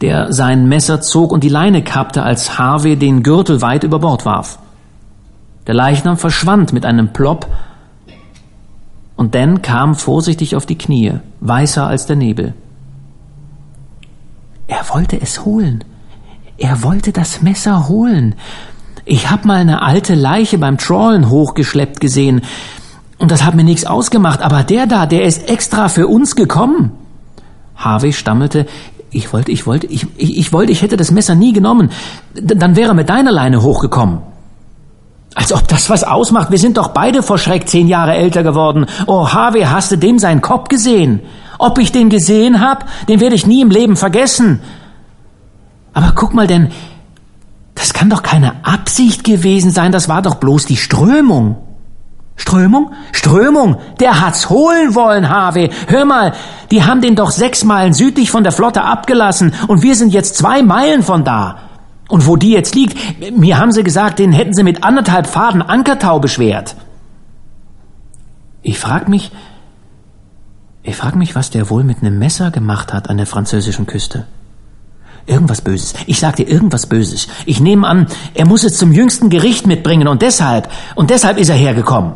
der 0.02 0.32
sein 0.32 0.68
Messer 0.68 1.02
zog 1.02 1.32
und 1.32 1.44
die 1.44 1.50
Leine 1.50 1.84
kappte, 1.84 2.24
als 2.24 2.58
Harvey 2.58 2.96
den 2.96 3.22
Gürtel 3.22 3.62
weit 3.62 3.84
über 3.84 4.00
Bord 4.00 4.26
warf. 4.26 4.60
Der 5.68 5.74
Leichnam 5.74 6.18
verschwand 6.18 6.74
mit 6.74 6.86
einem 6.86 7.12
Plopp, 7.12 7.48
und 9.16 9.36
Dan 9.36 9.62
kam 9.62 9.96
vorsichtig 9.96 10.56
auf 10.56 10.66
die 10.66 10.78
Knie, 10.78 11.16
weißer 11.42 11.86
als 11.86 12.06
der 12.06 12.16
Nebel. 12.16 12.54
Er 14.68 14.88
wollte 14.94 15.20
es 15.22 15.44
holen. 15.44 15.84
Er 16.58 16.84
wollte 16.84 17.12
das 17.12 17.42
Messer 17.42 17.90
holen. 17.90 18.36
Ich 19.10 19.32
hab 19.32 19.44
mal 19.44 19.58
eine 19.58 19.82
alte 19.82 20.14
Leiche 20.14 20.60
beim 20.60 20.78
Trawlen 20.78 21.32
hochgeschleppt 21.32 22.00
gesehen, 22.00 22.42
und 23.18 23.32
das 23.32 23.44
hat 23.44 23.56
mir 23.56 23.64
nichts 23.64 23.86
ausgemacht, 23.86 24.42
aber 24.42 24.64
der 24.64 24.86
da, 24.86 25.08
der 25.08 25.24
ist 25.24 25.50
extra 25.50 25.90
für 25.90 26.08
uns 26.08 26.36
gekommen. 26.36 26.92
Harvey 27.76 28.14
stammelte, 28.14 28.68
ich 29.10 29.34
wollte, 29.34 29.52
ich 29.52 29.66
wollte, 29.66 29.88
ich, 29.88 30.06
ich, 30.16 30.38
ich 30.38 30.54
wollte, 30.54 30.72
ich 30.72 30.84
hätte 30.84 30.96
das 30.96 31.10
Messer 31.10 31.34
nie 31.34 31.54
genommen. 31.54 31.90
D 32.36 32.54
dann 32.56 32.76
wäre 32.76 32.92
er 32.92 32.94
mit 32.94 33.10
deiner 33.10 33.32
Leine 33.32 33.64
hochgekommen. 33.64 34.20
Als 35.34 35.52
ob 35.52 35.68
das 35.68 35.90
was 35.90 36.04
ausmacht. 36.04 36.52
Wir 36.52 36.60
sind 36.60 36.78
doch 36.78 36.90
beide 36.90 37.24
vor 37.24 37.40
Schreck 37.40 37.68
zehn 37.68 37.88
Jahre 37.88 38.14
älter 38.14 38.44
geworden. 38.44 38.86
Oh, 39.08 39.28
Harvey, 39.28 39.64
hast 39.64 39.92
du 39.92 39.98
dem 39.98 40.20
seinen 40.20 40.42
Kopf 40.42 40.70
gesehen? 40.70 41.22
Ob 41.58 41.80
ich 41.80 41.92
den 41.92 42.10
gesehen 42.10 42.62
hab, 42.62 42.86
den 43.08 43.20
werde 43.20 43.36
ich 43.36 43.48
nie 43.48 43.62
im 43.62 43.72
Leben 43.72 43.96
vergessen. 43.96 44.62
Aber 45.94 46.14
guck 46.14 46.36
mal 46.36 46.48
denn, 46.48 46.70
das 47.80 47.94
kann 47.94 48.10
doch 48.10 48.24
keine 48.24 48.66
Absicht 48.66 49.24
gewesen 49.24 49.72
sein, 49.72 49.94
das 49.94 50.10
war 50.10 50.22
doch 50.22 50.36
bloß 50.36 50.66
die 50.66 50.76
Strömung. 50.76 51.56
Strömung? 52.36 52.92
Strömung! 53.14 53.78
Der 54.02 54.20
hat's 54.20 54.50
holen 54.50 54.96
wollen, 54.96 55.30
Harvey. 55.30 55.70
Hör 55.88 56.04
mal, 56.04 56.34
die 56.72 56.84
haben 56.84 57.00
den 57.00 57.16
doch 57.16 57.32
sechs 57.32 57.64
Meilen 57.64 57.94
südlich 57.94 58.32
von 58.32 58.44
der 58.44 58.52
Flotte 58.52 58.84
abgelassen 58.84 59.54
und 59.68 59.82
wir 59.82 59.96
sind 59.96 60.12
jetzt 60.12 60.36
zwei 60.36 60.62
Meilen 60.62 61.04
von 61.04 61.24
da. 61.24 61.60
Und 62.10 62.28
wo 62.28 62.36
die 62.36 62.52
jetzt 62.52 62.76
liegt, 62.76 62.98
mir 63.38 63.58
haben 63.58 63.72
sie 63.72 63.84
gesagt, 63.84 64.20
den 64.20 64.34
hätten 64.34 64.54
sie 64.54 64.64
mit 64.64 64.84
anderthalb 64.84 65.26
Faden 65.26 65.62
Ankertau 65.62 66.20
beschwert. 66.20 66.76
Ich 68.62 68.78
frag 68.78 69.08
mich, 69.08 69.32
ich 70.84 70.98
frag 70.98 71.16
mich, 71.16 71.34
was 71.34 71.50
der 71.50 71.70
wohl 71.70 71.86
mit 71.86 72.00
einem 72.02 72.20
Messer 72.20 72.52
gemacht 72.52 72.94
hat 72.94 73.10
an 73.10 73.18
der 73.18 73.26
französischen 73.26 73.86
Küste. 73.86 74.26
Irgendwas 75.26 75.62
Böses. 75.62 75.94
Ich 76.08 76.20
sag 76.20 76.36
dir 76.36 76.48
irgendwas 76.48 76.88
Böses. 76.88 77.28
Ich 77.46 77.60
nehme 77.60 77.88
an, 77.88 78.08
er 78.34 78.46
muss 78.46 78.64
es 78.64 78.78
zum 78.78 78.92
jüngsten 78.92 79.30
Gericht 79.30 79.68
mitbringen 79.68 80.08
und 80.08 80.22
deshalb, 80.22 80.70
und 80.96 81.10
deshalb 81.10 81.38
ist 81.38 81.50
er 81.50 81.56
hergekommen. 81.56 82.14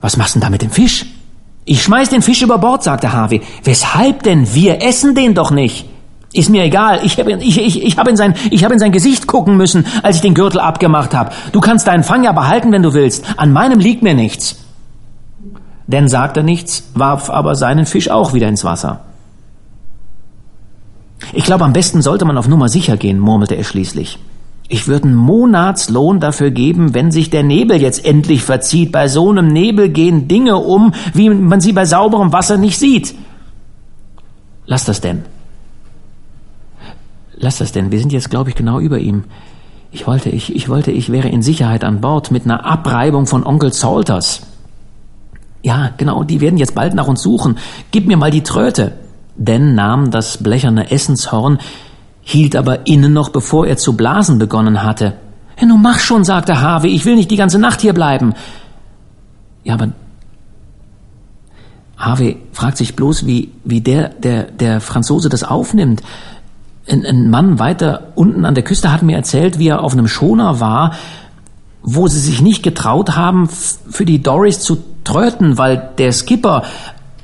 Was 0.00 0.16
machst 0.16 0.34
du 0.34 0.38
denn 0.38 0.46
da 0.46 0.50
mit 0.50 0.62
dem 0.62 0.70
Fisch? 0.70 1.06
Ich 1.64 1.82
schmeiß 1.82 2.10
den 2.10 2.22
Fisch 2.22 2.42
über 2.42 2.58
Bord, 2.58 2.84
sagte 2.84 3.12
Harvey. 3.12 3.42
Weshalb 3.64 4.22
denn? 4.22 4.54
Wir 4.54 4.82
essen 4.82 5.14
den 5.14 5.34
doch 5.34 5.50
nicht. 5.50 5.86
Ist 6.32 6.50
mir 6.50 6.64
egal. 6.64 7.00
Ich 7.02 7.18
habe 7.18 7.32
ich, 7.32 7.58
ich, 7.58 7.82
ich 7.82 7.98
hab 7.98 8.06
in, 8.06 8.16
sein, 8.16 8.34
ich 8.50 8.64
hab 8.64 8.70
in 8.70 8.78
sein 8.78 8.92
Gesicht 8.92 9.26
gucken 9.26 9.56
müssen, 9.56 9.86
als 10.02 10.16
ich 10.16 10.22
den 10.22 10.34
Gürtel 10.34 10.60
abgemacht 10.60 11.14
habe. 11.14 11.32
Du 11.50 11.60
kannst 11.60 11.88
deinen 11.88 12.04
Fang 12.04 12.24
ja 12.24 12.32
behalten, 12.32 12.70
wenn 12.72 12.82
du 12.82 12.94
willst. 12.94 13.24
An 13.36 13.52
meinem 13.52 13.80
liegt 13.80 14.02
mir 14.02 14.14
nichts. 14.14 14.56
Denn 15.86 16.08
sagte 16.08 16.42
nichts, 16.42 16.90
warf 16.94 17.30
aber 17.30 17.54
seinen 17.54 17.86
Fisch 17.86 18.10
auch 18.10 18.32
wieder 18.32 18.48
ins 18.48 18.64
Wasser. 18.64 19.00
Ich 21.32 21.44
glaube, 21.44 21.64
am 21.64 21.72
besten 21.72 22.02
sollte 22.02 22.24
man 22.24 22.38
auf 22.38 22.48
Nummer 22.48 22.68
sicher 22.68 22.96
gehen, 22.96 23.18
murmelte 23.18 23.56
er 23.56 23.64
schließlich. 23.64 24.18
Ich 24.68 24.88
würde 24.88 25.04
einen 25.04 25.14
Monatslohn 25.14 26.18
dafür 26.18 26.50
geben, 26.50 26.92
wenn 26.92 27.12
sich 27.12 27.30
der 27.30 27.44
Nebel 27.44 27.80
jetzt 27.80 28.04
endlich 28.04 28.42
verzieht. 28.42 28.90
Bei 28.90 29.06
so 29.06 29.30
einem 29.30 29.48
Nebel 29.48 29.90
gehen 29.90 30.26
Dinge 30.26 30.56
um, 30.56 30.92
wie 31.14 31.30
man 31.30 31.60
sie 31.60 31.72
bei 31.72 31.84
sauberem 31.84 32.32
Wasser 32.32 32.56
nicht 32.56 32.78
sieht. 32.78 33.14
Lass 34.66 34.84
das 34.84 35.00
denn. 35.00 35.24
Lass 37.36 37.58
das 37.58 37.70
denn. 37.70 37.92
Wir 37.92 38.00
sind 38.00 38.12
jetzt, 38.12 38.30
glaube 38.30 38.50
ich, 38.50 38.56
genau 38.56 38.80
über 38.80 38.98
ihm. 38.98 39.24
Ich 39.92 40.06
wollte, 40.06 40.30
ich, 40.30 40.54
ich 40.54 40.68
wollte, 40.68 40.90
ich 40.90 41.12
wäre 41.12 41.28
in 41.28 41.42
Sicherheit 41.42 41.84
an 41.84 42.00
Bord 42.00 42.32
mit 42.32 42.44
einer 42.44 42.64
Abreibung 42.66 43.26
von 43.26 43.46
Onkel 43.46 43.72
Salters. 43.72 44.42
Ja, 45.62 45.90
genau, 45.96 46.24
die 46.24 46.40
werden 46.40 46.58
jetzt 46.58 46.74
bald 46.74 46.94
nach 46.94 47.06
uns 47.06 47.22
suchen. 47.22 47.58
Gib 47.92 48.06
mir 48.06 48.16
mal 48.16 48.30
die 48.30 48.42
Tröte. 48.42 48.92
Dan 49.38 49.74
nahm 49.74 50.10
das 50.10 50.38
blecherne 50.38 50.90
Essenshorn, 50.90 51.58
hielt 52.22 52.56
aber 52.56 52.86
innen 52.86 53.12
noch, 53.12 53.28
bevor 53.28 53.66
er 53.66 53.76
zu 53.76 53.96
blasen 53.96 54.38
begonnen 54.38 54.82
hatte. 54.82 55.14
Ja, 55.60 55.66
nun 55.66 55.82
mach 55.82 56.00
schon, 56.00 56.24
sagte 56.24 56.60
Harvey, 56.60 56.90
ich 56.90 57.04
will 57.04 57.16
nicht 57.16 57.30
die 57.30 57.36
ganze 57.36 57.58
Nacht 57.58 57.80
hier 57.80 57.92
bleiben. 57.92 58.34
Ja, 59.64 59.74
aber 59.74 59.88
Harvey 61.96 62.42
fragt 62.52 62.76
sich 62.76 62.94
bloß, 62.94 63.26
wie, 63.26 63.52
wie 63.64 63.80
der, 63.80 64.10
der, 64.10 64.44
der 64.44 64.80
Franzose 64.80 65.28
das 65.28 65.44
aufnimmt. 65.44 66.02
Ein, 66.88 67.04
ein 67.06 67.30
Mann 67.30 67.58
weiter 67.58 68.12
unten 68.14 68.44
an 68.44 68.54
der 68.54 68.64
Küste 68.64 68.92
hat 68.92 69.02
mir 69.02 69.16
erzählt, 69.16 69.58
wie 69.58 69.68
er 69.68 69.82
auf 69.82 69.92
einem 69.92 70.08
Schoner 70.08 70.60
war, 70.60 70.92
wo 71.82 72.06
sie 72.08 72.20
sich 72.20 72.42
nicht 72.42 72.62
getraut 72.62 73.16
haben, 73.16 73.48
für 73.48 74.04
die 74.04 74.22
Doris 74.22 74.60
zu 74.60 74.82
tröten, 75.04 75.56
weil 75.56 75.90
der 75.98 76.12
Skipper 76.12 76.64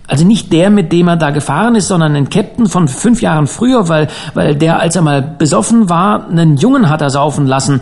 also 0.09 0.27
nicht 0.27 0.53
der, 0.53 0.71
mit 0.71 0.93
dem 0.93 1.09
er 1.09 1.17
da 1.17 1.31
gefahren 1.31 1.75
ist, 1.75 1.89
sondern 1.89 2.15
ein 2.17 2.29
Captain 2.29 2.67
von 2.67 2.89
fünf 2.89 3.23
Jahren 3.23 3.47
früher, 3.47 3.89
weil, 3.89 4.09
weil 4.35 4.57
der, 4.57 4.81
als 4.81 4.97
er 4.97 5.03
mal 5.03 5.23
besoffen 5.23 5.89
war, 5.89 6.29
einen 6.29 6.57
Jungen 6.57 6.91
hat 6.91 7.01
er 7.01 7.11
saufen 7.11 7.47
lassen. 7.47 7.81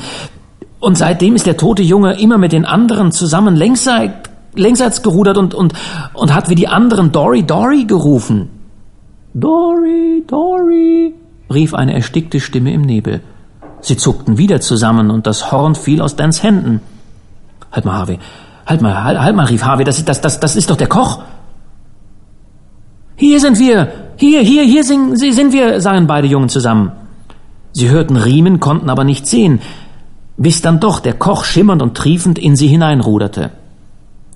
Und 0.78 0.96
seitdem 0.96 1.34
ist 1.34 1.46
der 1.46 1.56
tote 1.56 1.82
Junge 1.82 2.20
immer 2.20 2.38
mit 2.38 2.52
den 2.52 2.64
anderen 2.64 3.12
zusammen 3.12 3.56
längsseits, 3.56 4.30
längsseits 4.54 5.02
gerudert 5.02 5.38
und, 5.38 5.54
und, 5.54 5.72
und 6.14 6.34
hat 6.34 6.48
wie 6.48 6.54
die 6.54 6.68
anderen 6.68 7.12
Dory, 7.12 7.42
Dory 7.42 7.84
gerufen. 7.84 8.48
Dory, 9.34 10.24
Dory, 10.26 11.14
rief 11.52 11.74
eine 11.74 11.94
erstickte 11.94 12.40
Stimme 12.40 12.72
im 12.72 12.82
Nebel. 12.82 13.20
Sie 13.80 13.96
zuckten 13.96 14.38
wieder 14.38 14.60
zusammen 14.60 15.10
und 15.10 15.26
das 15.26 15.52
Horn 15.52 15.74
fiel 15.74 16.00
aus 16.00 16.16
Dans 16.16 16.42
Händen. 16.42 16.80
Halt 17.72 17.84
mal, 17.84 17.94
Harvey. 17.94 18.18
Halt 18.66 18.82
mal, 18.82 19.04
halt, 19.04 19.20
halt 19.20 19.36
mal, 19.36 19.46
rief 19.46 19.64
Harvey. 19.64 19.84
Das, 19.84 20.04
das, 20.04 20.20
das, 20.20 20.40
das 20.40 20.56
ist 20.56 20.70
doch 20.70 20.76
der 20.76 20.88
Koch. 20.88 21.22
Hier 23.20 23.38
sind 23.38 23.58
wir! 23.58 23.92
Hier, 24.16 24.40
hier, 24.40 24.62
hier 24.64 24.82
sind 24.82 25.52
wir, 25.52 25.78
sagen 25.82 26.06
beide 26.06 26.26
Jungen 26.26 26.48
zusammen. 26.48 26.92
Sie 27.72 27.90
hörten 27.90 28.16
Riemen, 28.16 28.60
konnten 28.60 28.88
aber 28.88 29.04
nicht 29.04 29.26
sehen, 29.26 29.60
bis 30.38 30.62
dann 30.62 30.80
doch 30.80 31.00
der 31.00 31.12
Koch 31.12 31.44
schimmernd 31.44 31.82
und 31.82 31.94
triefend 31.94 32.38
in 32.38 32.56
sie 32.56 32.68
hineinruderte. 32.68 33.50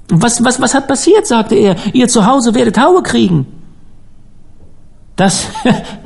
Was, 0.08 0.44
was, 0.44 0.60
was 0.60 0.74
hat 0.74 0.86
passiert? 0.86 1.26
sagte 1.26 1.54
er. 1.54 1.76
Ihr 1.94 2.08
zu 2.08 2.26
Hause 2.26 2.54
werdet 2.54 2.78
Haue 2.78 3.02
kriegen. 3.02 3.46
Das, 5.16 5.46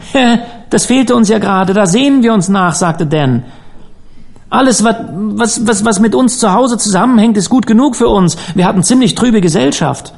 das 0.71 0.87
fehlte 0.87 1.17
uns 1.17 1.29
ja 1.29 1.39
gerade, 1.39 1.75
da 1.75 1.87
sehen 1.87 2.23
wir 2.23 2.33
uns 2.33 2.49
nach, 2.49 2.77
sagte 2.77 3.07
Dan. 3.07 3.43
Alles, 4.51 4.85
was, 4.85 4.97
was, 5.11 5.67
was, 5.67 5.85
was 5.85 5.99
mit 5.99 6.15
uns 6.15 6.39
zu 6.39 6.53
Hause 6.53 6.79
zusammenhängt, 6.79 7.37
ist 7.39 7.51
gut 7.51 7.67
genug 7.67 7.97
für 7.97 8.09
uns. 8.09 8.37
Wir 8.55 8.67
hatten 8.67 8.85
ziemlich 8.85 9.17
trübe 9.17 9.41
Gesellschaft. 9.41 10.13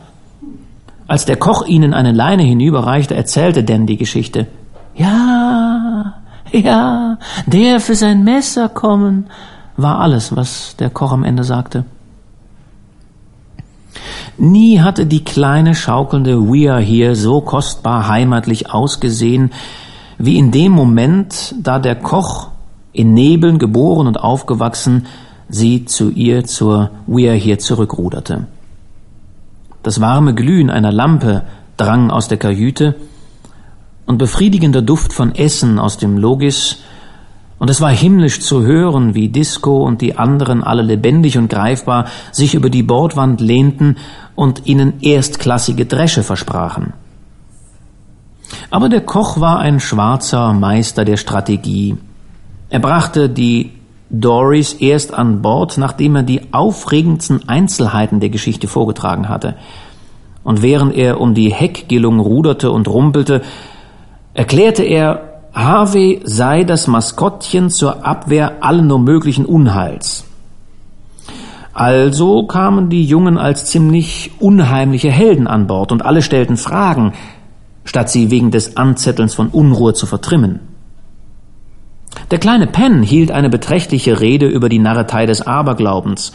Als 1.11 1.24
der 1.24 1.34
Koch 1.34 1.66
ihnen 1.66 1.92
eine 1.92 2.12
Leine 2.12 2.44
hinüberreichte, 2.44 3.16
erzählte 3.16 3.64
Dan 3.64 3.84
die 3.84 3.96
Geschichte. 3.96 4.46
Ja, 4.94 6.14
ja, 6.52 7.18
der 7.46 7.80
für 7.80 7.96
sein 7.96 8.22
Messer 8.22 8.68
kommen, 8.68 9.26
war 9.76 9.98
alles, 9.98 10.36
was 10.36 10.76
der 10.76 10.88
Koch 10.88 11.11
am 11.11 11.24
Ende 11.24 11.42
sagte. 11.42 11.84
Nie 14.38 14.78
hatte 14.78 15.04
die 15.04 15.24
kleine 15.24 15.74
schaukelnde 15.74 16.46
Weir 16.46 16.78
hier 16.78 17.16
so 17.16 17.40
kostbar 17.40 18.06
heimatlich 18.06 18.72
ausgesehen, 18.72 19.50
wie 20.16 20.38
in 20.38 20.52
dem 20.52 20.70
Moment, 20.70 21.56
da 21.61 21.80
der 21.80 21.96
Koch, 21.96 22.50
in 22.92 23.14
Nebeln 23.14 23.58
geboren 23.58 24.06
und 24.06 24.20
aufgewachsen, 24.20 25.06
sie 25.48 25.86
zu 25.86 26.11
ihr 26.11 26.44
zur 26.44 26.90
Weir 27.08 27.34
hier 27.34 27.58
zurückruderte. 27.58 28.46
Das 29.83 30.01
warme 30.01 30.35
Glühen 30.35 30.70
einer 30.70 30.93
Lampe 30.93 31.43
drang 31.76 32.11
aus 32.11 32.28
der 32.28 32.39
Kajüte 32.39 32.97
und 34.07 34.18
befriedigender 34.18 34.83
Duft 34.83 35.12
von 35.12 35.35
Essen 35.35 35.78
aus 35.78 35.97
dem 35.97 36.18
Logis, 36.18 36.78
und 37.61 37.68
es 37.68 37.83
war 37.83 37.91
himmlisch 37.91 38.41
zu 38.41 38.62
hören, 38.62 39.14
wie 39.14 39.28
Disco 39.28 39.85
und 39.85 40.01
die 40.01 40.16
anderen 40.16 40.64
alle 40.64 40.81
lebendig 40.81 41.37
und 41.37 41.51
greifbar 41.51 42.07
sich 42.33 42.55
über 42.55 42.70
die 42.70 42.83
Bordwand 42.83 43.43
lehnten 43.43 43.97
und 44.35 44.66
ihnen 44.66 44.95
erstklassige 45.03 45.85
Dresche 45.85 46.22
versprachen. 46.22 46.95
Aber 48.70 48.89
der 48.89 49.03
Koch 49.03 49.41
war 49.41 49.59
ein 49.59 49.78
schwarzer 49.78 50.55
Meister 50.55 51.05
der 51.05 51.18
Strategie. 51.18 51.99
Er 52.70 52.78
brachte 52.81 53.28
die 53.28 53.72
Doris 54.11 54.74
erst 54.74 55.14
an 55.14 55.40
Bord, 55.40 55.78
nachdem 55.78 56.16
er 56.16 56.22
die 56.24 56.52
aufregendsten 56.52 57.48
Einzelheiten 57.48 58.20
der 58.20 58.28
Geschichte 58.28 58.66
vorgetragen 58.66 59.28
hatte. 59.28 59.54
Und 60.42 60.62
während 60.62 60.94
er 60.94 61.20
um 61.20 61.34
die 61.34 61.52
Heckgillung 61.52 62.18
ruderte 62.18 62.72
und 62.72 62.88
rumpelte, 62.88 63.42
erklärte 64.34 64.82
er, 64.82 65.42
Harvey 65.52 66.20
sei 66.24 66.64
das 66.64 66.86
Maskottchen 66.86 67.70
zur 67.70 68.04
Abwehr 68.04 68.62
allen 68.62 68.86
nur 68.86 68.98
möglichen 68.98 69.46
Unheils. 69.46 70.24
Also 71.72 72.46
kamen 72.46 72.88
die 72.88 73.04
Jungen 73.04 73.38
als 73.38 73.66
ziemlich 73.66 74.32
unheimliche 74.40 75.11
Helden 75.11 75.46
an 75.46 75.66
Bord 75.66 75.92
und 75.92 76.04
alle 76.04 76.22
stellten 76.22 76.56
Fragen, 76.56 77.12
statt 77.84 78.11
sie 78.11 78.30
wegen 78.30 78.50
des 78.50 78.76
Anzettelns 78.76 79.34
von 79.34 79.48
Unruhe 79.48 79.94
zu 79.94 80.06
vertrimmen. 80.06 80.69
Der 82.31 82.39
kleine 82.39 82.66
Penn 82.66 83.03
hielt 83.03 83.33
eine 83.33 83.51
beträchtliche 83.51 84.20
Rede 84.20 84.47
über 84.47 84.68
die 84.68 84.78
Narretei 84.78 85.26
des 85.26 85.43
Aberglaubens, 85.43 86.33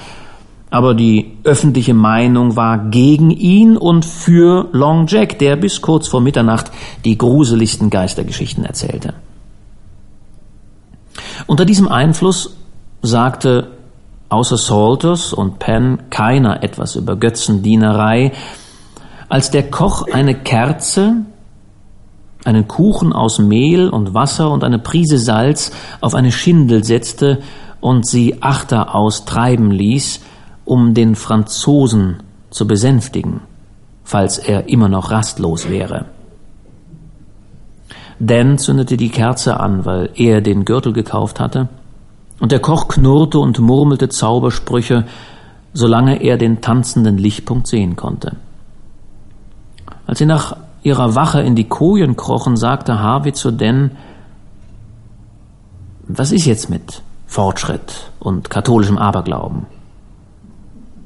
aber 0.70 0.94
die 0.94 1.38
öffentliche 1.46 1.94
Meinung 1.94 2.58
war 2.58 2.90
gegen 2.90 3.32
ihn 3.32 3.78
und 3.78 4.04
für 4.04 4.68
Long 4.74 5.08
Jack, 5.08 5.40
der 5.40 5.56
bis 5.56 5.82
kurz 5.82 6.08
vor 6.08 6.20
Mitternacht 6.20 6.72
die 7.06 7.18
gruseligsten 7.18 7.90
Geistergeschichten 7.90 8.66
erzählte. 8.66 9.14
Unter 11.48 11.64
diesem 11.64 11.88
Einfluss 11.88 12.58
sagte 13.02 13.68
außer 14.28 14.58
Salters 14.58 15.32
und 15.32 15.60
Penn 15.60 16.10
keiner 16.10 16.62
etwas 16.64 16.96
über 16.96 17.16
Götzendienerei, 17.16 18.34
als 19.30 19.52
der 19.52 19.70
Koch 19.70 20.08
eine 20.12 20.36
Kerze 20.36 21.26
einen 22.46 22.68
Kuchen 22.68 23.12
aus 23.12 23.40
Mehl 23.40 23.90
und 23.90 24.14
Wasser 24.14 24.52
und 24.52 24.64
eine 24.64 24.80
Prise 24.80 25.18
Salz 25.18 25.72
auf 26.00 26.16
eine 26.16 26.32
Schindel 26.32 26.84
setzte 26.84 27.40
und 27.82 28.08
sie 28.08 28.42
achteraus 28.42 29.26
treiben 29.26 29.72
ließ, 29.72 30.22
um 30.64 30.94
den 30.94 31.16
Franzosen 31.16 32.24
zu 32.50 32.68
besänftigen, 32.68 33.42
falls 34.04 34.38
er 34.38 34.70
immer 34.70 34.90
noch 34.90 35.12
rastlos 35.12 35.70
wäre. 35.70 36.06
Dan 38.20 38.58
zündete 38.58 38.96
die 38.96 39.10
Kerze 39.10 39.60
an, 39.60 39.86
weil 39.86 40.10
er 40.16 40.42
den 40.42 40.66
Gürtel 40.66 40.94
gekauft 40.94 41.40
hatte, 41.40 41.68
und 42.40 42.52
der 42.52 42.60
Koch 42.60 42.88
knurrte 42.88 43.40
und 43.40 43.60
murmelte 43.60 44.10
Zaubersprüche, 44.10 45.06
solange 45.74 46.22
er 46.22 46.38
den 46.38 46.62
tanzenden 46.62 47.18
Lichtpunkt 47.18 47.68
sehen 47.68 47.96
konnte. 47.96 48.36
Als 50.08 50.20
sie 50.20 50.26
nach 50.26 50.58
ihrer 50.86 51.16
Wache 51.16 51.42
in 51.42 51.56
die 51.56 51.68
Kojen 51.68 52.16
krochen, 52.16 52.56
sagte 52.56 53.00
Harvey 53.00 53.34
zu 53.34 53.52
Dan, 53.52 53.92
was 56.08 56.32
ist 56.32 56.46
jetzt 56.46 56.70
mit 56.70 57.02
Fortschritt 57.26 58.12
und 58.20 58.52
katholischem 58.52 59.00
Aberglauben? 59.00 59.66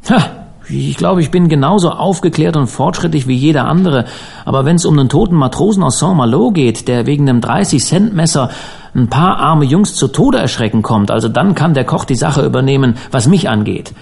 Ha, 0.10 0.30
Ich 0.70 0.98
glaube, 0.98 1.22
ich 1.22 1.32
bin 1.32 1.48
genauso 1.48 1.92
aufgeklärt 1.92 2.58
und 2.58 2.68
fortschrittlich 2.68 3.26
wie 3.28 3.36
jeder 3.36 3.66
andere. 3.66 4.04
Aber 4.44 4.66
wenn 4.66 4.76
es 4.76 4.86
um 4.86 5.00
einen 5.00 5.08
toten 5.08 5.36
Matrosen 5.36 5.82
aus 5.82 5.98
Saint-Malo 5.98 6.52
geht, 6.52 6.90
der 6.90 7.06
wegen 7.06 7.30
einem 7.30 7.40
30-Cent-Messer 7.40 8.50
ein 8.94 9.08
paar 9.08 9.38
arme 9.38 9.64
Jungs 9.64 9.96
zu 9.96 10.10
Tode 10.10 10.40
erschrecken 10.40 10.82
kommt, 10.82 11.10
also 11.10 11.30
dann 11.30 11.56
kann 11.56 11.74
der 11.74 11.86
Koch 11.86 12.04
die 12.04 12.16
Sache 12.16 12.46
übernehmen, 12.46 12.98
was 13.12 13.28
mich 13.28 13.48
angeht. 13.48 13.94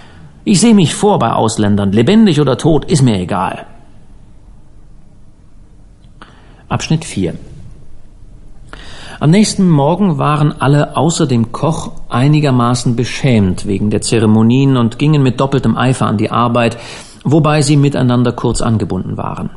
Ich 0.43 0.59
sehe 0.59 0.73
mich 0.73 0.95
vor 0.95 1.19
bei 1.19 1.31
Ausländern, 1.31 1.91
lebendig 1.91 2.41
oder 2.41 2.57
tot, 2.57 2.85
ist 2.85 3.03
mir 3.03 3.19
egal. 3.19 3.67
Abschnitt 6.69 7.05
4 7.05 7.33
Am 9.21 9.31
nächsten 9.31 9.69
Morgen 9.69 10.17
waren 10.17 10.51
alle 10.51 10.97
außer 10.97 11.25
dem 11.25 11.53
Koch 11.53 11.91
einigermaßen 12.09 12.97
beschämt 12.97 13.65
wegen 13.65 13.89
der 13.89 14.01
Zeremonien 14.01 14.75
und 14.75 14.99
gingen 14.99 15.23
mit 15.23 15.39
doppeltem 15.39 15.77
Eifer 15.77 16.07
an 16.07 16.17
die 16.17 16.29
Arbeit, 16.29 16.77
wobei 17.23 17.61
sie 17.61 17.77
miteinander 17.77 18.33
kurz 18.33 18.61
angebunden 18.61 19.15
waren. 19.15 19.49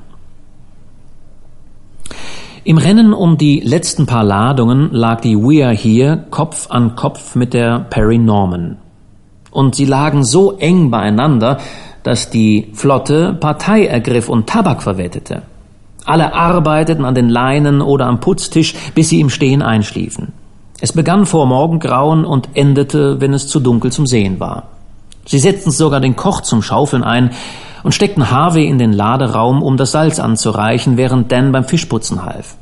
Im 2.63 2.79
Rennen 2.79 3.13
um 3.13 3.39
die 3.39 3.59
letzten 3.59 4.07
paar 4.07 4.23
Ladungen 4.23 4.93
lag 4.93 5.21
die 5.21 5.37
We 5.37 5.67
Are 5.67 5.75
Here 5.75 6.27
Kopf 6.31 6.71
an 6.71 6.95
Kopf 6.95 7.35
mit 7.35 7.55
der 7.55 7.81
Perry 7.91 8.19
Norman 8.19 8.77
und 9.51 9.75
sie 9.75 9.87
lagen 9.87 10.23
so 10.23 10.53
eng 10.59 10.91
beieinander, 10.93 11.59
dass 12.05 12.31
die 12.31 12.71
Flotte 12.75 13.35
Partei 13.35 13.87
ergriff 13.87 14.29
und 14.29 14.47
Tabak 14.47 14.83
verwettete. 14.83 15.43
Alle 16.11 16.35
arbeiteten 16.35 17.05
an 17.05 17.15
den 17.15 17.29
Leinen 17.29 17.81
oder 17.81 18.09
am 18.09 18.19
Putztisch, 18.19 18.75
bis 18.97 19.11
sie 19.11 19.21
im 19.21 19.31
Stehen 19.31 19.63
einschliefen. 19.63 20.33
Es 20.81 20.93
begann 20.93 21.25
vor 21.25 21.47
Morgengrauen 21.47 22.25
und 22.25 22.49
endete, 22.55 23.21
wenn 23.21 23.33
es 23.33 23.47
zu 23.47 23.61
dunkel 23.61 23.93
zum 23.93 24.07
Sehen 24.07 24.41
war. 24.41 24.65
Sie 25.25 25.39
setzten 25.39 25.71
sogar 25.71 26.01
den 26.01 26.17
Koch 26.17 26.41
zum 26.41 26.63
Schaufeln 26.63 27.05
ein 27.05 27.31
und 27.85 27.95
steckten 27.95 28.29
Harvey 28.29 28.67
in 28.67 28.79
den 28.79 28.93
Laderaum, 28.93 29.63
um 29.63 29.77
das 29.77 29.93
Salz 29.93 30.19
anzureichen, 30.19 30.97
während 30.97 31.31
Dan 31.31 31.53
beim 31.53 31.63
Fischputzen 31.63 32.25
half. 32.25 32.57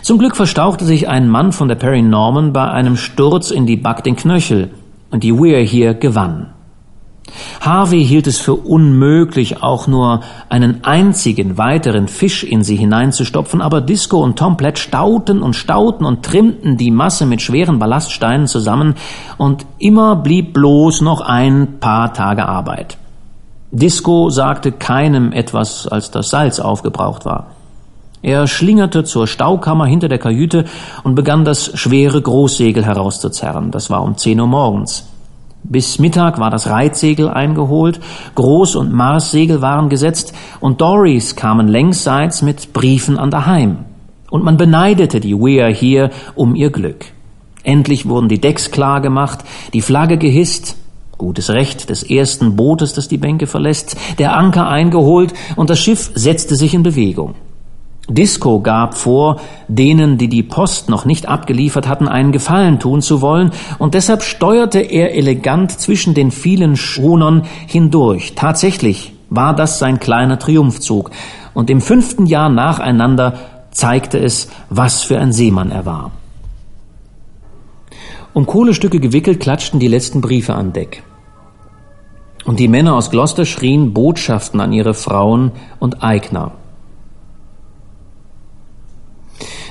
Zum 0.00 0.16
Glück 0.16 0.34
verstauchte 0.34 0.86
sich 0.86 1.10
ein 1.10 1.28
Mann 1.28 1.52
von 1.52 1.68
der 1.68 1.74
Perry 1.74 2.00
Norman 2.00 2.54
bei 2.54 2.66
einem 2.70 2.96
Sturz 2.96 3.50
in 3.50 3.66
die 3.66 3.76
Back 3.76 4.04
den 4.04 4.16
Knöchel 4.16 4.70
und 5.10 5.22
die 5.22 5.34
Weir 5.34 5.60
hier 5.60 5.92
gewann. 5.92 6.51
Harvey 7.60 8.04
hielt 8.04 8.26
es 8.26 8.38
für 8.38 8.54
unmöglich, 8.54 9.62
auch 9.62 9.86
nur 9.86 10.20
einen 10.48 10.84
einzigen 10.84 11.58
weiteren 11.58 12.08
Fisch 12.08 12.44
in 12.44 12.62
sie 12.62 12.76
hineinzustopfen, 12.76 13.60
aber 13.60 13.80
Disco 13.80 14.22
und 14.22 14.38
Tom 14.38 14.56
Platt 14.56 14.78
stauten 14.78 15.42
und 15.42 15.54
stauten 15.54 16.04
und 16.04 16.24
trimmten 16.24 16.76
die 16.76 16.90
Masse 16.90 17.26
mit 17.26 17.42
schweren 17.42 17.78
Ballaststeinen 17.78 18.46
zusammen, 18.46 18.94
und 19.38 19.66
immer 19.78 20.16
blieb 20.16 20.52
bloß 20.52 21.00
noch 21.00 21.20
ein 21.20 21.78
paar 21.80 22.12
Tage 22.12 22.46
Arbeit. 22.46 22.98
Disco 23.70 24.28
sagte 24.28 24.70
keinem 24.70 25.32
etwas, 25.32 25.86
als 25.86 26.10
das 26.10 26.28
Salz 26.28 26.60
aufgebraucht 26.60 27.24
war. 27.24 27.46
Er 28.22 28.46
schlingerte 28.46 29.02
zur 29.02 29.26
Staukammer 29.26 29.86
hinter 29.86 30.08
der 30.08 30.18
Kajüte 30.18 30.64
und 31.02 31.16
begann 31.16 31.44
das 31.44 31.76
schwere 31.78 32.22
Großsegel 32.22 32.84
herauszuzerren. 32.84 33.72
Das 33.72 33.90
war 33.90 34.02
um 34.02 34.16
zehn 34.16 34.38
Uhr 34.38 34.46
morgens. 34.46 35.11
Bis 35.64 35.98
Mittag 35.98 36.38
war 36.38 36.50
das 36.50 36.68
Reitsegel 36.68 37.28
eingeholt, 37.28 38.00
Groß- 38.36 38.76
und 38.76 38.92
Marssegel 38.92 39.62
waren 39.62 39.88
gesetzt 39.88 40.34
und 40.60 40.80
Dories 40.80 41.36
kamen 41.36 41.68
längsseits 41.68 42.42
mit 42.42 42.72
Briefen 42.72 43.16
an 43.16 43.30
daheim. 43.30 43.78
Und 44.30 44.44
man 44.44 44.56
beneidete 44.56 45.20
die 45.20 45.34
Weir 45.34 45.68
hier 45.68 46.10
um 46.34 46.54
ihr 46.54 46.70
Glück. 46.70 47.06
Endlich 47.62 48.08
wurden 48.08 48.28
die 48.28 48.40
Decks 48.40 48.70
klar 48.70 49.00
gemacht, 49.00 49.44
die 49.72 49.82
Flagge 49.82 50.18
gehisst, 50.18 50.76
gutes 51.16 51.50
Recht 51.50 51.90
des 51.90 52.02
ersten 52.02 52.56
Bootes, 52.56 52.94
das 52.94 53.06
die 53.06 53.18
Bänke 53.18 53.46
verlässt, 53.46 53.96
der 54.18 54.36
Anker 54.36 54.68
eingeholt 54.68 55.32
und 55.54 55.70
das 55.70 55.78
Schiff 55.78 56.10
setzte 56.14 56.56
sich 56.56 56.74
in 56.74 56.82
Bewegung. 56.82 57.34
Disco 58.08 58.60
gab 58.60 58.96
vor, 58.96 59.40
denen, 59.68 60.18
die 60.18 60.28
die 60.28 60.42
Post 60.42 60.88
noch 60.88 61.04
nicht 61.04 61.28
abgeliefert 61.28 61.88
hatten, 61.88 62.08
einen 62.08 62.32
Gefallen 62.32 62.80
tun 62.80 63.00
zu 63.00 63.20
wollen, 63.20 63.52
und 63.78 63.94
deshalb 63.94 64.22
steuerte 64.22 64.80
er 64.80 65.14
elegant 65.14 65.72
zwischen 65.72 66.12
den 66.12 66.30
vielen 66.30 66.76
Schonern 66.76 67.44
hindurch. 67.66 68.34
Tatsächlich 68.34 69.12
war 69.30 69.54
das 69.54 69.78
sein 69.78 70.00
kleiner 70.00 70.38
Triumphzug, 70.38 71.10
und 71.54 71.70
im 71.70 71.80
fünften 71.80 72.26
Jahr 72.26 72.48
nacheinander 72.48 73.34
zeigte 73.70 74.18
es, 74.18 74.50
was 74.68 75.02
für 75.02 75.18
ein 75.18 75.32
Seemann 75.32 75.70
er 75.70 75.86
war. 75.86 76.10
Um 78.34 78.46
Kohlestücke 78.46 78.98
gewickelt 78.98 79.40
klatschten 79.40 79.78
die 79.78 79.88
letzten 79.88 80.20
Briefe 80.20 80.54
an 80.54 80.72
Deck. 80.72 81.02
Und 82.44 82.58
die 82.58 82.68
Männer 82.68 82.96
aus 82.96 83.10
Gloucester 83.10 83.44
schrien 83.44 83.92
Botschaften 83.92 84.60
an 84.60 84.72
ihre 84.72 84.94
Frauen 84.94 85.52
und 85.78 86.02
Eigner. 86.02 86.52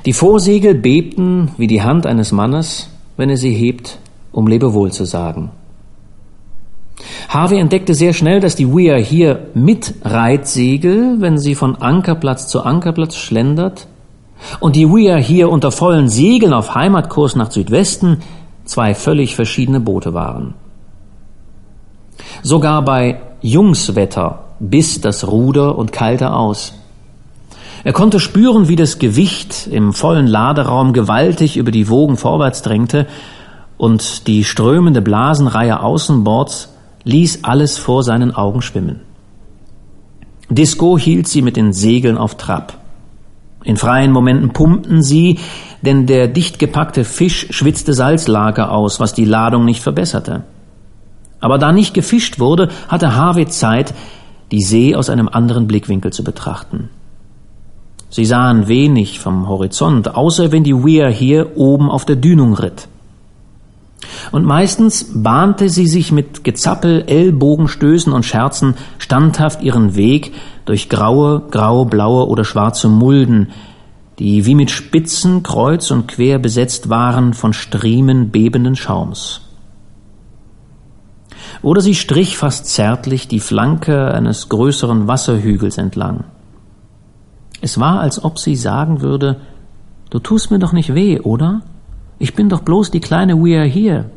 Die 0.06 0.14
Vorsegel 0.14 0.74
bebten 0.74 1.52
wie 1.58 1.68
die 1.68 1.84
Hand 1.84 2.08
eines 2.08 2.32
Mannes, 2.32 2.90
wenn 3.18 3.30
er 3.30 3.38
sie 3.38 3.54
hebt, 3.54 4.00
um 4.32 4.48
Lebewohl 4.48 4.92
zu 4.92 5.06
sagen. 5.06 5.52
Harvey 7.30 7.60
entdeckte 7.60 7.94
sehr 7.94 8.14
schnell, 8.14 8.40
dass 8.40 8.56
die 8.56 8.68
Weir 8.68 8.98
hier 8.98 9.48
mit 9.54 9.94
Reitsegel, 10.04 11.18
wenn 11.20 11.38
sie 11.38 11.56
von 11.56 11.76
Ankerplatz 11.76 12.48
zu 12.48 12.64
Ankerplatz 12.64 13.16
schlendert, 13.16 13.88
und 14.60 14.76
die 14.76 14.90
Weir 14.90 15.18
hier 15.18 15.50
unter 15.50 15.72
vollen 15.72 16.10
Segeln 16.10 16.54
auf 16.54 16.74
Heimatkurs 16.74 17.36
nach 17.36 17.52
Südwesten 17.52 18.22
zwei 18.66 18.96
völlig 18.96 19.36
verschiedene 19.36 19.80
Boote 19.80 20.14
waren. 20.14 20.56
Sogar 22.42 22.84
bei 22.84 23.22
Jungswetter 23.42 24.46
biss 24.60 25.00
das 25.00 25.28
Ruder 25.28 25.78
und 25.78 25.92
kalte 25.92 26.34
aus. 26.34 26.74
Er 27.84 27.94
konnte 27.94 28.20
spüren, 28.20 28.68
wie 28.68 28.76
das 28.76 29.00
Gewicht 29.00 29.68
im 29.68 29.94
vollen 29.94 30.28
Laderaum 30.28 30.94
gewaltig 30.94 31.58
über 31.58 31.72
die 31.72 31.90
Wogen 31.90 32.18
vorwärts 32.18 32.62
drängte 32.62 33.08
und 33.78 34.28
die 34.28 34.44
strömende 34.44 35.02
Blasenreihe 35.02 35.82
außenbords 35.82 36.70
ließ 37.04 37.44
alles 37.44 37.80
vor 37.80 38.04
seinen 38.04 38.36
Augen 38.36 38.62
schwimmen. 38.62 39.02
Disco 40.50 40.98
hielt 40.98 41.28
sie 41.28 41.42
mit 41.42 41.58
den 41.58 41.74
Segeln 41.74 42.18
auf 42.18 42.36
Trab. 42.36 42.78
In 43.64 43.78
freien 43.78 44.12
Momenten 44.12 44.54
pumpten 44.54 45.02
sie, 45.02 45.40
denn 45.82 46.06
der 46.06 46.28
dicht 46.28 46.60
gepackte 46.60 47.04
Fisch 47.04 47.48
schwitzte 47.50 47.94
Salzlager 47.94 48.72
aus, 48.72 49.00
was 49.00 49.14
die 49.14 49.26
Ladung 49.26 49.66
nicht 49.66 49.82
verbesserte. 49.82 50.44
Aber 51.40 51.58
da 51.58 51.72
nicht 51.72 51.94
gefischt 51.94 52.40
wurde, 52.40 52.70
hatte 52.88 53.16
Harvey 53.16 53.48
Zeit, 53.48 53.96
die 54.52 54.62
See 54.62 54.96
aus 54.96 55.10
einem 55.10 55.30
anderen 55.30 55.68
Blickwinkel 55.68 56.12
zu 56.14 56.24
betrachten. 56.24 56.90
Sie 58.12 58.26
sahen 58.26 58.68
wenig 58.68 59.22
vom 59.22 59.48
Horizont, 59.48 60.16
außer 60.16 60.52
wenn 60.52 60.66
die 60.66 60.76
Weir 60.76 61.10
hier 61.10 61.56
oben 61.56 61.90
auf 61.90 62.04
der 62.04 62.18
Dünung 62.18 62.54
ritt. 62.54 62.90
Und 64.34 64.46
meistens 64.46 65.10
bahnte 65.14 65.70
sie 65.70 65.88
sich 65.88 66.12
mit 66.12 66.44
Gezappel, 66.44 67.06
Ellbogenstößen 67.08 68.12
und 68.12 68.26
Scherzen 68.26 68.76
standhaft 68.98 69.64
ihren 69.64 69.96
Weg 69.96 70.34
durch 70.66 70.90
graue, 70.90 71.42
grau-blaue 71.52 72.28
oder 72.28 72.44
schwarze 72.44 72.90
Mulden, 72.90 73.52
die 74.20 74.46
wie 74.46 74.56
mit 74.56 74.72
Spitzen 74.72 75.42
kreuz 75.42 75.90
und 75.90 76.10
quer 76.10 76.38
besetzt 76.38 76.90
waren 76.90 77.34
von 77.34 77.54
Striemen 77.54 78.30
bebenden 78.30 78.76
Schaums. 78.76 79.42
Oder 81.62 81.80
sie 81.80 81.96
strich 81.96 82.38
fast 82.38 82.66
zärtlich 82.68 83.30
die 83.30 83.40
Flanke 83.40 84.14
eines 84.14 84.50
größeren 84.50 85.08
Wasserhügels 85.08 85.78
entlang. 85.78 86.26
Es 87.62 87.80
war, 87.80 88.00
als 88.00 88.24
ob 88.24 88.40
sie 88.40 88.56
sagen 88.56 89.02
würde, 89.02 89.40
Du 90.12 90.20
tust 90.20 90.52
mir 90.52 90.60
doch 90.60 90.74
nicht 90.74 90.94
weh, 90.94 91.22
oder? 91.22 91.62
Ich 92.20 92.36
bin 92.36 92.50
doch 92.50 92.62
bloß 92.62 92.92
die 92.92 93.00
kleine 93.00 93.42
We 93.42 93.58
are 93.58 93.66
here. 93.66 94.10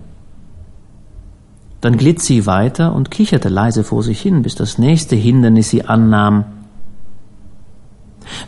Dann 1.80 1.96
glitt 1.96 2.20
sie 2.20 2.46
weiter 2.46 2.92
und 2.94 3.12
kicherte 3.12 3.48
leise 3.48 3.84
vor 3.84 4.02
sich 4.02 4.20
hin, 4.20 4.42
bis 4.42 4.56
das 4.56 4.76
nächste 4.76 5.14
Hindernis 5.14 5.70
sie 5.70 5.84
annahm. 5.84 6.46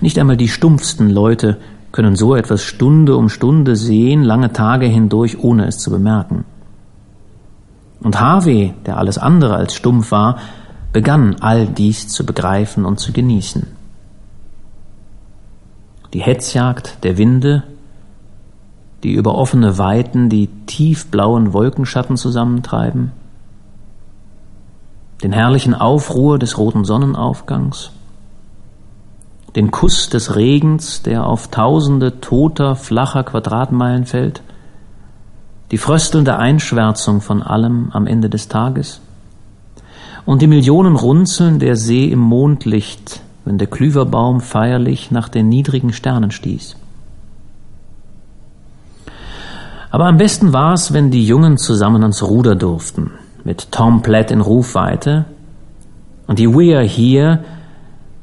Nicht 0.00 0.18
einmal 0.18 0.36
die 0.36 0.48
stumpfsten 0.48 1.08
Leute 1.08 1.58
können 1.92 2.16
so 2.16 2.34
etwas 2.34 2.64
Stunde 2.64 3.16
um 3.16 3.28
Stunde 3.28 3.76
sehen, 3.76 4.24
lange 4.24 4.52
Tage 4.52 4.86
hindurch, 4.86 5.38
ohne 5.38 5.66
es 5.66 5.78
zu 5.78 5.90
bemerken. 5.90 6.44
Und 8.00 8.20
Harvey, 8.20 8.74
der 8.86 8.98
alles 8.98 9.18
andere 9.18 9.54
als 9.54 9.74
stumpf 9.74 10.10
war, 10.10 10.38
begann 10.92 11.36
all 11.40 11.66
dies 11.66 12.08
zu 12.08 12.26
begreifen 12.26 12.84
und 12.84 12.98
zu 12.98 13.12
genießen 13.12 13.75
die 16.12 16.22
Hetzjagd 16.22 17.04
der 17.04 17.18
Winde, 17.18 17.64
die 19.02 19.12
über 19.12 19.34
offene 19.34 19.78
Weiten 19.78 20.28
die 20.28 20.48
tiefblauen 20.66 21.52
Wolkenschatten 21.52 22.16
zusammentreiben, 22.16 23.12
den 25.22 25.32
herrlichen 25.32 25.74
Aufruhr 25.74 26.38
des 26.38 26.58
roten 26.58 26.84
Sonnenaufgangs, 26.84 27.92
den 29.54 29.70
Kuss 29.70 30.08
des 30.08 30.36
Regens, 30.36 31.02
der 31.02 31.26
auf 31.26 31.48
tausende 31.48 32.20
toter, 32.20 32.76
flacher 32.76 33.24
Quadratmeilen 33.24 34.06
fällt, 34.06 34.42
die 35.70 35.78
fröstelnde 35.78 36.36
Einschwärzung 36.36 37.20
von 37.20 37.42
allem 37.42 37.90
am 37.92 38.06
Ende 38.06 38.28
des 38.28 38.48
Tages 38.48 39.00
und 40.24 40.42
die 40.42 40.46
Millionen 40.46 40.96
Runzeln 40.96 41.58
der 41.58 41.76
See 41.76 42.06
im 42.06 42.18
Mondlicht, 42.18 43.22
wenn 43.46 43.58
der 43.58 43.68
Klüverbaum 43.68 44.40
feierlich 44.40 45.10
nach 45.10 45.28
den 45.28 45.48
niedrigen 45.48 45.92
Sternen 45.92 46.32
stieß. 46.32 46.76
Aber 49.90 50.06
am 50.06 50.18
besten 50.18 50.52
war 50.52 50.74
es, 50.74 50.92
wenn 50.92 51.10
die 51.10 51.24
Jungen 51.24 51.56
zusammen 51.56 52.02
ans 52.02 52.22
Ruder 52.22 52.56
durften, 52.56 53.12
mit 53.44 53.70
Tom 53.70 54.02
Platt 54.02 54.32
in 54.32 54.40
Rufweite 54.40 55.24
und 56.26 56.40
die 56.40 56.52
Weir 56.52 56.82
hier 56.82 57.44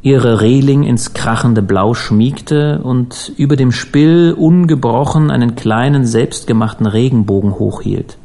ihre 0.02 0.42
Reling 0.42 0.84
ins 0.84 1.14
krachende 1.14 1.62
Blau 1.62 1.94
schmiegte 1.94 2.82
und 2.84 3.32
über 3.38 3.56
dem 3.56 3.72
Spill 3.72 4.36
ungebrochen 4.38 5.32
einen 5.32 5.56
kleinen 5.56 6.06
selbstgemachten 6.06 6.86
Regenbogen 6.86 7.58
hochhielt. 7.58 8.18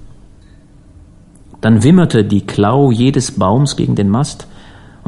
Dann 1.60 1.84
wimmerte 1.84 2.24
die 2.24 2.44
Klau 2.44 2.90
jedes 2.90 3.30
Baums 3.38 3.76
gegen 3.76 3.94
den 3.94 4.08
Mast, 4.08 4.48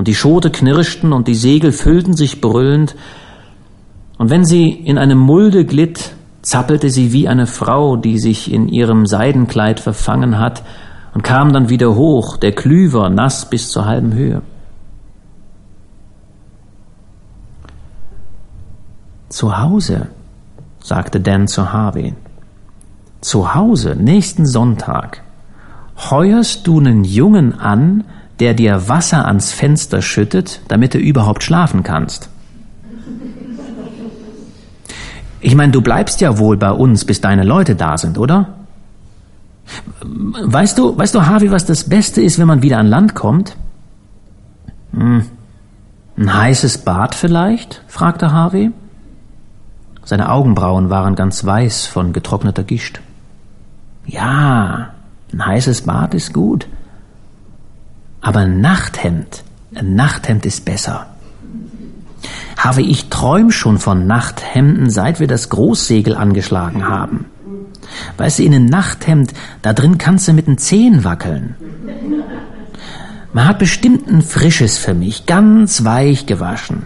und 0.00 0.08
die 0.08 0.14
Schote 0.14 0.48
knirschten 0.48 1.12
und 1.12 1.28
die 1.28 1.34
Segel 1.34 1.72
füllten 1.72 2.14
sich 2.14 2.40
brüllend, 2.40 2.96
und 4.16 4.30
wenn 4.30 4.46
sie 4.46 4.70
in 4.70 4.96
eine 4.96 5.14
Mulde 5.14 5.66
glitt, 5.66 6.14
zappelte 6.40 6.88
sie 6.88 7.12
wie 7.12 7.28
eine 7.28 7.46
Frau, 7.46 7.96
die 7.96 8.18
sich 8.18 8.50
in 8.50 8.70
ihrem 8.70 9.04
Seidenkleid 9.04 9.78
verfangen 9.78 10.38
hat, 10.38 10.62
und 11.12 11.20
kam 11.20 11.52
dann 11.52 11.68
wieder 11.68 11.96
hoch, 11.96 12.38
der 12.38 12.52
Klüver 12.52 13.10
nass 13.10 13.50
bis 13.50 13.68
zur 13.68 13.84
halben 13.84 14.14
Höhe. 14.14 14.40
Zu 19.28 19.58
Hause, 19.58 20.06
sagte 20.82 21.20
Dan 21.20 21.46
zu 21.46 21.74
Harvey. 21.74 22.14
Zu 23.20 23.54
Hause, 23.54 23.96
nächsten 23.96 24.46
Sonntag, 24.46 25.20
heuerst 26.10 26.66
du 26.66 26.80
einen 26.80 27.04
Jungen 27.04 27.60
an, 27.60 28.04
der 28.40 28.54
dir 28.54 28.88
Wasser 28.88 29.26
ans 29.26 29.52
Fenster 29.52 30.02
schüttet, 30.02 30.60
damit 30.68 30.94
du 30.94 30.98
überhaupt 30.98 31.42
schlafen 31.42 31.82
kannst. 31.82 32.30
Ich 35.40 35.54
meine, 35.54 35.72
du 35.72 35.80
bleibst 35.80 36.20
ja 36.20 36.38
wohl 36.38 36.56
bei 36.56 36.70
uns, 36.70 37.04
bis 37.04 37.20
deine 37.20 37.44
Leute 37.44 37.76
da 37.76 37.96
sind, 37.96 38.18
oder? 38.18 38.48
Weißt 40.02 40.78
du, 40.78 40.96
weißt 40.96 41.14
du, 41.14 41.26
Harvey, 41.26 41.50
was 41.50 41.64
das 41.64 41.88
Beste 41.88 42.20
ist, 42.20 42.38
wenn 42.38 42.46
man 42.46 42.62
wieder 42.62 42.78
an 42.78 42.86
Land 42.86 43.14
kommt? 43.14 43.56
Hm. 44.92 45.24
Ein 46.16 46.34
heißes 46.34 46.78
Bad 46.78 47.14
vielleicht? 47.14 47.82
fragte 47.86 48.32
Harvey. 48.32 48.72
Seine 50.04 50.30
Augenbrauen 50.30 50.90
waren 50.90 51.14
ganz 51.14 51.44
weiß 51.44 51.86
von 51.86 52.12
getrockneter 52.12 52.64
Gischt. 52.64 53.00
Ja, 54.06 54.90
ein 55.32 55.46
heißes 55.46 55.82
Bad 55.82 56.14
ist 56.14 56.34
gut. 56.34 56.66
Aber 58.20 58.40
ein 58.40 58.60
Nachthemd, 58.60 59.44
ein 59.74 59.94
Nachthemd 59.94 60.44
ist 60.46 60.64
besser. 60.64 61.06
Habe 62.56 62.82
ich 62.82 63.08
träum 63.08 63.50
schon 63.50 63.78
von 63.78 64.06
Nachthemden, 64.06 64.90
seit 64.90 65.20
wir 65.20 65.26
das 65.26 65.48
Großsegel 65.48 66.14
angeschlagen 66.14 66.86
haben. 66.86 67.26
Weißt 68.18 68.38
du, 68.38 68.42
in 68.44 68.54
einem 68.54 68.66
Nachthemd, 68.66 69.32
da 69.62 69.72
drin 69.72 69.98
kannst 69.98 70.28
du 70.28 70.32
mit 70.32 70.46
den 70.46 70.58
Zehen 70.58 71.04
wackeln. 71.04 71.56
Man 73.32 73.46
hat 73.48 73.58
bestimmt 73.58 74.08
ein 74.08 74.22
frisches 74.22 74.76
für 74.76 74.94
mich, 74.94 75.26
ganz 75.26 75.84
weich 75.84 76.26
gewaschen. 76.26 76.82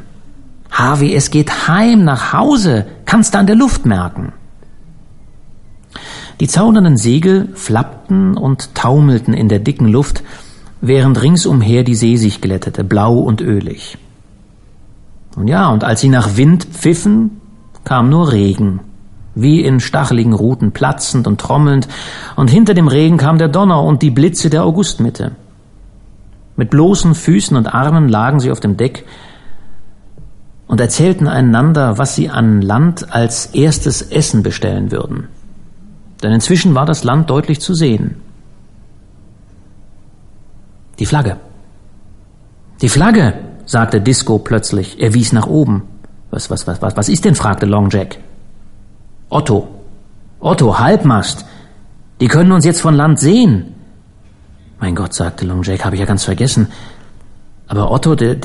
Harvey, 0.70 1.14
es 1.14 1.30
geht 1.30 1.68
heim 1.68 2.05
nach 2.05 2.32
Hause, 2.32 2.87
kannst 3.07 3.35
du 3.35 3.39
an 3.39 3.47
der 3.47 3.57
Luft 3.57 3.87
merken. 3.87 4.32
Die 6.41 6.49
zaunernden 6.49 6.97
Segel 6.97 7.49
flappten 7.55 8.37
und 8.37 8.74
taumelten 8.74 9.35
in 9.35 9.49
der 9.49 9.61
dicken 9.61 9.87
Luft, 9.87 10.22
während 10.87 11.20
ringsumher 11.22 11.82
die 11.82 11.95
See 11.95 12.16
sich 12.16 12.41
glättete, 12.41 12.85
blau 12.85 13.18
und 13.18 13.41
ölig. 13.41 13.99
Und 15.37 15.49
ja, 15.49 15.68
und 15.68 15.85
als 15.85 16.01
sie 16.01 16.09
nach 16.09 16.37
Wind 16.37 16.64
pfiffen, 16.64 17.41
kam 17.85 18.09
nur 18.09 18.32
Regen, 18.32 18.80
wie 19.35 19.62
in 19.62 19.80
stacheligen 19.80 20.32
Ruten 20.32 20.72
platzend 20.72 21.26
und 21.26 21.41
trommelnd, 21.41 21.89
und 22.37 22.51
hinter 22.51 22.74
dem 22.74 22.89
Regen 22.89 23.16
kam 23.16 23.39
der 23.39 23.49
Donner 23.49 23.82
und 23.82 24.03
die 24.03 24.11
Blitze 24.11 24.51
der 24.51 24.64
Augustmitte. 24.64 25.32
Mit 26.57 26.70
bloßen 26.70 27.14
Füßen 27.14 27.57
und 27.57 27.74
Armen 27.74 28.09
lagen 28.09 28.41
sie 28.41 28.51
auf 28.51 28.61
dem 28.61 28.76
Deck, 28.76 29.05
und 30.66 30.80
erzählten 30.80 31.28
einander, 31.28 31.99
was 31.99 32.14
sie 32.14 32.30
an 32.30 32.62
Land 32.62 33.14
als 33.14 33.47
erstes 33.47 34.03
Essen 34.03 34.43
bestellen 34.43 34.91
würden. 34.91 35.28
Denn 36.22 36.32
inzwischen 36.32 36.74
war 36.74 36.87
das 36.87 37.05
Land 37.05 37.28
deutlich 37.28 37.61
zu 37.61 37.74
sehen. 37.74 38.16
Die 40.99 41.07
Flagge. 41.07 41.36
Die 42.80 42.88
Flagge, 42.88 43.34
sagte 43.66 44.01
Disco 44.01 44.38
plötzlich. 44.38 45.01
Er 45.01 45.14
wies 45.14 45.32
nach 45.32 45.47
oben. 45.47 45.82
Was, 46.30 46.51
was, 46.51 46.66
was, 46.66 46.82
was, 46.82 46.97
was 46.97 47.09
ist 47.09 47.24
denn? 47.24 47.34
fragte 47.34 47.66
Long 47.66 47.90
Jack. 47.90 48.18
Otto. 49.28 49.68
Otto, 50.40 50.78
Halbmast. 50.78 51.45
Die 52.20 52.28
können 52.28 52.53
uns 52.53 52.64
jetzt 52.64 52.80
von 52.80 52.95
Land 52.95 53.18
sehen. 53.18 53.74
Mein 54.80 54.95
Gott, 54.95 55.14
sagte 55.14 55.47
Long 55.47 55.62
Jack, 55.62 55.84
habe 55.84 55.97
ich 55.97 56.01
ja 56.01 56.07
ganz 56.07 56.24
vergessen. 56.24 56.68
Aber 57.66 57.90
Otto, 57.90 58.14
der, 58.14 58.36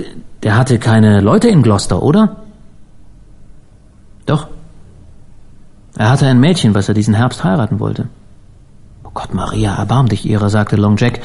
der 0.43 0.55
hatte 0.55 0.79
keine 0.79 1.21
Leute 1.21 1.49
in 1.49 1.61
Gloucester, 1.61 2.01
oder? 2.01 2.37
Doch. 4.25 4.47
Er 5.97 6.09
hatte 6.09 6.27
ein 6.27 6.39
Mädchen, 6.39 6.73
was 6.75 6.87
er 6.87 6.93
diesen 6.93 7.13
Herbst 7.13 7.43
heiraten 7.43 7.79
wollte. 7.79 8.07
Oh 9.03 9.09
Gott, 9.13 9.33
Maria, 9.33 9.75
erbarm 9.75 10.07
dich 10.07 10.25
ihrer, 10.25 10.49
sagte 10.49 10.75
Long 10.75 10.95
Jack 10.97 11.19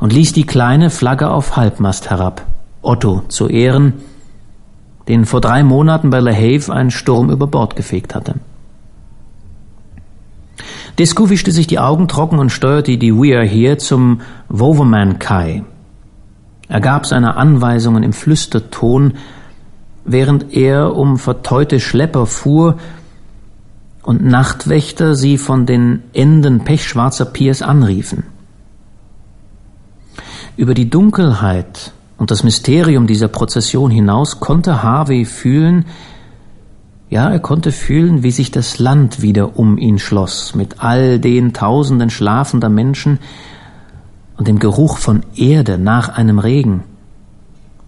und 0.00 0.12
ließ 0.12 0.32
die 0.32 0.46
kleine 0.46 0.90
Flagge 0.90 1.30
auf 1.30 1.56
Halbmast 1.56 2.10
herab. 2.10 2.46
Otto 2.82 3.22
zu 3.28 3.48
Ehren, 3.48 3.94
den 5.06 5.26
vor 5.26 5.40
drei 5.40 5.62
Monaten 5.62 6.10
bei 6.10 6.20
La 6.20 6.32
Have 6.32 6.72
ein 6.72 6.90
Sturm 6.90 7.30
über 7.30 7.46
Bord 7.46 7.76
gefegt 7.76 8.14
hatte. 8.14 8.36
Disco 10.98 11.30
wischte 11.30 11.52
sich 11.52 11.66
die 11.66 11.78
Augen 11.78 12.08
trocken 12.08 12.38
und 12.38 12.50
steuerte 12.50 12.98
die 12.98 13.14
Weir 13.14 13.42
hier 13.42 13.78
zum 13.78 14.22
Woverman 14.48 15.18
Kai, 15.18 15.62
er 16.70 16.80
gab 16.80 17.04
seine 17.04 17.36
Anweisungen 17.36 18.04
im 18.04 18.12
Flüsterton, 18.12 19.14
während 20.04 20.52
er 20.52 20.94
um 20.94 21.18
verteute 21.18 21.80
Schlepper 21.80 22.26
fuhr 22.26 22.78
und 24.04 24.24
Nachtwächter 24.24 25.16
sie 25.16 25.36
von 25.36 25.66
den 25.66 26.04
Enden 26.12 26.60
pechschwarzer 26.60 27.24
Piers 27.24 27.60
anriefen. 27.60 28.22
Über 30.60 30.74
die 30.74 30.90
Dunkelheit 30.90 31.94
und 32.18 32.30
das 32.30 32.44
Mysterium 32.44 33.06
dieser 33.06 33.28
Prozession 33.28 33.90
hinaus 33.90 34.40
konnte 34.40 34.82
Harvey 34.82 35.24
fühlen, 35.24 35.86
ja, 37.08 37.30
er 37.30 37.38
konnte 37.38 37.72
fühlen, 37.72 38.22
wie 38.22 38.30
sich 38.30 38.50
das 38.50 38.78
Land 38.78 39.22
wieder 39.22 39.58
um 39.58 39.78
ihn 39.78 39.98
schloss, 39.98 40.54
mit 40.54 40.84
all 40.84 41.18
den 41.18 41.54
tausenden 41.54 42.10
schlafender 42.10 42.68
Menschen, 42.68 43.20
und 44.36 44.48
dem 44.48 44.58
Geruch 44.58 44.98
von 44.98 45.22
Erde 45.34 45.78
nach 45.78 46.10
einem 46.10 46.38
Regen 46.38 46.82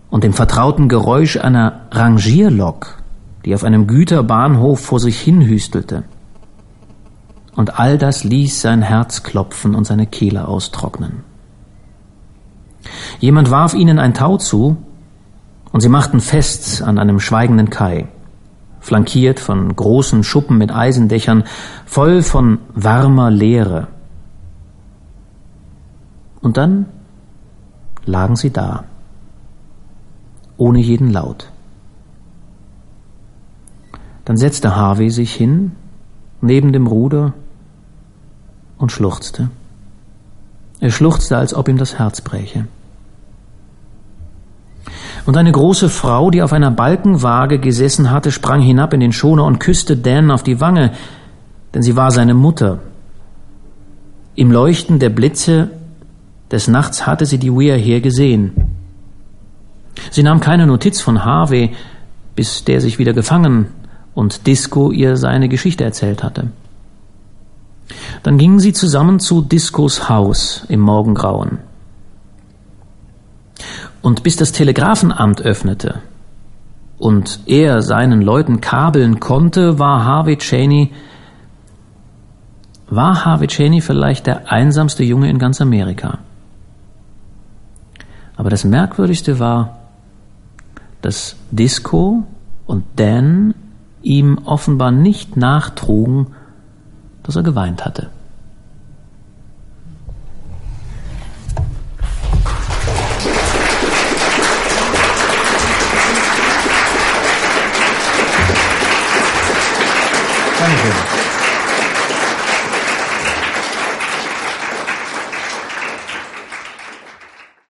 und 0.09 0.25
dem 0.25 0.33
vertrauten 0.33 0.89
Geräusch 0.89 1.37
einer 1.37 1.83
Rangierlok, 1.91 3.03
die 3.45 3.55
auf 3.55 3.65
einem 3.65 3.87
Güterbahnhof 3.87 4.81
vor 4.81 4.99
sich 4.99 5.21
hinhüstelte. 5.21 6.05
Und 7.55 7.79
all 7.79 7.99
das 7.99 8.25
ließ 8.25 8.63
sein 8.63 8.81
Herz 8.81 9.23
klopfen 9.23 9.75
und 9.75 9.87
seine 9.87 10.07
Kehle 10.07 10.49
austrocknen. 10.49 11.32
Jemand 13.21 13.51
warf 13.51 13.75
ihnen 13.75 13.99
ein 13.99 14.15
Tau 14.15 14.37
zu, 14.37 14.77
und 15.73 15.81
sie 15.81 15.89
machten 15.89 16.21
fest 16.21 16.83
an 16.83 16.99
einem 16.99 17.19
schweigenden 17.19 17.71
Kai, 17.71 18.09
flankiert 18.81 19.41
von 19.41 19.75
großen 19.75 20.23
Schuppen 20.23 20.59
mit 20.59 20.73
Eisendächern, 20.73 21.45
voll 21.87 22.23
von 22.23 22.59
warmer 22.75 23.31
Leere, 23.31 23.89
und 26.43 26.57
dann 26.57 26.87
lagen 28.05 28.37
sie 28.37 28.51
da, 28.51 28.85
ohne 30.57 30.81
jeden 30.81 31.11
Laut. 31.11 31.51
Dann 34.25 34.37
setzte 34.37 34.77
Harvey 34.77 35.11
sich 35.11 35.33
hin, 35.35 35.73
neben 36.41 36.73
dem 36.73 36.87
Ruder, 36.87 37.33
und 38.77 38.91
schluchzte. 38.91 39.51
Er 40.83 40.91
schluchzte, 40.91 41.37
als 41.37 41.55
ob 41.55 41.69
ihm 41.69 41.79
das 41.79 42.01
Herz 42.01 42.21
bräche. 42.21 42.67
Und 45.25 45.37
eine 45.37 45.53
große 45.53 45.89
Frau, 45.89 46.33
die 46.33 46.43
auf 46.43 46.53
einer 46.53 46.73
Balkenwaage 46.73 47.61
gesessen 47.61 48.11
hatte, 48.11 48.33
sprang 48.33 48.61
hinab 48.61 48.93
in 48.93 48.99
den 48.99 49.13
Schoner 49.13 49.45
und 49.45 49.61
küsste 49.61 49.97
Dan 49.97 50.33
auf 50.33 50.43
die 50.43 50.61
Wange, 50.61 50.91
denn 51.73 51.83
sie 51.83 51.95
war 51.95 52.11
seine 52.11 52.35
Mutter. 52.35 52.81
Im 54.35 54.51
Leuchten 54.51 54.99
der 54.99 55.11
Blitze 55.11 55.71
des 56.51 56.67
Nachts 56.67 57.07
hatte 57.07 57.27
sie 57.27 57.39
die 57.39 57.53
Weir 57.53 57.77
hier 57.77 58.01
gesehen. 58.01 58.53
Sie 60.11 60.25
nahm 60.25 60.41
keine 60.41 60.67
Notiz 60.67 61.01
von 61.01 61.25
Harvey, 61.25 61.77
bis 62.35 62.65
der 62.65 62.81
sich 62.81 62.99
wieder 62.99 63.13
gefangen 63.13 63.69
und 64.15 64.49
Disco 64.49 64.91
ihr 64.91 65.17
seine 65.17 65.49
Geschichte 65.49 65.85
erzählt 65.85 66.25
hatte. 66.25 66.49
Dann 68.23 68.39
gingen 68.39 68.61
sie 68.61 68.73
zusammen 68.73 69.21
zu 69.21 69.43
Discos 69.43 70.09
Haus 70.09 70.65
im 70.69 70.81
Morgengrauen. 70.81 71.59
Und 74.01 74.23
bis 74.23 74.37
das 74.37 74.53
Telegrafenamt 74.53 75.43
öffnete 75.43 76.01
und 76.99 77.41
er 77.47 77.83
seinen 77.83 78.23
Leuten 78.23 78.61
kabeln 78.61 79.21
konnte, 79.21 79.79
war 79.79 80.05
Harvey 80.05 80.37
Cheney 80.37 80.93
war 82.95 83.25
Harvey 83.25 83.47
Cheney 83.47 83.81
vielleicht 83.81 84.27
der 84.27 84.53
einsamste 84.53 85.03
Junge 85.03 85.31
in 85.31 85.39
ganz 85.39 85.63
Amerika. 85.63 86.19
Aber 88.37 88.51
das 88.51 88.65
Merkwürdigste 88.65 89.39
war, 89.39 89.79
dass 91.01 91.37
Disco 91.51 92.25
und 92.67 92.85
Dan 92.97 93.55
ihm 94.03 94.39
offenbar 94.45 94.91
nicht 94.91 95.39
nachtrugen, 95.39 96.29
dass 97.23 97.37
er 97.37 97.43
geweint 97.43 97.85
hatte. 97.85 98.09